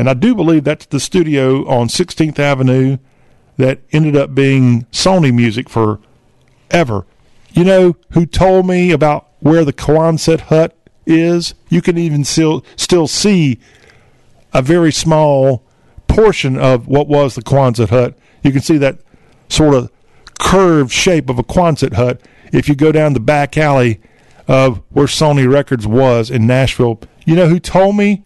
[0.00, 2.96] And I do believe that's the studio on 16th Avenue
[3.58, 6.00] that ended up being Sony Music for
[6.70, 7.04] ever.
[7.52, 10.74] You know who told me about where the Quonset Hut
[11.04, 11.52] is?
[11.68, 13.60] You can even still still see
[14.54, 15.66] a very small
[16.08, 18.18] portion of what was the Quonset Hut.
[18.42, 19.00] You can see that
[19.50, 19.90] sort of
[20.38, 22.22] curved shape of a Quonset Hut
[22.54, 24.00] if you go down the back alley
[24.48, 27.02] of where Sony Records was in Nashville.
[27.26, 28.24] You know who told me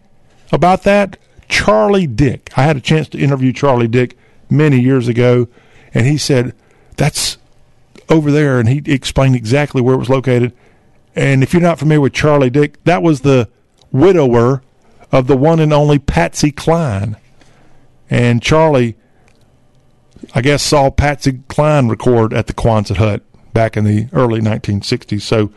[0.53, 1.17] about that?
[1.47, 2.51] Charlie Dick.
[2.57, 4.17] I had a chance to interview Charlie Dick
[4.49, 5.47] many years ago,
[5.93, 6.53] and he said,
[6.97, 7.37] That's
[8.09, 8.59] over there.
[8.59, 10.53] And he explained exactly where it was located.
[11.15, 13.49] And if you're not familiar with Charlie Dick, that was the
[13.91, 14.61] widower
[15.11, 17.15] of the one and only Patsy Cline.
[18.09, 18.97] And Charlie,
[20.33, 23.23] I guess, saw Patsy Cline record at the Quonset Hut
[23.53, 25.21] back in the early 1960s.
[25.21, 25.51] So,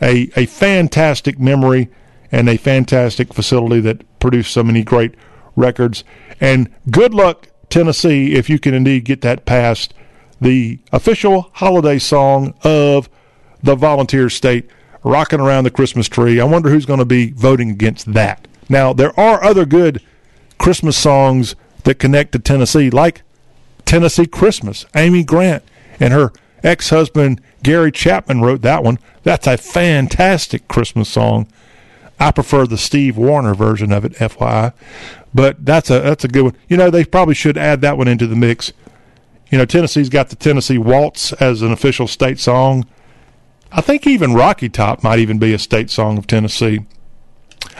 [0.00, 1.88] a, a fantastic memory
[2.30, 5.14] and a fantastic facility that produced so many great
[5.58, 6.04] records.
[6.40, 9.92] And good luck, Tennessee, if you can indeed get that past
[10.40, 13.08] the official holiday song of
[13.62, 14.70] the volunteer state,
[15.02, 16.40] Rocking Around the Christmas Tree.
[16.40, 18.46] I wonder who's going to be voting against that.
[18.68, 20.02] Now, there are other good
[20.58, 23.22] Christmas songs that connect to Tennessee, like
[23.84, 24.86] Tennessee Christmas.
[24.94, 25.62] Amy Grant
[25.98, 26.32] and her
[26.62, 28.98] ex husband Gary Chapman wrote that one.
[29.22, 31.48] That's a fantastic Christmas song.
[32.20, 34.72] I prefer the Steve Wariner version of it, FYI.
[35.38, 36.56] But that's a that's a good one.
[36.68, 38.72] You know, they probably should add that one into the mix.
[39.52, 42.88] You know, Tennessee's got the Tennessee Waltz as an official state song.
[43.70, 46.86] I think even Rocky Top might even be a state song of Tennessee.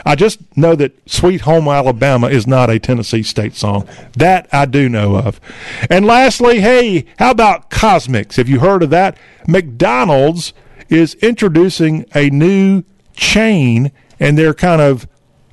[0.05, 3.85] I just know that Sweet Home Alabama is not a Tennessee state song.
[4.13, 5.41] That I do know of.
[5.89, 8.37] And lastly, hey, how about CosMc's?
[8.37, 9.17] Have you heard of that?
[9.49, 10.53] McDonald's
[10.87, 12.83] is introducing a new
[13.17, 15.09] chain, and they're kind of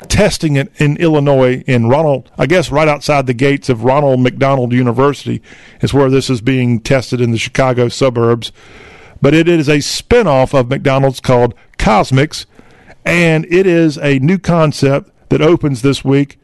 [0.08, 4.72] testing it in Illinois in Ronald, I guess right outside the gates of Ronald McDonald
[4.72, 5.42] University
[5.80, 8.52] is where this is being tested in the Chicago suburbs.
[9.20, 12.46] But it is a spinoff of McDonald's called CosMc's
[13.04, 16.38] and it is a new concept that opens this week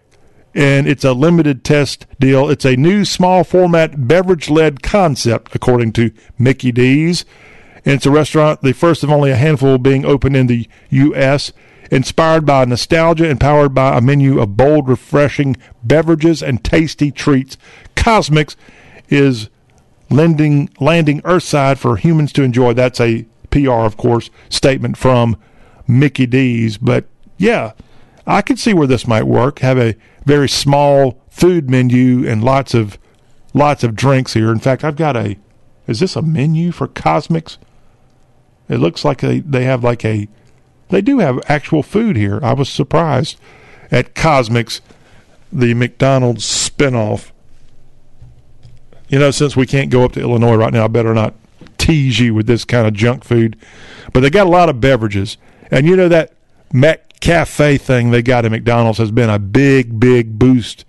[0.54, 2.48] and it's a limited test deal.
[2.48, 7.24] It's a new small format beverage led concept, according to Mickey D's.
[7.84, 11.52] And it's a restaurant, the first of only a handful being opened in the U.S.,
[11.92, 15.54] inspired by nostalgia and powered by a menu of bold, refreshing
[15.84, 17.58] beverages and tasty treats.
[17.94, 18.56] CosMc's
[19.10, 19.50] is
[20.08, 22.72] lending, landing Earthside for humans to enjoy.
[22.72, 25.36] That's a PR, of course, statement from
[25.86, 26.78] Mickey D's.
[26.78, 27.04] But
[27.36, 27.72] yeah,
[28.26, 29.58] I can see where this might work.
[29.58, 29.94] Have a
[30.24, 32.98] very small food menu and lots of
[33.52, 34.50] lots of drinks here.
[34.50, 35.36] In fact, I've got a.
[35.86, 37.58] Is this a menu for CosMc's?
[38.70, 40.26] It looks like they have like a.
[40.92, 42.38] They do have actual food here.
[42.42, 43.40] I was surprised
[43.90, 44.82] at CosMc's,
[45.50, 47.30] the McDonald's spinoff.
[49.08, 51.34] You know, since we can't go up to Illinois right now, I better not
[51.78, 53.56] tease you with this kind of junk food.
[54.12, 55.38] But they got a lot of beverages.
[55.70, 56.34] And you know that
[56.74, 60.84] McCafe thing they got at McDonald's has been a big, big boost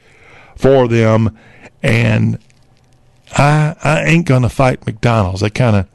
[0.58, 1.38] for them.
[1.82, 2.40] And
[3.38, 5.40] I I ain't gonna fight McDonald's.
[5.40, 5.88] They kind of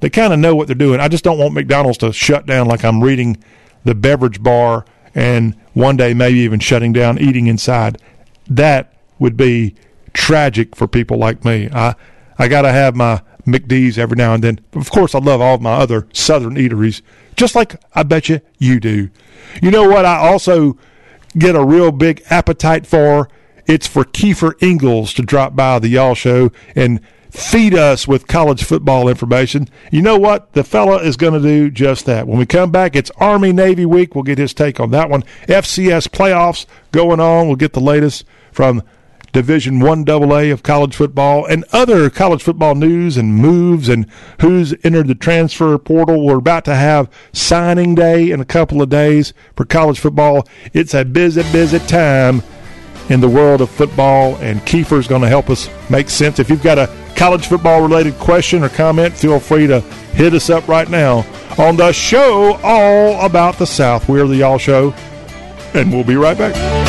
[0.00, 1.00] they kind of know what they're doing.
[1.00, 3.42] I just don't want McDonald's to shut down like I'm reading
[3.84, 8.00] the beverage bar and one day maybe even shutting down eating inside.
[8.48, 9.74] That would be
[10.12, 11.68] tragic for people like me.
[11.72, 11.94] I
[12.38, 14.60] I got to have my McD's every now and then.
[14.74, 17.00] Of course, I love all of my other southern eateries
[17.36, 19.10] just like I bet you you do.
[19.62, 20.04] You know what?
[20.04, 20.76] I also
[21.38, 23.28] get a real big appetite for.
[23.66, 27.00] It's for Keifer Engles to drop by the Y'all Show and
[27.36, 29.68] feed us with college football information.
[29.92, 30.54] You know what?
[30.54, 32.26] The fella is going to do just that.
[32.26, 34.14] When we come back, it's Army Navy week.
[34.14, 35.22] We'll get his take on that one.
[35.46, 37.46] FCS playoffs going on.
[37.46, 38.82] We'll get the latest from
[39.32, 44.10] Division One AA of college football and other college football news and moves and
[44.40, 46.24] who's entered the transfer portal.
[46.24, 50.48] We're about to have signing day in a couple of days for college football.
[50.72, 52.42] It's a busy, busy time
[53.10, 56.38] in the world of football, and Keifer's going to help us make sense.
[56.38, 56.86] If you've got a
[57.16, 61.26] college football related question or comment, feel free to hit us up right now
[61.58, 64.08] on the show all about the South.
[64.08, 64.94] We're the Y'all Show,
[65.74, 66.85] and we'll be right back.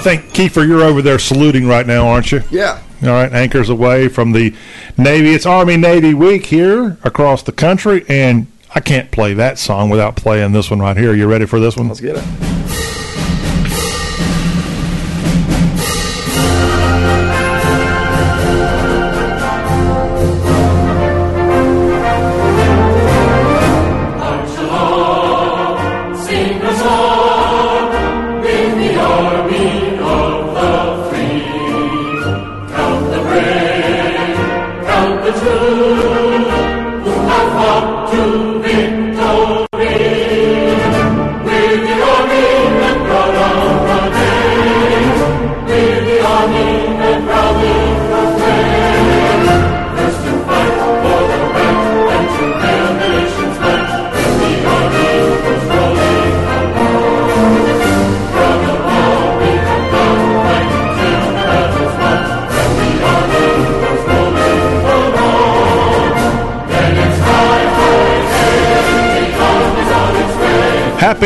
[0.00, 2.42] I think Keifer, you're over there saluting right now, aren't you?
[2.50, 2.80] Yeah.
[3.02, 4.54] All right, anchors aweigh from the
[4.96, 5.34] Navy.
[5.34, 10.16] It's Army Navy Week here across the country, and I can't play that song without
[10.16, 11.14] playing this one right here.
[11.14, 11.88] You ready for this one?
[11.88, 12.49] Let's get it.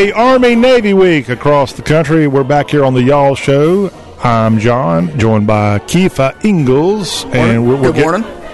[0.05, 2.29] Happy Army Navy Week across the country.
[2.29, 3.91] We're back here on the Y'all Show.
[4.23, 8.45] I'm John, joined by Keifer Engles, and we're, we're Good morning.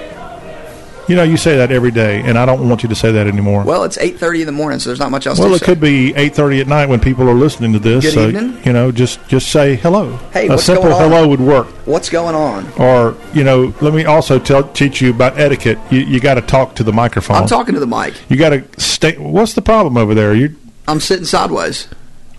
[1.09, 3.27] You know, you say that every day, and I don't want you to say that
[3.27, 3.65] anymore.
[3.65, 5.49] Well, it's 8.30 in the morning, so there's not much else to say.
[5.49, 5.67] Well, it say.
[5.67, 8.05] could be eight thirty at night when people are listening to this.
[8.05, 8.63] Good so evening.
[8.65, 10.17] you know, just just say hello.
[10.33, 11.11] Hey, a what's simple going on?
[11.11, 11.67] hello would work.
[11.85, 12.71] What's going on?
[12.79, 15.81] Or you know, let me also tell teach you about etiquette.
[15.91, 17.39] You, you got to talk to the microphone.
[17.39, 18.15] I'm talking to the mic.
[18.29, 19.19] You got to stay.
[19.19, 20.33] What's the problem over there?
[20.33, 20.57] You
[20.91, 21.89] I'm sitting sideways.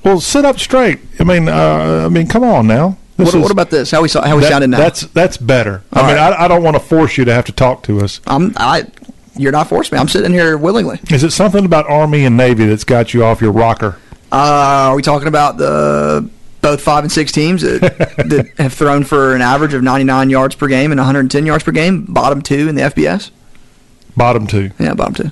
[0.04, 1.00] well, sit up straight.
[1.20, 2.98] I mean, uh, I mean, come on now.
[3.18, 3.92] What, is- what about this?
[3.92, 4.78] How we saw, how we that- sounded now?
[4.78, 5.84] That's that's better.
[5.94, 6.34] I All mean, right.
[6.34, 8.20] I, I don't want to force you to have to talk to us.
[8.28, 8.86] I'm I.
[9.38, 10.02] You're not forcing me.
[10.02, 11.00] I'm sitting here willingly.
[11.10, 13.98] Is it something about Army and Navy that's got you off your rocker?
[14.32, 16.30] Uh, are we talking about the
[16.62, 17.80] both five and six teams that,
[18.28, 21.72] that have thrown for an average of 99 yards per game and 110 yards per
[21.72, 22.04] game?
[22.10, 23.32] Bottom two in the FBS.
[24.18, 24.72] Bottom two.
[24.78, 25.32] Yeah, bottom two.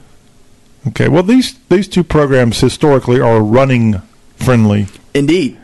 [0.88, 1.08] Okay.
[1.08, 4.02] Well, these these two programs historically are running
[4.38, 4.88] friendly.
[5.14, 5.58] Indeed.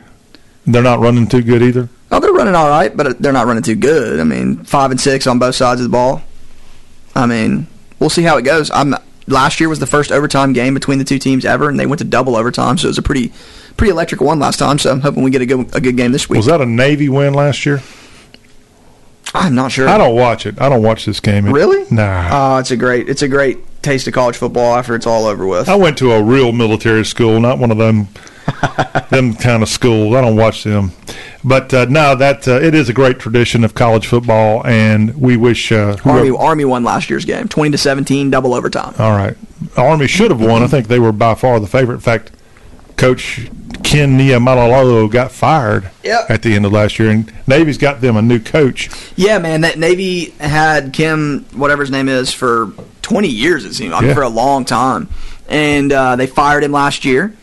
[0.67, 1.89] They're not running too good either.
[2.11, 4.19] Oh, they're running all right, but they're not running too good.
[4.19, 6.23] I mean, five and six on both sides of the ball.
[7.15, 7.67] I mean,
[7.99, 8.69] we'll see how it goes.
[8.71, 8.95] I'm
[9.27, 11.99] last year was the first overtime game between the two teams ever, and they went
[11.99, 13.31] to double overtime, so it was a pretty
[13.77, 14.79] pretty electric one last time.
[14.79, 16.37] So I'm hoping we get a good a good game this week.
[16.37, 17.81] Was that a Navy win last year?
[19.33, 19.87] I'm not sure.
[19.87, 20.61] I don't watch it.
[20.61, 21.51] I don't watch this game.
[21.51, 21.85] Really.
[21.91, 22.29] Nah.
[22.31, 25.45] Oh, it's a great it's a great taste of college football after it's all over
[25.48, 25.70] with.
[25.70, 28.07] I went to a real military school, not one of them
[29.10, 30.14] them kind of schools.
[30.16, 30.91] I don't watch them.
[31.44, 35.38] But uh, no, that uh, it is a great tradition of college football, and we
[35.38, 38.94] wish uh, Army whoever- Army won last year's game, twenty to seventeen, double overtime.
[38.99, 39.38] All right,
[39.78, 40.64] Army should have won.
[40.64, 41.95] I think they were by far the favorite.
[41.95, 42.32] In fact,
[42.98, 43.48] Coach
[43.84, 46.30] Ken Niumatalolo got fired Yep.
[46.30, 48.90] at the end of last year, and Navy's got them a new coach.
[49.16, 52.72] Yeah, man, that Navy had Kim, whatever his name is, for
[53.06, 54.14] 20 years, it seemed like, Yeah.
[54.14, 55.07] for a long time.
[55.48, 57.36] And uh, they fired him last year.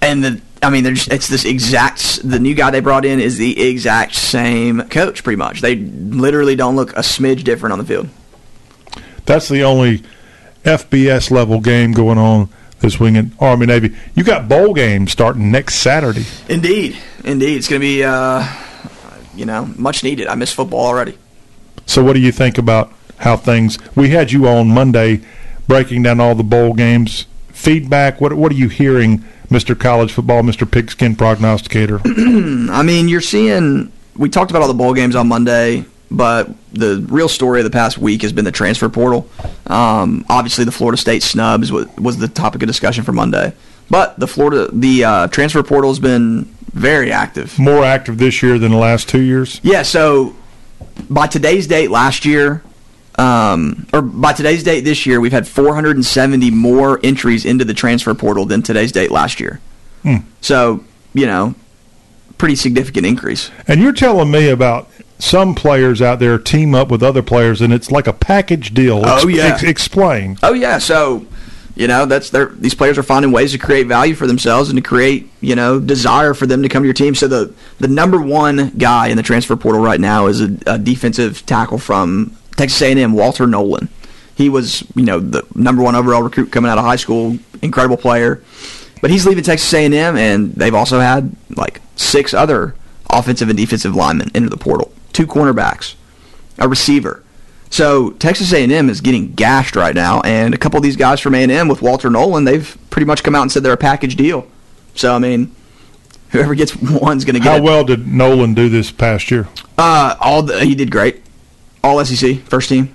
[0.00, 3.20] And the, I mean, they're just, it's this exact, the new guy they brought in
[3.20, 5.60] is the exact same coach, pretty much.
[5.60, 8.08] They literally don't look a smidge different on the field.
[9.26, 10.02] That's the only
[10.64, 12.48] FBS level game going on
[12.80, 13.94] this week in Army Navy.
[14.16, 16.24] You got bowl games starting next Saturday.
[16.48, 16.96] Indeed.
[17.24, 17.58] Indeed.
[17.58, 18.44] It's going to be, uh,
[19.36, 20.26] you know, much needed.
[20.26, 21.16] I miss football already.
[21.86, 22.92] So, what do you think about
[23.22, 23.78] how things?
[23.96, 25.20] We had you on Monday
[25.66, 27.26] breaking down all the bowl games.
[27.48, 28.20] Feedback.
[28.20, 32.00] What What are you hearing, Mister College Football, Mister Pigskin Prognosticator?
[32.04, 33.90] I mean, you're seeing.
[34.16, 35.84] We talked about all the bowl games on Monday.
[36.10, 39.26] but the real story of the past week has been the transfer portal.
[39.66, 43.54] Um, obviously, the Florida State snubs was, was the topic of discussion for Monday,
[43.88, 46.44] but the Florida the uh, transfer portal has been
[46.74, 47.58] very active.
[47.58, 49.60] More active this year than the last two years.
[49.62, 50.34] Yeah, so
[51.08, 52.62] by today's date last year,
[53.18, 58.14] um, or by today's date this year, we've had 470 more entries into the transfer
[58.14, 59.60] portal than today's date last year.
[60.02, 60.16] Hmm.
[60.40, 61.54] So, you know,
[62.38, 63.50] pretty significant increase.
[63.68, 67.72] And you're telling me about some players out there team up with other players, and
[67.72, 69.02] it's like a package deal.
[69.04, 69.58] Oh, yeah.
[69.62, 70.38] explain.
[70.42, 71.24] Oh yeah, so
[71.76, 74.76] you know that's their these players are finding ways to create value for themselves and
[74.76, 77.14] to create you know desire for them to come to your team.
[77.14, 80.78] So the the number one guy in the transfer portal right now is a, a
[80.78, 83.88] defensive tackle from Texas A&M, Walter Nolen.
[84.34, 87.96] He was you know the number one overall recruit coming out of high school, incredible
[87.96, 88.42] player.
[89.00, 92.74] But he's leaving Texas A&M, and they've also had like six other
[93.10, 95.94] offensive and defensive linemen into the portal, two cornerbacks,
[96.58, 97.22] a receiver.
[97.68, 101.34] So Texas A&M is getting gashed right now, and a couple of these guys from
[101.34, 104.46] A&M with Walter Nolen, they've pretty much come out and said they're a package deal.
[104.94, 105.54] So I mean,
[106.30, 107.50] whoever gets one's going to get.
[107.50, 107.62] How it.
[107.62, 109.48] well did Nolen do this past year?
[109.78, 111.22] Uh, all the, he did great.
[111.84, 112.94] All SEC first team,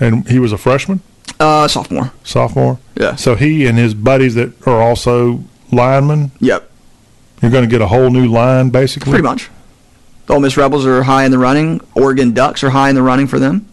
[0.00, 1.00] And he was a freshman,
[1.40, 2.12] uh, sophomore.
[2.24, 2.78] sophomore.
[2.94, 3.16] Yeah.
[3.16, 5.42] So he and his buddies that are also
[5.72, 6.70] linemen, Yep,
[7.42, 9.10] you're going to get a whole new line, basically.
[9.10, 9.50] pretty much.
[10.26, 11.80] The Ole Miss Rebels are high in the running.
[11.94, 13.66] Oregon Ducks are high in the running for them.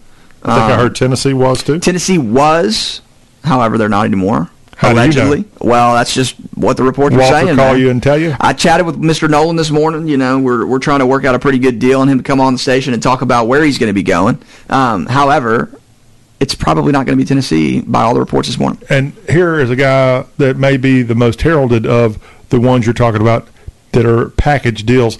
[0.43, 1.79] I think I Um, heard Tennessee was too.
[1.79, 3.01] Tennessee was,
[3.43, 4.49] however, they're not anymore.
[4.75, 5.45] How do you know?
[5.61, 7.55] Well, that's just what the reports are saying.
[7.55, 7.79] call man.
[7.79, 8.35] you and tell you.
[8.39, 9.29] I chatted with Mr.
[9.29, 10.07] Nolen this morning.
[10.07, 12.23] You know, we're we're trying to work out a pretty good deal on him to
[12.23, 14.41] come on the station and talk about where he's going to be going.
[14.69, 15.71] Um, however,
[16.39, 18.81] it's probably not going to be Tennessee by all the reports this morning.
[18.89, 22.93] And here is a guy that may be the most heralded of the ones you're
[22.93, 23.47] talking about
[23.93, 25.19] that are package deals.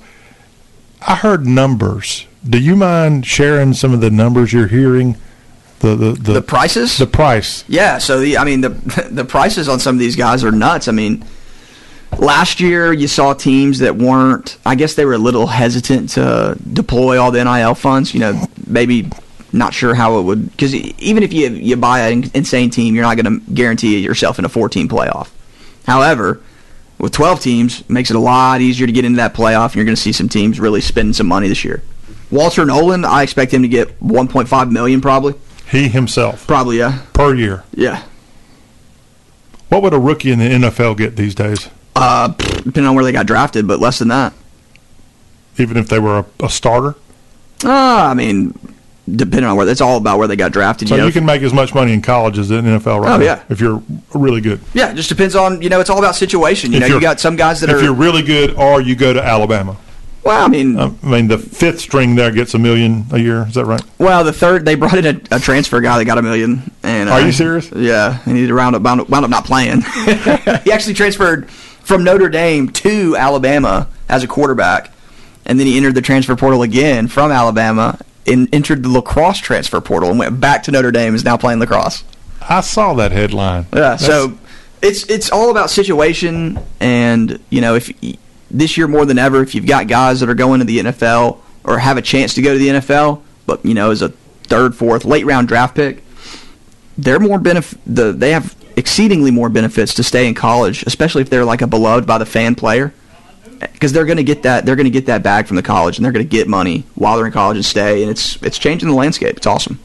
[1.01, 2.27] I heard numbers.
[2.47, 5.15] Do you mind sharing some of the numbers you're hearing?
[5.85, 6.97] The the the, The prices?
[6.97, 7.63] the price.
[7.67, 8.69] Yeah, so the I mean the
[9.11, 10.87] the prices on some of these guys are nuts.
[10.87, 11.23] I mean,
[12.17, 14.57] last year you saw teams that weren't.
[14.65, 18.15] I guess they were a little hesitant to deploy all the NIL funds.
[18.15, 19.11] You know, maybe
[19.53, 23.03] not sure how it would because even if you you buy an insane team, you're
[23.03, 25.29] not going to guarantee yourself in a 14 playoff.
[25.85, 26.41] However,
[26.97, 29.75] with 12 teams, it makes it a lot easier to get into that playoff, and
[29.75, 31.83] you're going to see some teams really spending some money this year.
[32.31, 35.35] Walter Nolen, I expect him to get 1.5 million probably.
[35.71, 37.01] He himself Probably, yeah.
[37.13, 37.63] per year.
[37.73, 38.03] Yeah.
[39.69, 41.69] What would a rookie in the NFL get these days?
[41.95, 44.33] Uh, depending on where they got drafted, but less than that.
[45.57, 46.95] Even if they were a, a starter,
[47.63, 48.57] Uh, I mean,
[49.09, 50.89] depending on where it's all about where they got drafted.
[50.89, 51.07] so you know?
[51.07, 53.23] you can make as much money in college as in the NFL right Oh, now,
[53.23, 53.43] yeah.
[53.49, 53.81] if you're
[54.13, 54.59] really good.
[54.73, 55.79] yeah, it just depends on you know.
[55.79, 56.71] It's all about situation.
[56.73, 57.79] You If know, you got some guys that if are.
[57.79, 59.77] If you're really good, or you go to Alabama.
[60.25, 63.45] Well, I mean, I mean, the fifth string there gets a million a year.
[63.47, 63.81] Is that right?
[63.99, 66.71] well, the third they brought in a, a transfer guy that got a million.
[66.81, 67.71] And Are uh, you serious?
[67.71, 69.81] Yeah, and he round up wound, up wound up not playing.
[70.63, 74.91] he actually transferred from Notre Dame to Alabama as a quarterback,
[75.45, 79.79] and then he entered the transfer portal again from Alabama and entered the lacrosse transfer
[79.79, 81.13] portal and went back to Notre Dame.
[81.13, 82.03] Is now playing lacrosse.
[82.49, 83.67] I saw that headline.
[83.71, 84.37] Yeah, That's- so
[84.81, 87.91] it's it's all about situation, and you know, if
[88.51, 91.39] this year more than ever, if you've got guys that are going to the NFL
[91.63, 94.09] or have a chance to go to the NFL, but you know, as a
[94.43, 96.03] third, fourth, late round draft pick,
[96.97, 101.29] they're more benef- the they have exceedingly more benefits to stay in college, especially if
[101.29, 102.93] they're like a beloved by the fan player.
[103.59, 105.97] Because they're going to get that, they're going to get that bag from the college,
[105.97, 108.57] and they're going to get money while they're in college and stay, and it's it's
[108.59, 109.37] changing the landscape.
[109.37, 109.79] It's awesome.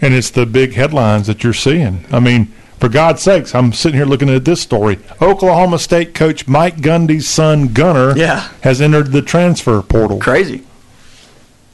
[0.00, 2.04] and it's the big headlines that you're seeing.
[2.12, 2.52] I mean,
[2.86, 5.00] for God's sakes, I'm sitting here looking at this story.
[5.20, 8.48] Oklahoma State coach Mike Gundy's son Gunner Yeah.
[8.60, 10.20] has entered the transfer portal.
[10.20, 10.62] Crazy.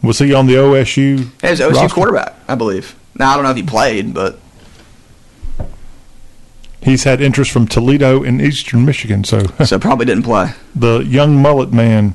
[0.02, 1.28] Was he on the OSU?
[1.42, 1.94] Hey, he's OSU roster?
[1.94, 2.94] quarterback, I believe.
[3.18, 4.38] Now I don't know if he played, but
[6.82, 10.52] He's had interest from Toledo and Eastern Michigan, so so probably didn't play.
[10.74, 12.14] the young mullet man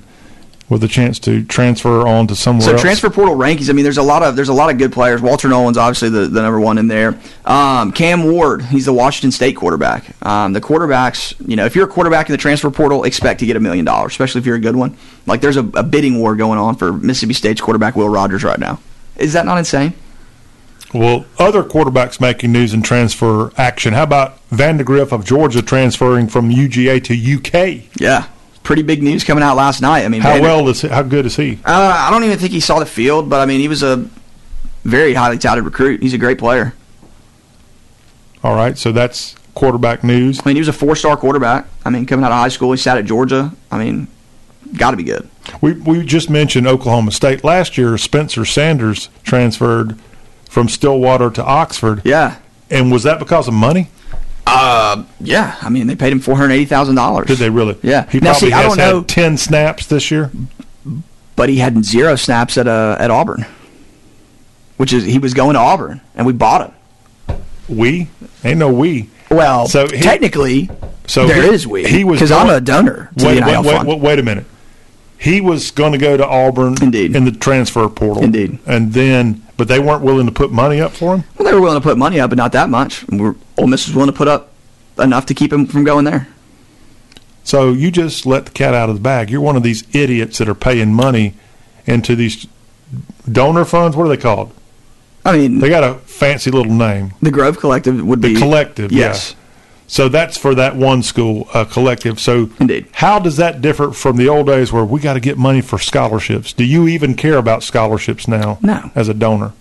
[0.70, 2.82] with a chance to transfer on to somewhere So else.
[2.82, 3.70] transfer portal rankings.
[3.70, 5.22] I mean, there's a lot of there's a lot of good players.
[5.22, 7.18] Walter Nolen's obviously the, the number one in there.
[7.46, 10.04] Um, Cam Ward, he's the Washington State quarterback.
[10.26, 13.46] Um, the quarterbacks, you know, if you're a quarterback in the transfer portal, expect to
[13.46, 14.98] get a million dollars, especially if you're a good one.
[15.26, 18.60] Like there's a, a bidding war going on for Mississippi State's quarterback Will Rogers right
[18.60, 18.80] now.
[19.16, 19.94] Is that not insane?
[20.94, 23.94] Well, other quarterbacks making news in transfer action.
[23.94, 27.84] How about Vandagriff of Georgia transferring from UGA to UK?
[28.00, 28.28] Yeah,
[28.68, 30.04] pretty big news coming out last night.
[30.04, 31.58] I mean, How Vander- well is he, how good is he?
[31.64, 31.72] Uh,
[32.06, 34.10] I don't even think he saw the field, but I mean, he was a
[34.84, 36.02] very highly touted recruit.
[36.04, 36.74] He's a great player.
[38.44, 40.42] All right, so that's quarterback news.
[40.42, 41.66] I mean, he was a four-star quarterback.
[41.86, 43.54] I mean, coming out of high school, he sat at Georgia.
[43.72, 44.10] I mean,
[44.76, 45.30] got to be good.
[45.62, 47.98] We we just mentioned Oklahoma State last year.
[47.98, 49.98] Spencer Sanders transferred
[50.50, 52.02] from Stillwater to Oxford.
[52.04, 52.38] Yeah.
[52.70, 53.88] And was that because of money?
[54.50, 55.58] Uh, yeah.
[55.62, 57.28] I mean, they paid him four hundred eighty thousand dollars.
[57.28, 57.78] Did they really?
[57.84, 58.10] Yeah.
[58.10, 60.32] He now, probably see, I has don't had know, ten snaps this year.
[61.36, 63.46] but he had zero snaps at uh, at Auburn,
[64.78, 66.74] which is he was going to Auburn, and we bought
[67.28, 67.38] him.
[67.68, 68.08] We
[68.44, 69.10] ain't no we.
[69.30, 70.70] Well, So he- technically,
[71.06, 71.86] So there he- is we.
[71.86, 74.46] He was because I'm a donor to Wait, the NIL wait, wait, wait a minute.
[75.20, 77.16] He was going to go to Auburn Indeed.
[77.16, 78.24] in the transfer portal.
[78.24, 78.60] Indeed.
[78.68, 81.24] And then, but they weren't willing to put money up for him.
[81.38, 83.04] Well, they were willing to put money up, but not that much.
[83.08, 84.52] And We're, Ole Miss was willing to put up
[85.00, 86.28] enough to keep him from going there.
[87.44, 89.30] So you just let the cat out of the bag.
[89.30, 91.34] You're one of these idiots that are paying money
[91.86, 92.46] into these
[93.32, 93.96] donor funds.
[93.98, 94.54] What are they called?
[95.26, 97.14] I mean, They got a fancy little name.
[97.22, 98.92] the Grove Collective would The be The collective.
[98.92, 99.32] Yes.
[99.32, 99.44] Yeah.
[99.90, 102.20] So that's for that one school uh, collective.
[102.20, 102.88] So Indeed.
[102.92, 105.80] how does that differ from the old days where we got to get money for
[105.80, 106.52] scholarships?
[106.54, 108.58] Do you even care about scholarships now?
[108.62, 108.92] No.
[108.96, 109.54] As a donor.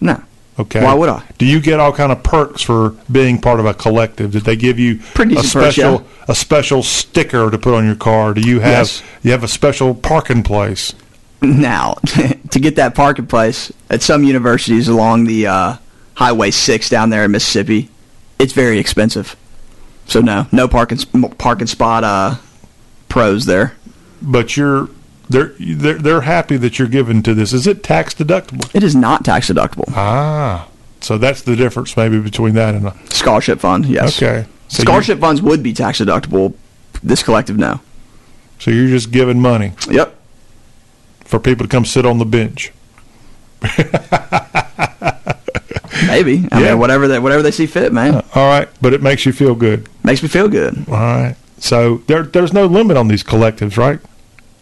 [0.00, 0.22] No.
[0.58, 0.82] Okay.
[0.82, 1.22] Why would I?
[1.36, 4.32] Do you get all kind of perks for being part of a collective?
[4.32, 6.24] Did they give you Pretty a decent perks, special yeah.
[6.28, 8.32] a special sticker to put on your car?
[8.32, 9.02] Do you have Yes.
[9.22, 10.94] you have a special parking place?
[11.42, 11.92] Now,
[12.50, 15.76] to get that parking place at some universities along the uh,
[16.14, 17.90] Highway 6 down there in Mississippi,
[18.38, 19.36] it's very expensive.
[20.06, 20.98] So no, no parking
[21.38, 22.36] parking spot uh,
[23.08, 23.74] pros there.
[24.22, 24.88] But you're
[25.28, 27.52] they're they're they're happy that you're given to this.
[27.52, 28.72] Is it tax deductible?
[28.74, 29.84] It is not tax deductible.
[29.88, 30.68] Ah.
[31.00, 34.20] So that's the difference maybe between that and a Scholarship fund, yes.
[34.20, 34.46] Okay.
[34.68, 36.54] So Scholarship funds would be tax deductible.
[37.02, 37.80] This collective, no.
[38.58, 40.16] So you're just giving money Yep.
[41.24, 42.72] for people to come sit on the bench.
[46.06, 46.46] Maybe.
[46.52, 46.70] I Yeah.
[46.70, 48.16] mean, whatever they whatever they see fit, man.
[48.16, 49.88] Uh, all right, but it makes you feel good.
[50.04, 50.84] Makes me feel good.
[50.88, 51.34] All right.
[51.58, 53.98] So there there's no limit on these collectives, right?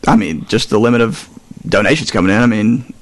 [0.07, 1.29] I mean, just the limit of
[1.69, 2.41] donations coming in.
[2.41, 2.93] I mean,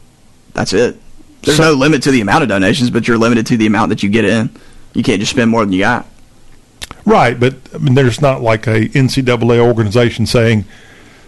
[0.55, 1.01] that's it.
[1.43, 3.89] There's So- no limit to the amount of donations, but you're limited to the amount
[3.89, 4.51] that you get in.
[4.95, 6.07] You can't just spend more than you got.
[7.05, 10.65] Right, but I mean, there's not like a NCAA organization saying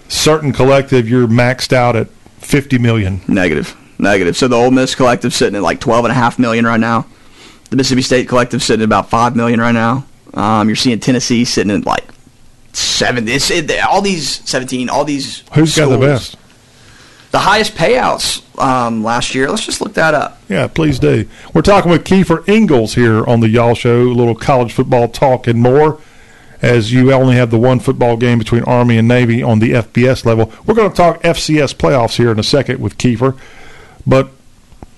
[0.09, 2.07] certain collective you're maxed out at
[2.41, 3.23] 50 million.
[3.27, 3.75] Negative.
[3.99, 4.37] Negative.
[4.37, 7.07] So the Ole Miss collective sitting at like twelve and a half million right now.
[7.71, 10.07] The Mississippi State collective sitting at about five million right now.
[10.35, 12.05] Um, you're seeing Tennessee sitting at like
[12.73, 13.27] seven.
[13.29, 14.89] It's it, all these seventeen.
[14.89, 15.45] All these.
[15.55, 16.37] Who's got the best?
[17.31, 19.49] The highest payouts um, last year.
[19.49, 20.41] Let's just look that up.
[20.49, 21.29] Yeah, please do.
[21.53, 25.49] We're talking with Keifer Engles here on the Y'all Show, a little college football talk
[25.49, 26.01] and more.
[26.63, 30.25] As you only have the one football game between Army and Navy on the FBS
[30.25, 30.51] level.
[30.65, 33.37] We're going to talk FCS playoffs here in a second with Keifer.
[34.07, 34.31] But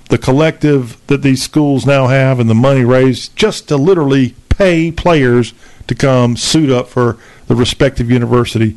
[0.09, 4.91] the collective that these schools now have and the money raised just to literally pay
[4.91, 5.53] players
[5.87, 8.77] to come suit up for the respective university,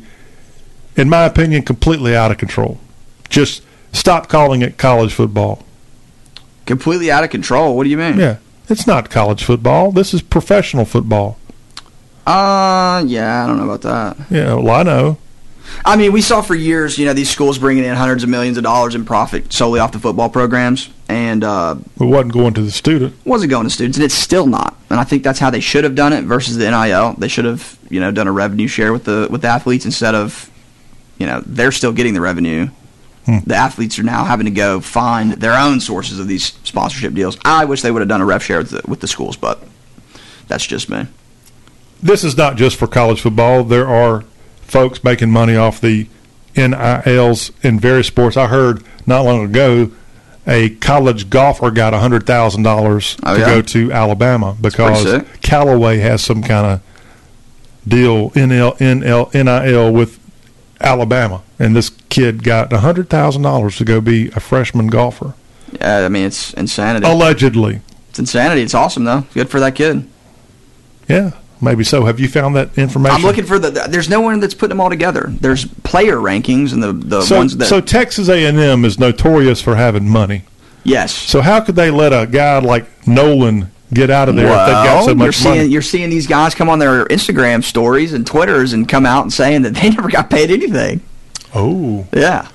[0.96, 2.78] in my opinion, completely out of control.
[3.28, 3.62] Just
[3.92, 5.64] stop calling it college football.
[6.66, 7.76] Completely out of control.
[7.76, 8.18] What do you mean?
[8.18, 8.38] Yeah,
[8.68, 9.92] it's not college football.
[9.92, 11.38] This is professional football.
[12.26, 14.26] Uh, yeah, I don't know about that.
[14.30, 15.18] Yeah, well, I know.
[15.84, 18.56] I mean, we saw for years, you know, these schools bringing in hundreds of millions
[18.56, 22.62] of dollars in profit solely off the football programs, and uh, It wasn't going to
[22.62, 23.14] the student.
[23.24, 24.76] wasn't going to students, and it's still not.
[24.90, 27.14] And I think that's how they should have done it versus the NIL.
[27.18, 30.14] They should have, you know, done a revenue share with the with the athletes instead
[30.14, 30.50] of,
[31.18, 32.68] you know, they're still getting the revenue.
[33.46, 37.38] The athletes are now having to go find their own sources of these sponsorship deals.
[37.44, 39.62] I wish they would have done a rev share with the, with the schools, but
[40.48, 41.06] that's just me.
[42.02, 43.62] This is not just for college football.
[43.62, 44.24] There are
[44.70, 46.06] folks making money off the
[46.56, 48.36] NILs in various sports.
[48.36, 49.90] I heard not long ago
[50.46, 53.46] a college golfer got hundred thousand dollars Oh, to yeah?
[53.46, 55.22] go to Alabama because.
[55.42, 56.80] Callaway has some kind of
[57.86, 60.18] deal NL, NL, NIL with
[60.80, 65.34] Alabama, and this kid got hundred thousand dollars to go be a freshman golfer.
[65.80, 67.06] Yeah, I mean, it's insanity.
[67.06, 67.80] Allegedly,
[68.10, 68.62] It's insanity.
[68.62, 69.24] It's awesome though.
[69.34, 70.06] Good for that kid.
[71.08, 72.04] yeah, maybe so.
[72.04, 73.16] Have you found that information?
[73.16, 73.70] I'm looking for the.
[73.88, 75.26] There's no one that's putting them all together.
[75.28, 77.66] There's player rankings and the the so, ones that.
[77.66, 80.44] so Texas A&M is notorious for having money.
[80.84, 81.14] yes.
[81.14, 84.84] So how could they let a guy like Nolen get out of there if they've
[84.84, 85.68] got so you're much seeing money?
[85.68, 89.32] you're seeing these guys come on their Instagram stories and Twitters and come out and
[89.32, 91.00] saying that they never got paid anything.
[91.54, 92.48] Oh, Yeah.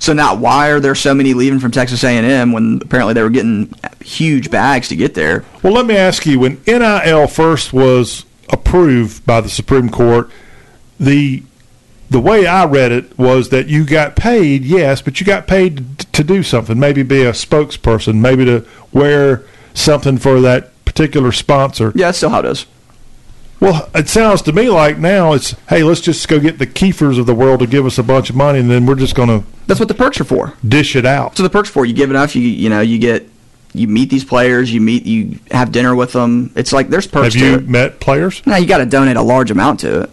[0.00, 3.28] So now, why are there so many leaving from Texas A&M when apparently they were
[3.28, 3.70] getting
[4.02, 5.44] huge bags to get there?
[5.62, 10.30] well, let me ask you: When NIL first was approved by the Supreme Court,
[10.98, 11.42] the
[12.10, 15.98] the way I read it was that you got paid, yes, but you got paid
[16.12, 16.78] to do something.
[16.78, 19.44] Maybe be a spokesperson, maybe to wear
[19.74, 21.92] something for that particular sponsor.
[21.94, 22.66] Yeah, that's still how it is.
[23.60, 27.18] Well, it sounds to me like now it's hey, let's just go get the Keifers
[27.18, 29.28] of the world to give us a bunch of money, and then we're just going
[29.28, 30.54] to That's what the perks are for.
[30.66, 31.36] dish it out.
[31.36, 31.84] So the perks for.
[31.84, 33.28] You give enough, you you know, you get
[33.72, 36.52] you meet these players, you meet you have dinner with them.
[36.56, 37.68] It's like there's perks Have to you it.
[37.68, 38.44] met players?
[38.46, 40.10] Now you got to donate a large amount to it.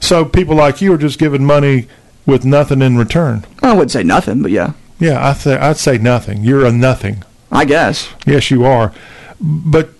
[0.00, 1.86] So people like you are just giving money
[2.26, 3.44] with nothing in return.
[3.62, 6.44] I wouldn't say nothing, but yeah, Yeah, I th- I'd say nothing.
[6.44, 7.22] You're a nothing.
[7.52, 8.08] I guess.
[8.26, 8.92] Yes, you are.
[9.40, 9.90] But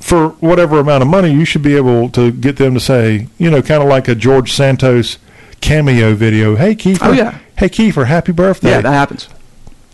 [0.00, 3.50] for whatever amount of money, you should be able to get them to say, you
[3.50, 5.16] know, kind of like a George Santos
[5.62, 6.56] cameo video.
[6.56, 6.98] Hey, Keifer.
[7.08, 7.38] Oh, yeah.
[7.56, 8.70] Hey, Keifer, happy birthday.
[8.70, 9.28] Yeah, that happens.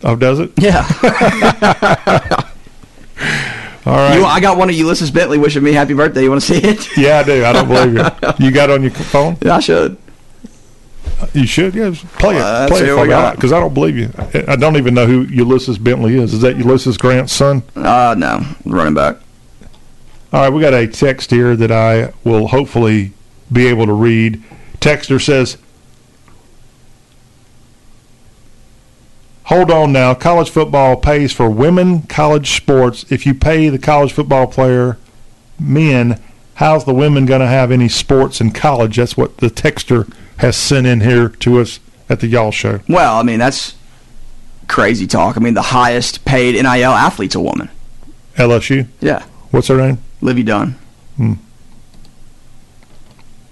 [0.03, 0.51] Oh, does it?
[0.57, 0.85] Yeah.
[3.83, 4.15] All right.
[4.15, 6.21] You, I got one of Ulysses Bentley wishing me happy birthday.
[6.23, 6.87] You want to see it?
[6.97, 7.43] yeah, I do.
[7.43, 8.05] I don't believe you.
[8.45, 9.37] You got it on your phone?
[9.41, 9.97] Yeah, I should.
[11.33, 11.73] You should.
[11.75, 12.39] Yeah, play it.
[12.39, 14.09] let's Play it for me because I don't believe you.
[14.17, 16.33] I- I don't even know who Ulysses Bentley is.
[16.33, 17.63] Is that Ulysses Grant's son?
[17.75, 19.17] Uh, no, running back.
[20.33, 23.13] All right, we got a text here that I will hopefully
[23.51, 24.41] be able to read.
[24.79, 25.57] Texter says,
[29.51, 30.13] Hold on now.
[30.13, 33.05] College football pays for women college sports.
[33.11, 34.97] If you pay the college football player
[35.59, 36.21] men,
[36.53, 38.95] how's the women going to have any sports in college?
[38.95, 42.79] That's what the texter has sent in here to us at the Y'all Show.
[42.87, 43.75] Well, I mean that's
[44.69, 45.35] crazy talk.
[45.35, 47.69] I mean the highest paid NIL athlete's a woman.
[48.37, 48.87] LSU.
[49.01, 49.97] Yeah, What's her name?
[50.21, 50.75] Livvy Dunne.
[51.17, 51.33] Hmm.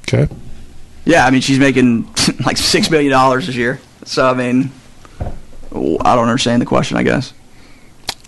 [0.07, 0.33] Okay.
[1.03, 2.03] Yeah, I mean she's making
[2.45, 3.81] like six million dollars this year.
[4.05, 4.71] So I mean,
[5.71, 6.97] I don't understand the question.
[6.97, 7.33] I guess.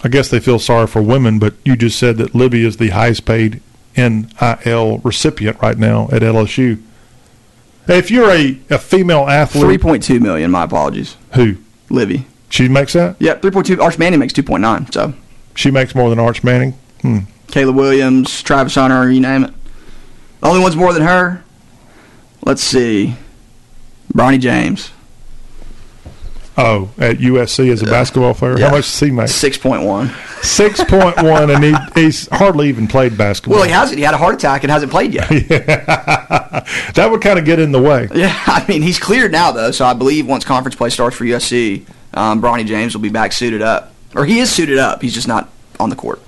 [0.03, 2.89] I guess they feel sorry for women, but you just said that Libby is the
[2.89, 3.61] highest paid
[3.95, 6.81] NIL recipient right now at LSU.
[7.87, 10.49] If you're a, a female athlete, three point two million.
[10.51, 11.57] My apologies, who
[11.89, 12.25] Livvy.
[12.49, 13.81] she makes that, Yeah, three point two.
[13.81, 14.91] Arch Manning makes two point nine.
[14.91, 15.13] So
[15.55, 16.73] she makes more than Arch Manning.
[17.01, 17.19] Hmm.
[17.47, 19.53] Caleb Williams, Travis Hunter, you name it.
[20.39, 21.43] The only one's more than her.
[22.43, 23.15] Let's see,
[24.13, 24.91] Bronny James,
[26.63, 28.67] Oh, at USC as a basketball player, Yeah.
[28.69, 29.27] how much does he make?
[29.29, 30.11] six point one.
[30.41, 33.57] Six point one, and he, he's hardly even played basketball.
[33.59, 33.97] Well, he hasn't.
[33.97, 35.29] He had a heart attack and hasn't played yet.
[36.09, 38.07] that would kind of get in the way.
[38.21, 41.25] Yeah, I mean he's cleared now though, so I believe once conference play starts for
[41.25, 45.01] USC, um, Bronny James will be back suited up, or he is suited up.
[45.01, 46.21] He's just not on the court.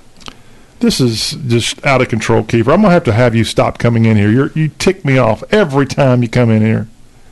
[0.79, 2.73] This is just out of control, Keifer.
[2.73, 4.29] I'm gonna have to have you stop coming in here.
[4.29, 6.87] You're, you tick me off every time you come in here.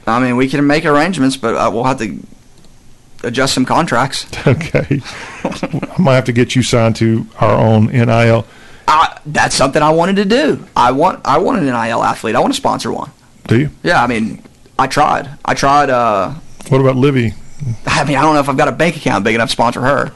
[0.06, 2.20] I mean, we can make arrangements, but uh, we'll have to
[3.24, 4.26] adjust some contracts.
[4.48, 5.02] Okay.
[5.44, 8.46] I might have to get you signed to our own NIL.
[8.88, 10.66] I, that's something I wanted to do.
[10.76, 12.36] I want I want an NIL athlete.
[12.36, 13.12] I want to sponsor one.
[13.48, 13.70] Do you?
[13.84, 14.44] Yeah, I mean,
[14.78, 15.30] I tried.
[15.46, 15.90] I tried.
[15.90, 16.34] Uh,
[16.70, 17.34] What about Livvy?
[17.86, 19.82] I mean, I don't know if I've got a bank account big enough to sponsor
[19.82, 20.12] her.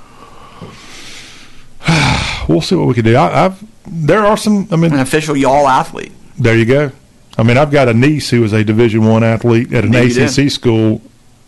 [2.48, 3.16] We'll see what we can do.
[3.16, 4.68] I, I've there are some.
[4.72, 6.12] I mean, An official y'all athlete.
[6.38, 6.92] there you go.
[7.38, 10.02] I mean, I've got a niece who is a Division One athlete at an Yeah,
[10.02, 10.26] you do.
[10.26, 11.02] ACC school.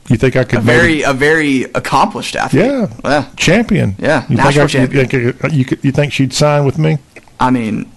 [0.10, 2.66] You think I could A very a very accomplished athlete.
[2.66, 3.26] yeah Yeah.
[3.36, 3.96] champion?
[4.00, 6.98] Yeah, you national think I, You think, you, you think she'd sign with me?
[7.40, 7.92] I mean,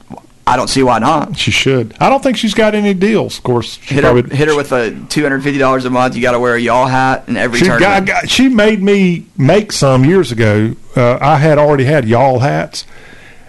[0.47, 1.37] I don't see why not.
[1.39, 1.95] She should.
[2.01, 3.39] I don't think she's got any deals.
[3.39, 6.16] Of course, she Hit her, hit her with a two hundred fifty dollars a month.
[6.16, 8.07] You got to wear a y'all hat in every She, tournament.
[8.07, 10.74] got, got, she made me make some years ago.
[10.97, 12.85] Uh, I had already had y'all hats,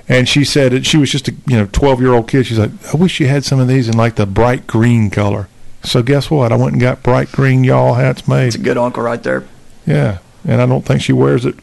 [0.07, 2.45] and she said that she was just a you know twelve year old kid.
[2.45, 5.47] She's like, I wish you had some of these in like the bright green color.
[5.83, 6.51] So guess what?
[6.51, 8.47] I went and got bright green y'all hats made.
[8.47, 9.47] It's a good uncle right there.
[9.85, 11.55] Yeah, and I don't think she wears it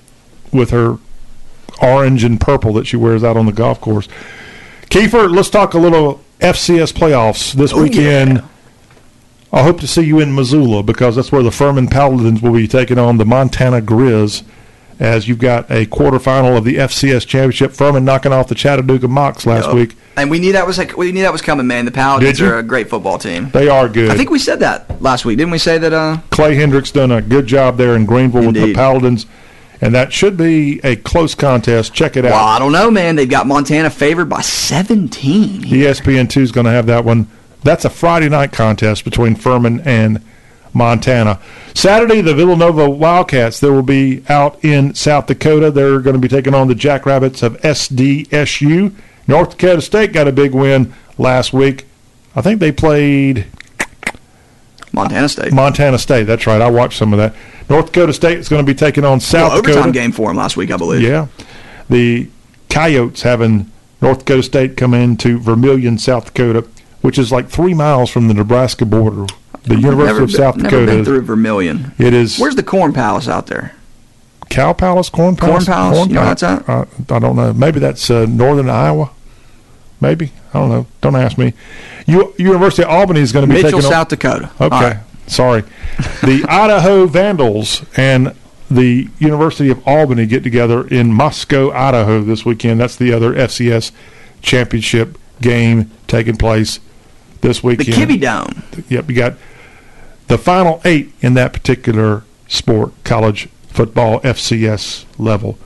[0.53, 0.99] with her
[1.81, 4.09] orange and purple that she wears out on the golf course.
[4.91, 8.39] Keifer, let's talk a little FCS playoffs this Oh, weekend.
[8.39, 8.45] yeah.
[9.53, 12.69] I hope to see you in Missoula because that's where the Furman Paladins will be
[12.69, 14.43] taking on the Montana Grizz.
[15.01, 19.47] As you've got a quarterfinal of the FCS championship, Furman knocking off the Chattanooga Mocs
[19.47, 19.75] last Yup.
[19.77, 19.97] week.
[20.17, 21.85] And we knew that was like we knew that was coming, man.
[21.85, 23.51] The Paladins are a great football team.
[23.51, 24.11] They are good.
[24.11, 25.59] I think we said that last week, didn't we?
[25.59, 25.93] Say that.
[25.93, 29.27] Uh, Clay Hendrix done a good job there in Greenville with the Paladins,
[29.81, 31.95] and that should be a close contest.
[31.95, 32.33] Check it out.
[32.33, 33.15] well, I don't know, man.
[33.15, 35.63] They've got Montana favored by seventeen.
[35.63, 37.29] ESPN two is going to have that one.
[37.63, 40.25] That's a Friday night contest between Furman and
[40.73, 41.41] Montana.
[41.75, 43.61] Saturday, the Villanova Wildcats.
[43.61, 45.71] They will be out in South Dakota.
[45.71, 48.95] They're going to be taking on the Jackrabbits of SDSU.
[49.27, 51.87] North Dakota State got a big win last week.
[52.35, 53.47] I think they played
[54.93, 55.53] Montana State.
[55.53, 56.25] Montana State.
[56.25, 56.61] That's right.
[56.61, 57.35] I watched some of that.
[57.69, 59.93] North Dakota State is going to be taking on South Well, overtime Dakota.
[59.93, 61.03] game for them last week, I believe.
[61.03, 61.27] Yeah.
[61.91, 62.29] The
[62.71, 63.71] Coyotes having
[64.01, 66.67] North Dakota State come into Vermillion, South Dakota,
[67.03, 69.27] which is like three miles from the Nebraska border.
[69.69, 71.93] The University of been, South never been through Vermillion.
[71.99, 73.75] It is Where's the Corn Palace out there?
[74.49, 76.09] Cow Palace, Corn Palace, Corn Palace?
[76.09, 76.69] You know that's at?
[76.69, 77.53] Uh, I don't know.
[77.53, 79.11] Maybe that's uh, northern Iowa.
[80.01, 80.87] maybe I don't know.
[81.03, 81.53] Don't ask me.
[82.07, 84.51] U- University of Albany is going to be Mitchell, taking on- South Dakota.
[84.61, 84.97] Okay, right.
[85.27, 85.63] sorry.
[86.23, 88.35] The Idaho Vandals and
[88.71, 92.81] the University of Albany get together in Moscow, Idaho this weekend.
[92.81, 93.93] That's the other FCS
[94.41, 96.81] championship game taking place
[97.43, 97.89] this weekend.
[97.89, 98.17] The.
[98.17, 98.63] Kibby Dome.
[98.89, 99.35] Yep, you got
[100.29, 105.59] the final eight in that particular sport, college football FCS level.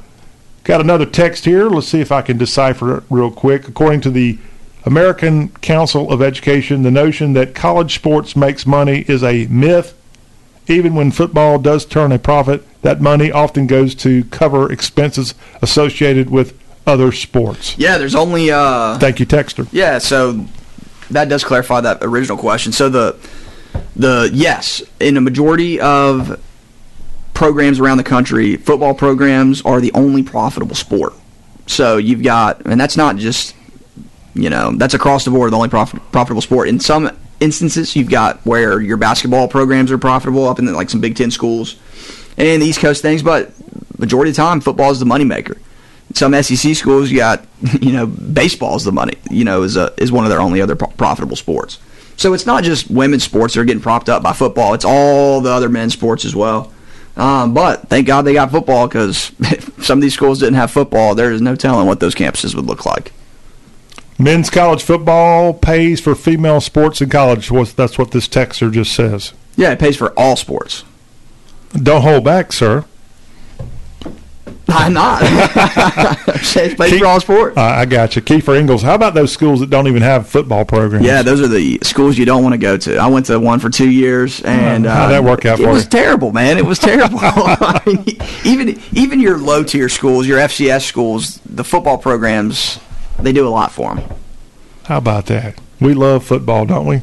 [0.65, 1.69] Got another text here.
[1.69, 3.69] Let's see if I can decipher it real quick.
[3.69, 4.39] According to the
[4.85, 9.99] American Council of Education, the notion that college sports makes money is a myth.
[10.69, 16.31] Even when football does turn a profit, that money often goes to cover expenses associated
[16.31, 16.57] with
[16.87, 17.77] other sports.
[17.79, 19.69] Yeah, there's only uh Thank you, Texter.
[19.73, 20.47] Yeah, so
[21.11, 22.73] that does clarify that original question.
[22.73, 23.17] So the
[23.97, 26.41] the yes, in a majority of
[27.35, 31.15] programs around the country, football programs are the only profitable sport.
[31.67, 33.55] So you've got, and that's not just,
[34.35, 36.69] you know, that's across the board the only prof- profitable sport.
[36.69, 41.01] In some instances, you've got where your basketball programs are profitable up in like some
[41.01, 41.77] Big Ten schools
[42.37, 43.53] and the East Coast things, but
[43.99, 45.59] majority of the time, football is the moneymaker.
[46.15, 47.47] Some SEC schools, you got,
[47.81, 50.61] you know, baseball is the money, you know, is a, is one of their only
[50.61, 51.79] other pro- profitable sports.
[52.23, 55.41] So it's not just women's sports that are getting propped up by football; it's all
[55.41, 56.73] the other men's sports as well.
[57.17, 60.71] Um, but thank God they got football because if some of these schools didn't have
[60.71, 63.13] football, there is no telling what those campuses would look like.
[64.21, 67.49] Men's college football pays for female sports in college.
[67.75, 69.33] That's what this texter just says.
[69.57, 70.85] Yeah, it pays for all sports.
[71.73, 72.85] Don't hold back, sir.
[74.75, 75.21] I'm not.
[75.23, 77.57] it pays for all sports.
[77.57, 78.23] Uh, I got you.
[78.23, 78.83] Keifer Engles.
[78.83, 81.05] How about those schools that don't even have football programs?
[81.07, 82.97] Yeah, those are the schools you don't want to go to.
[82.97, 85.71] I went to one for two years, and How'd uh, that work out It for
[85.73, 85.91] was you?
[85.91, 86.59] terrible, man.
[86.59, 87.19] It was terrible.
[87.21, 88.05] I mean,
[88.45, 92.79] even even your low tier schools, your FCS schools, the football programs,
[93.21, 94.09] they do a lot for them.
[94.85, 95.61] How about that?
[95.81, 97.03] We love football, don't we?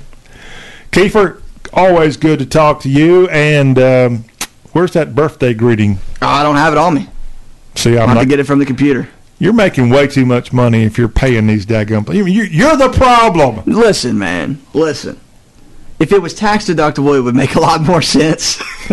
[0.91, 1.41] Keifer,
[1.73, 3.27] always good to talk to you.
[3.29, 4.25] And um,
[4.73, 5.99] where's that birthday greeting?
[6.21, 7.07] I don't have it on me.
[7.80, 9.07] See, I I'm have to get it from the computer.
[9.39, 12.14] You're making way too much money if you're paying these daggum.
[12.14, 13.61] you- you- You're the problem.
[13.65, 14.60] Listen, man.
[14.73, 15.18] Listen.
[15.97, 18.61] If it was tax deductible, it would make a lot more sense.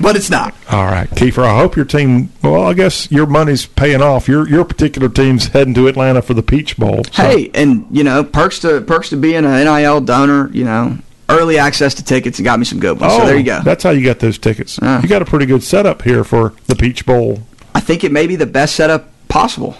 [0.00, 0.54] but it's not.
[0.70, 1.44] All right, Keifer.
[1.44, 2.30] I hope your team.
[2.42, 4.28] Well, I guess your money's paying off.
[4.28, 7.04] Your your particular team's heading to Atlanta for the Peach Bowl.
[7.12, 10.50] so- Hey, and you know, perks to perks to being an NIL donor.
[10.52, 10.98] You know,
[11.28, 13.12] early access to tickets and got me some good ones.
[13.12, 13.60] Oh, so there you go.
[13.62, 14.78] That's how you got those tickets.
[14.80, 15.02] Ah.
[15.02, 17.42] You got a pretty good setup here for the Peach Bowl.
[17.74, 19.76] I think it may be the best setup possible.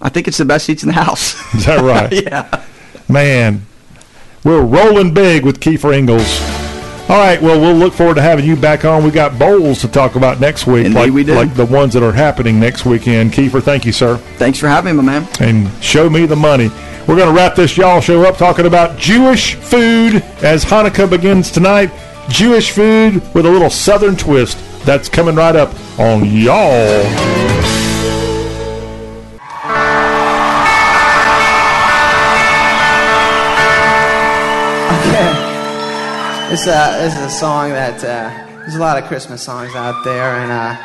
[0.00, 1.34] I think it's the best seats in the house.
[1.54, 2.12] Is that right?
[2.24, 2.64] yeah.
[3.08, 3.66] Man,
[4.44, 6.40] we're rolling big with Keifer Engles.
[7.06, 9.04] All right, well, we'll look forward to having you back on.
[9.04, 11.34] We got bowls to talk about next week, Indeed like, we do.
[11.34, 13.32] like the ones that are happening next weekend.
[13.32, 14.16] Keifer, thank you, sir.
[14.38, 15.28] Thanks for having me, my man.
[15.38, 16.70] And show me the money.
[17.06, 21.50] We're going to wrap this y'all show up talking about Jewish food as Hanukkah begins
[21.50, 21.90] tonight.
[22.30, 24.56] Jewish food with a little southern twist.
[24.86, 27.04] That's coming right up on y'all.
[36.50, 38.30] This, uh, this is a song that uh,
[38.60, 40.76] there's a lot of Christmas songs out there, and uh,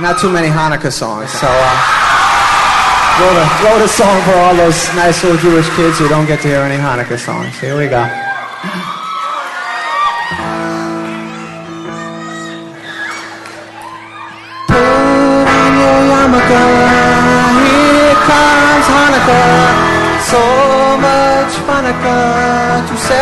[0.00, 1.32] not too many Hanukkah songs.
[1.32, 2.00] So uh,
[3.18, 6.42] wrote a wrote a song for all those nice little Jewish kids who don't get
[6.42, 7.58] to hear any Hanukkah songs.
[7.58, 8.99] Here we go.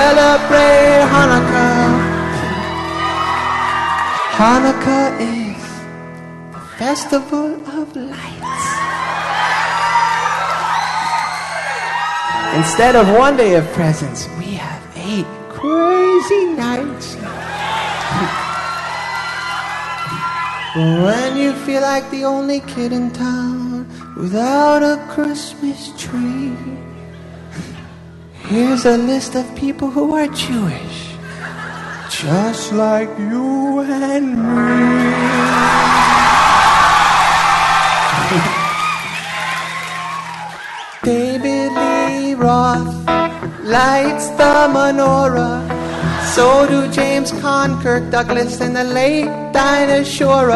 [0.08, 1.84] Celebrate Hanukkah.
[4.40, 5.62] Hanukkah is
[6.54, 8.66] the festival of lights.
[12.56, 17.16] Instead of one day of presents, we have eight crazy nights.
[21.04, 23.84] When you feel like the only kid in town
[24.16, 26.56] without a Christmas tree,
[28.48, 31.14] here's a list of people who are Jewish,
[32.10, 35.08] just like you and me.
[41.04, 42.94] David Lee Roth
[43.64, 45.66] lights the menorah.
[46.34, 50.50] So do James Caan, Kirk Douglas, and the late Dinah Shore.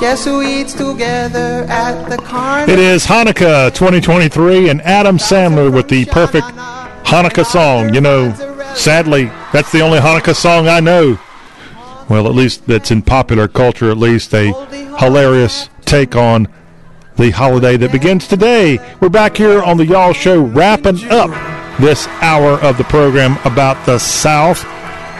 [0.00, 2.72] Guess who eats together at the carnival?
[2.72, 6.46] It is Hanukkah 2023, and Adam Sandler with the perfect
[7.04, 7.92] Hanukkah song.
[7.92, 8.32] You know,
[8.76, 11.18] sadly, that's the only Hanukkah song I know.
[12.08, 14.52] Well, at least that's in popular culture, at least a
[14.98, 16.46] hilarious take on
[17.16, 18.78] the holiday that begins today.
[19.00, 21.30] We're back here on the Y'all Show, wrapping up
[21.80, 24.64] this hour of the program about the South.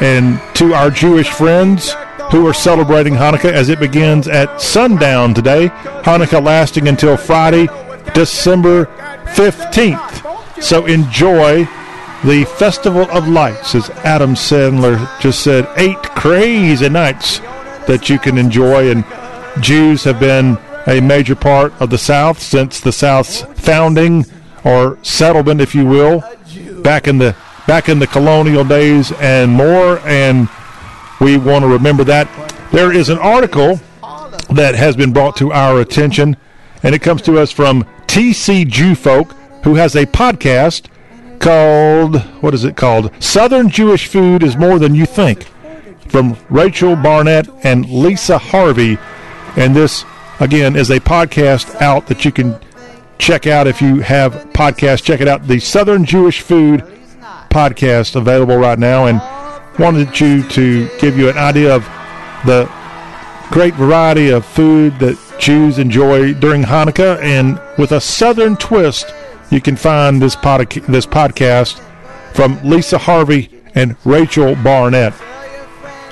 [0.00, 1.96] And to our Jewish friends
[2.30, 5.68] who are celebrating Hanukkah as it begins at sundown today,
[6.02, 7.68] Hanukkah lasting until Friday,
[8.14, 8.86] December
[9.34, 10.62] 15th.
[10.62, 11.64] So enjoy
[12.24, 17.38] the Festival of Lights, as Adam Sandler just said, eight crazy nights
[17.86, 18.90] that you can enjoy.
[18.90, 19.04] And
[19.62, 24.26] Jews have been a major part of the South since the South's founding
[24.64, 26.22] or settlement, if you will,
[26.82, 27.36] back in the
[27.66, 29.98] back in the colonial days and more.
[30.00, 30.48] And
[31.20, 32.28] we want to remember that.
[32.72, 33.80] There is an article
[34.50, 36.36] that has been brought to our attention,
[36.82, 39.32] and it comes to us from TC Jewfolk,
[39.64, 40.86] who has a podcast
[41.38, 43.10] called what is it called?
[43.22, 45.44] Southern Jewish Food is More Than You Think,
[46.08, 48.98] from Rachel Barnett and Lisa Harvey,
[49.56, 50.04] and this
[50.40, 52.58] again is a podcast out that you can
[53.18, 55.02] check out if you have podcasts.
[55.02, 56.80] Check it out, the Southern Jewish Food
[57.50, 59.20] podcast available right now, and
[59.78, 61.84] wanted you to give you an idea of
[62.44, 62.70] the
[63.50, 69.12] great variety of food that Jews enjoy during Hanukkah, and with a Southern twist,
[69.50, 71.80] you can find this pod- this podcast
[72.34, 75.14] from Lisa Harvey and Rachel Barnett.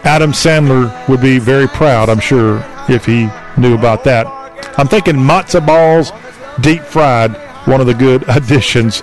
[0.04, 4.26] Adam Sandler would be very proud, I'm sure, if he knew about that.
[4.78, 6.12] I'm thinking matzo balls,
[6.60, 7.32] deep fried,
[7.66, 9.02] one of the good additions.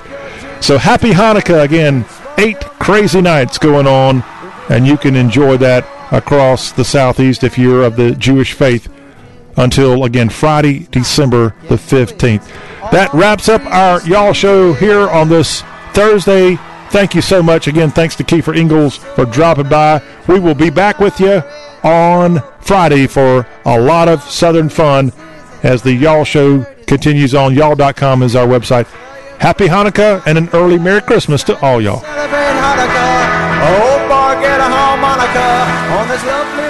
[0.62, 2.06] So happy Hanukkah again.
[2.38, 4.24] Eight crazy nights going on,
[4.70, 8.92] and you can enjoy that across the southeast if you're of the Jewish faith
[9.58, 12.48] until again Friday, December the 15th.
[12.92, 15.64] That wraps up our y'all show here on this
[15.94, 16.58] Thursday.
[16.90, 17.90] Thank you so much again.
[17.90, 20.02] Thanks to Keifer Engles for dropping by.
[20.28, 21.42] We will be back with you
[21.84, 25.12] on Friday for a lot of Southern fun
[25.64, 27.54] as the Y'all Show continues on.
[27.56, 28.86] Y'all.com is our website.
[29.40, 32.02] Happy Hanukkah and an early Merry Christmas to all y'all.
[35.04, 35.34] Celebrate Hanukkah.
[35.34, 36.63] Boy, get a harmonica on this lovely